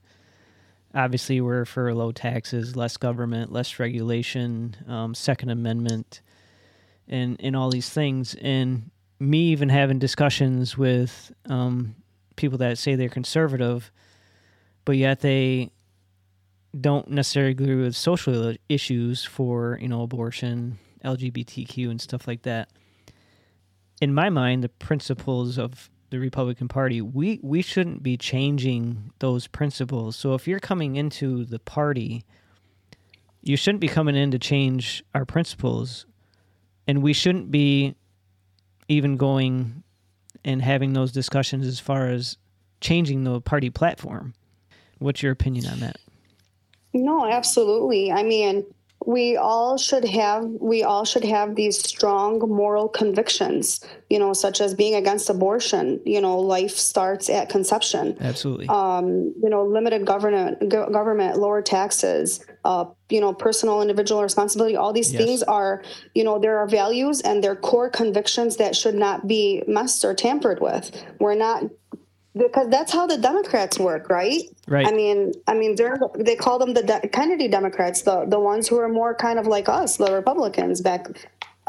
Obviously, 0.96 1.42
we're 1.42 1.66
for 1.66 1.94
low 1.94 2.12
taxes, 2.12 2.76
less 2.76 2.98
government, 2.98 3.52
less 3.52 3.78
regulation, 3.80 4.76
um, 4.88 5.14
Second 5.14 5.50
Amendment, 5.50 6.22
and 7.08 7.38
and 7.42 7.56
all 7.56 7.70
these 7.70 7.90
things. 7.90 8.36
And 8.42 8.90
me 9.20 9.40
even 9.50 9.70
having 9.70 10.00
discussions 10.00 10.78
with 10.78 11.32
um, 11.48 11.96
people 12.38 12.58
that 12.60 12.78
say 12.78 12.96
they're 12.96 13.10
conservative, 13.10 13.92
but 14.86 14.96
yet 14.96 15.20
they 15.20 15.72
don't 16.80 17.10
necessarily 17.10 17.52
agree 17.52 17.76
with 17.76 17.96
social 17.96 18.56
issues 18.70 19.26
for 19.26 19.78
you 19.82 19.88
know 19.90 20.04
abortion, 20.04 20.80
LGBTQ, 21.04 21.90
and 21.90 22.00
stuff 22.00 22.28
like 22.28 22.44
that 22.44 22.70
in 24.02 24.14
my 24.14 24.30
mind, 24.30 24.64
the 24.64 24.70
principles 24.70 25.58
of 25.58 25.90
the 26.10 26.20
Republican 26.20 26.68
Party, 26.68 27.02
we, 27.02 27.40
we 27.44 27.62
shouldn't 27.62 28.02
be 28.04 28.18
changing 28.18 29.12
those 29.20 29.48
principles. 29.48 30.16
So 30.16 30.34
if 30.34 30.48
you're 30.48 30.60
coming 30.60 30.96
into 30.96 31.46
the 31.46 31.60
party, 31.60 32.24
you 33.42 33.56
shouldn't 33.56 33.82
be 33.82 33.88
coming 33.88 34.16
in 34.16 34.32
to 34.32 34.40
change 34.40 35.04
our 35.14 35.26
principles. 35.26 36.06
And 36.88 37.04
we 37.04 37.14
shouldn't 37.14 37.52
be 37.52 37.96
even 38.88 39.18
going 39.18 39.84
and 40.44 40.62
having 40.62 40.94
those 40.94 41.12
discussions 41.12 41.68
as 41.68 41.80
far 41.80 42.10
as 42.10 42.38
changing 42.82 43.24
the 43.24 43.42
party 43.42 43.70
platform. 43.70 44.34
What's 44.98 45.22
your 45.22 45.32
opinion 45.32 45.68
on 45.68 45.80
that? 45.82 45.98
No, 46.94 47.30
absolutely. 47.30 48.12
I 48.12 48.24
mean, 48.24 48.66
we 49.06 49.38
all 49.38 49.78
should 49.78 50.04
have 50.04 50.44
we 50.60 50.84
all 50.84 51.06
should 51.06 51.24
have 51.24 51.56
these 51.56 51.82
strong 51.82 52.40
moral 52.40 52.90
convictions 52.90 53.80
you 54.10 54.20
know 54.20 54.34
such 54.34 54.60
as 54.60 54.74
being 54.74 54.96
against 54.96 55.30
abortion 55.30 56.00
you 56.06 56.20
know 56.20 56.38
life 56.38 56.76
starts 56.76 57.30
at 57.30 57.48
conception 57.50 58.18
Absolutely. 58.20 58.68
um, 58.68 59.34
you 59.42 59.50
know 59.50 59.64
limited 59.64 60.06
government 60.06 60.68
go- 60.70 60.90
government 60.90 61.38
lower 61.40 61.62
taxes 61.62 62.46
uh, 62.66 62.84
you 63.10 63.22
know 63.22 63.34
personal 63.34 63.82
individual 63.82 64.22
responsibility 64.22 64.76
all 64.76 64.92
these 64.92 65.14
Yes. 65.14 65.24
things 65.24 65.44
are 65.44 65.82
you 66.14 66.24
know 66.24 66.38
there 66.38 66.58
are 66.58 66.68
values 66.68 67.22
and 67.22 67.42
they're 67.44 67.56
core 67.56 67.90
convictions 67.90 68.58
that 68.58 68.76
should 68.76 68.96
not 68.96 69.28
be 69.28 69.64
messed 69.66 70.04
or 70.04 70.14
tampered 70.14 70.60
with 70.60 70.92
we're 71.20 71.36
not 71.36 71.64
because 72.36 72.70
that's 72.70 72.92
how 72.92 73.08
the 73.08 73.18
democrats 73.18 73.80
work 73.80 74.10
right? 74.10 74.44
Right. 74.68 74.88
i 74.88 74.92
mean 74.92 75.34
i 75.48 75.54
mean 75.54 75.76
they're 75.76 75.98
they 76.18 76.36
call 76.36 76.60
them 76.60 76.74
the 76.74 76.84
De- 76.84 77.08
kennedy 77.10 77.48
democrats 77.48 78.04
the 78.04 78.26
the 78.26 78.40
ones 78.40 78.68
who 78.68 78.78
are 78.78 78.90
more 78.90 79.16
kind 79.16 79.40
of 79.40 79.48
like 79.48 79.68
us 79.68 79.98
the 79.98 80.14
republicans 80.14 80.82
back 80.82 81.08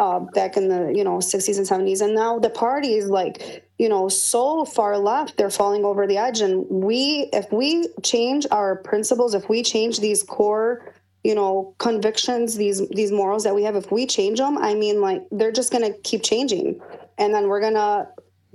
uh, 0.00 0.18
back 0.18 0.56
in 0.56 0.68
the 0.68 0.92
you 0.96 1.04
know 1.04 1.18
60s 1.18 1.58
and 1.58 1.66
70s 1.66 2.00
and 2.00 2.14
now 2.14 2.38
the 2.38 2.48
party 2.48 2.94
is 2.94 3.10
like 3.10 3.62
you 3.78 3.88
know 3.88 4.08
so 4.08 4.64
far 4.64 4.96
left 4.96 5.36
they're 5.36 5.50
falling 5.50 5.84
over 5.84 6.06
the 6.06 6.16
edge. 6.16 6.40
And 6.40 6.66
we 6.70 7.28
if 7.34 7.52
we 7.52 7.86
change 8.02 8.46
our 8.50 8.76
principles 8.76 9.34
if 9.34 9.48
we 9.50 9.62
change 9.62 10.00
these 10.00 10.22
core 10.22 10.94
you 11.22 11.34
know 11.34 11.74
convictions 11.76 12.56
these 12.56 12.88
these 12.88 13.12
morals 13.12 13.44
that 13.44 13.54
we 13.54 13.62
have 13.64 13.76
if 13.76 13.92
we 13.92 14.06
change 14.06 14.38
them 14.38 14.56
i 14.56 14.72
mean 14.74 15.02
like 15.02 15.22
they're 15.30 15.52
just 15.52 15.70
gonna 15.70 15.92
keep 16.02 16.22
changing. 16.22 16.80
And 17.18 17.34
then 17.34 17.48
we're 17.48 17.60
gonna 17.60 18.08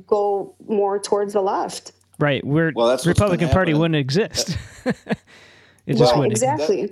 go 0.07 0.55
more 0.67 0.99
towards 0.99 1.33
the 1.33 1.41
left 1.41 1.91
right. 2.19 2.45
We're 2.45 2.71
Well, 2.75 2.87
that's 2.87 3.05
Republican 3.05 3.49
Party 3.49 3.73
wouldn't 3.73 3.95
exist. 3.95 4.57
it 4.85 4.95
just 5.87 5.99
Well, 5.99 6.17
wouldn't. 6.19 6.33
exactly 6.33 6.91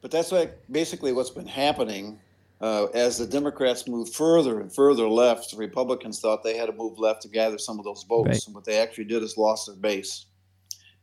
But 0.00 0.10
that's 0.10 0.32
like 0.32 0.58
basically 0.70 1.12
what's 1.12 1.30
been 1.30 1.46
happening 1.46 2.18
uh, 2.60 2.84
as 2.94 3.18
the 3.18 3.26
Democrats 3.26 3.88
moved 3.88 4.14
further 4.14 4.60
and 4.60 4.72
further 4.72 5.08
left. 5.08 5.50
The 5.50 5.56
Republicans 5.56 6.20
thought 6.20 6.42
they 6.44 6.56
had 6.56 6.66
to 6.66 6.72
move 6.72 6.98
left 6.98 7.22
to 7.22 7.28
gather 7.28 7.58
some 7.58 7.78
of 7.78 7.84
those 7.84 8.04
votes, 8.04 8.28
Right. 8.28 8.46
and 8.46 8.54
what 8.54 8.64
they 8.64 8.78
actually 8.78 9.04
did 9.04 9.22
is 9.22 9.36
lost 9.36 9.66
their 9.66 9.74
base. 9.76 10.26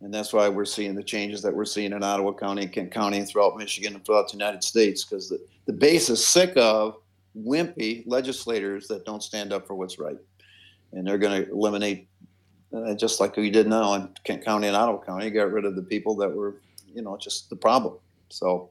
And 0.02 0.14
that's 0.14 0.32
why 0.32 0.48
we're 0.48 0.64
seeing 0.64 0.96
the 0.96 1.04
changes 1.04 1.42
that 1.42 1.54
we're 1.54 1.66
seeing 1.66 1.92
in 1.92 2.02
Ottawa 2.04 2.32
County, 2.32 2.64
and 2.64 2.72
Kent 2.72 2.92
County, 2.92 3.18
and 3.18 3.28
throughout 3.28 3.58
Michigan 3.58 3.96
and 3.96 4.06
throughout 4.06 4.30
the 4.30 4.38
United 4.38 4.64
States, 4.64 5.04
because 5.04 5.28
the, 5.28 5.38
the 5.66 5.74
base 5.74 6.10
is 6.10 6.26
sick 6.26 6.54
of 6.56 6.96
wimpy 7.38 8.04
legislators 8.08 8.88
that 8.88 9.04
don't 9.06 9.22
stand 9.22 9.52
up 9.52 9.68
for 9.68 9.76
what's 9.76 10.00
right. 10.00 10.18
And 10.92 11.06
they're 11.06 11.18
going 11.18 11.44
to 11.44 11.52
eliminate, 11.52 12.08
uh, 12.74 12.96
just 12.96 13.20
like 13.20 13.36
we 13.38 13.50
did 13.50 13.68
now 13.68 13.94
in 13.94 14.10
Kent 14.24 14.44
County 14.44 14.68
and 14.68 14.76
Ottawa 14.76 15.04
County, 15.04 15.30
got 15.30 15.52
rid 15.52 15.66
of 15.66 15.76
the 15.76 15.84
people 15.84 16.16
that 16.18 16.30
were, 16.30 16.62
you 16.94 17.02
know, 17.02 17.18
just 17.18 17.50
the 17.50 17.56
problem. 17.56 17.98
So 18.30 18.70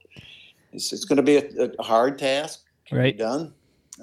it's, 0.72 0.92
it's 0.92 1.04
going 1.04 1.16
to 1.16 1.22
be 1.22 1.36
a, 1.36 1.70
a 1.78 1.82
hard 1.82 2.18
task 2.18 2.64
Right. 2.90 3.16
done. 3.16 3.54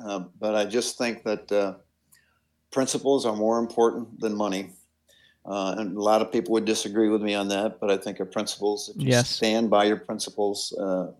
Uh, 0.02 0.26
but 0.40 0.56
I 0.56 0.66
just 0.66 0.98
think 0.98 1.24
that 1.24 1.52
uh, 1.52 1.74
principles 2.72 3.26
are 3.26 3.36
more 3.36 3.60
important 3.60 4.20
than 4.20 4.36
money. 4.36 4.72
Uh, 5.46 5.76
and 5.78 5.96
a 5.96 6.02
lot 6.02 6.22
of 6.22 6.32
people 6.32 6.54
would 6.54 6.66
disagree 6.66 7.10
with 7.10 7.22
me 7.22 7.36
on 7.36 7.48
that, 7.50 7.80
but 7.80 7.92
I 7.92 7.98
think 7.98 8.20
of 8.20 8.32
principles. 8.32 8.90
If 8.90 9.02
you 9.02 9.10
Yes. 9.10 9.30
stand 9.30 9.70
by 9.70 9.86
your 9.86 9.98
principles 9.98 10.74
uh, 10.80 11.12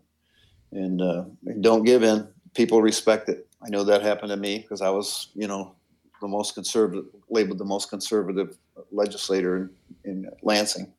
and, 0.72 1.00
uh, 1.00 1.24
and 1.46 1.62
don't 1.62 1.84
give 1.84 2.02
in, 2.02 2.26
people 2.54 2.82
respect 2.82 3.28
it. 3.28 3.46
I 3.64 3.68
know 3.68 3.84
that 3.84 4.02
happened 4.02 4.30
to 4.30 4.36
me 4.36 4.58
because 4.58 4.82
I 4.82 4.90
was, 4.90 5.28
you 5.34 5.46
know, 5.46 5.75
the 6.20 6.28
most 6.28 6.54
conservative, 6.54 7.04
labeled 7.30 7.58
the 7.58 7.64
most 7.64 7.90
conservative 7.90 8.58
legislator 8.90 9.56
in, 9.56 9.70
in 10.04 10.30
Lansing. 10.42 10.92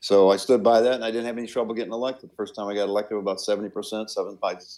So 0.00 0.30
I 0.30 0.36
stood 0.36 0.62
by 0.62 0.80
that, 0.80 0.94
and 0.94 1.04
I 1.04 1.10
didn't 1.10 1.26
have 1.26 1.38
any 1.38 1.46
trouble 1.48 1.74
getting 1.74 1.92
elected. 1.92 2.30
The 2.30 2.34
first 2.36 2.54
time 2.54 2.68
I 2.68 2.74
got 2.74 2.88
elected, 2.88 3.18
about 3.18 3.40
seventy 3.40 3.68
percent. 3.68 4.10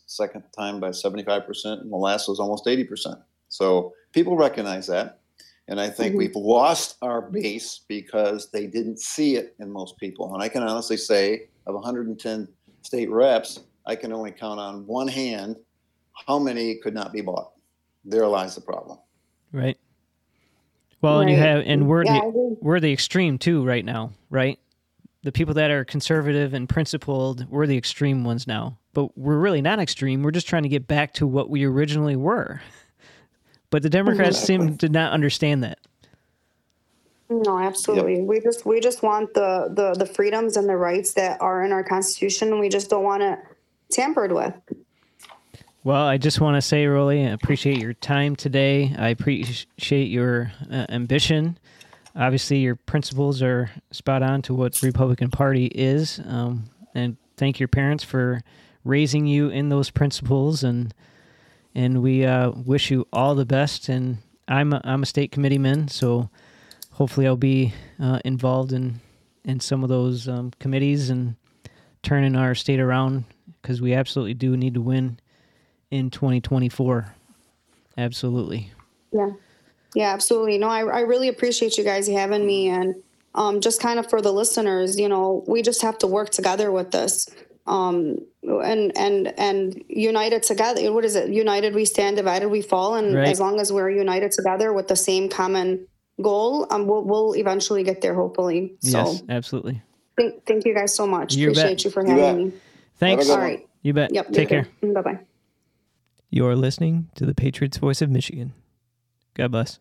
Second 0.06 0.42
time 0.56 0.80
by 0.80 0.90
seventy-five 0.92 1.46
percent, 1.46 1.82
and 1.82 1.92
the 1.92 1.96
last 1.96 2.28
was 2.28 2.40
almost 2.40 2.66
eighty 2.66 2.84
percent. 2.84 3.18
So 3.48 3.92
people 4.12 4.36
recognize 4.36 4.86
that, 4.86 5.20
and 5.68 5.78
I 5.80 5.90
think 5.90 6.14
Mhm. 6.14 6.18
we've 6.18 6.36
lost 6.36 6.96
our 7.02 7.20
base 7.20 7.80
because 7.86 8.50
they 8.50 8.66
didn't 8.66 8.98
see 8.98 9.36
it 9.36 9.54
in 9.58 9.70
most 9.70 9.98
people. 9.98 10.32
And 10.32 10.42
I 10.42 10.48
can 10.48 10.62
honestly 10.62 10.96
say, 10.96 11.48
of 11.66 11.74
110 11.74 12.48
state 12.82 13.10
reps, 13.10 13.60
I 13.86 13.96
can 13.96 14.12
only 14.12 14.30
count 14.30 14.58
on 14.58 14.86
one 14.86 15.08
hand 15.08 15.56
how 16.26 16.38
many 16.38 16.76
could 16.76 16.94
not 16.94 17.12
be 17.12 17.20
bought. 17.20 17.52
There 18.04 18.26
lies 18.26 18.54
the 18.54 18.60
problem. 18.62 18.98
Right. 19.52 19.78
Well, 21.02 21.20
and 21.20 21.30
you 21.30 21.36
have, 21.36 21.62
and 21.64 21.88
we're 21.88 22.04
Yeah, 22.04 22.20
the 22.20 22.56
we're 22.60 22.80
the 22.80 22.92
extreme 22.92 23.38
too 23.38 23.64
right 23.64 23.84
now, 23.84 24.12
right? 24.28 24.58
The 25.22 25.32
people 25.32 25.54
that 25.54 25.70
are 25.70 25.84
conservative 25.84 26.54
and 26.54 26.68
principled, 26.68 27.46
we're 27.48 27.66
the 27.66 27.76
extreme 27.76 28.24
ones 28.24 28.46
now. 28.46 28.78
But 28.92 29.16
we're 29.16 29.38
really 29.38 29.62
not 29.62 29.78
extreme. 29.78 30.22
We're 30.22 30.30
just 30.30 30.48
trying 30.48 30.64
to 30.64 30.68
get 30.68 30.86
back 30.86 31.14
to 31.14 31.26
what 31.26 31.48
we 31.48 31.64
originally 31.64 32.16
were. 32.16 32.60
But 33.70 33.82
the 33.82 33.90
Democrats 33.90 34.38
seem 34.38 34.76
to 34.78 34.88
not 34.88 35.12
understand 35.12 35.62
that. 35.62 35.78
No, 37.28 37.60
absolutely. 37.60 38.22
We 38.22 38.40
just 38.40 38.66
we 38.66 38.80
just 38.80 39.02
want 39.04 39.32
the, 39.34 39.70
the 39.72 39.94
the 39.94 40.06
freedoms 40.06 40.56
and 40.56 40.68
the 40.68 40.76
rights 40.76 41.14
that 41.14 41.40
are 41.40 41.62
in 41.64 41.70
our 41.70 41.84
constitution. 41.84 42.58
We 42.58 42.68
just 42.68 42.90
don't 42.90 43.04
want 43.04 43.22
it 43.22 43.38
tampered 43.90 44.32
with. 44.32 44.52
Well, 45.82 46.06
I 46.06 46.18
just 46.18 46.42
want 46.42 46.56
to 46.58 46.60
say, 46.60 46.84
Rolie, 46.84 47.26
I 47.26 47.30
appreciate 47.30 47.78
your 47.78 47.94
time 47.94 48.36
today. 48.36 48.94
I 48.98 49.08
appreciate 49.08 50.10
your 50.10 50.52
uh, 50.70 50.84
ambition. 50.90 51.58
Obviously, 52.14 52.58
your 52.58 52.76
principles 52.76 53.40
are 53.40 53.70
spot 53.90 54.22
on 54.22 54.42
to 54.42 54.52
what 54.52 54.82
Republican 54.82 55.30
Party 55.30 55.66
is. 55.68 56.20
Um, 56.26 56.64
and 56.94 57.16
thank 57.38 57.58
your 57.58 57.68
parents 57.68 58.04
for 58.04 58.42
raising 58.84 59.26
you 59.26 59.48
in 59.48 59.70
those 59.70 59.88
principles. 59.88 60.62
And 60.62 60.92
and 61.74 62.02
we 62.02 62.26
uh, 62.26 62.50
wish 62.50 62.90
you 62.90 63.08
all 63.10 63.34
the 63.34 63.46
best. 63.46 63.88
And 63.88 64.18
I'm 64.48 64.74
a, 64.74 64.82
I'm 64.84 65.02
a 65.02 65.06
state 65.06 65.32
committeeman, 65.32 65.88
so 65.88 66.28
hopefully 66.90 67.26
I'll 67.26 67.36
be 67.36 67.72
uh, 67.98 68.20
involved 68.22 68.74
in 68.74 69.00
in 69.46 69.60
some 69.60 69.82
of 69.82 69.88
those 69.88 70.28
um, 70.28 70.52
committees 70.58 71.08
and 71.08 71.36
turning 72.02 72.36
our 72.36 72.54
state 72.54 72.80
around 72.80 73.24
because 73.62 73.80
we 73.80 73.94
absolutely 73.94 74.34
do 74.34 74.58
need 74.58 74.74
to 74.74 74.82
win 74.82 75.18
in 75.90 76.10
2024. 76.10 77.14
Absolutely. 77.98 78.70
Yeah. 79.12 79.30
Yeah, 79.94 80.12
absolutely. 80.12 80.56
No, 80.58 80.68
I, 80.68 80.80
I 80.84 81.00
really 81.00 81.28
appreciate 81.28 81.76
you 81.76 81.84
guys 81.84 82.06
having 82.06 82.46
me. 82.46 82.68
And 82.68 82.94
um, 83.34 83.60
just 83.60 83.80
kind 83.80 83.98
of 83.98 84.08
for 84.08 84.22
the 84.22 84.32
listeners, 84.32 84.98
you 84.98 85.08
know, 85.08 85.44
we 85.48 85.62
just 85.62 85.82
have 85.82 85.98
to 85.98 86.06
work 86.06 86.30
together 86.30 86.70
with 86.70 86.92
this. 86.92 87.28
Um, 87.66 88.18
and 88.42 88.96
and 88.96 89.28
and 89.38 89.84
united 89.88 90.42
together. 90.42 90.92
What 90.92 91.04
is 91.04 91.14
it? 91.14 91.28
United 91.30 91.74
we 91.74 91.84
stand, 91.84 92.16
divided 92.16 92.48
we 92.48 92.62
fall. 92.62 92.94
And 92.96 93.14
Right. 93.14 93.28
as 93.28 93.38
long 93.38 93.60
as 93.60 93.72
we're 93.72 93.90
united 93.90 94.32
together 94.32 94.72
with 94.72 94.88
the 94.88 94.96
same 94.96 95.28
common 95.28 95.86
goal, 96.22 96.66
um, 96.70 96.86
we'll, 96.86 97.04
we'll 97.04 97.32
eventually 97.36 97.82
get 97.84 98.00
there. 98.00 98.14
Hopefully. 98.14 98.74
So 98.80 98.98
Yes, 98.98 99.22
absolutely. 99.28 99.82
thank, 100.16 100.44
thank 100.46 100.64
you 100.64 100.74
guys 100.74 100.94
so 100.94 101.06
much. 101.06 101.34
You 101.34 101.48
bet. 101.48 101.58
appreciate 101.58 101.84
you 101.84 101.90
for 101.90 102.04
having 102.04 102.16
bet. 102.16 102.36
me. 102.36 102.52
Thanks. 102.96 103.24
good 103.26 103.32
All 103.32 103.38
one. 103.38 103.46
right. 103.46 103.68
You 103.82 103.92
bet. 103.92 104.14
Yep. 104.14 104.32
Take 104.32 104.48
care. 104.48 104.66
Bye 104.82 105.02
bye. 105.02 105.20
You're 106.32 106.54
listening 106.54 107.10
to 107.16 107.26
the 107.26 107.34
Patriots 107.34 107.78
Voice 107.78 108.00
of 108.00 108.08
Michigan. 108.08 108.54
God 109.34 109.50
bless. 109.50 109.80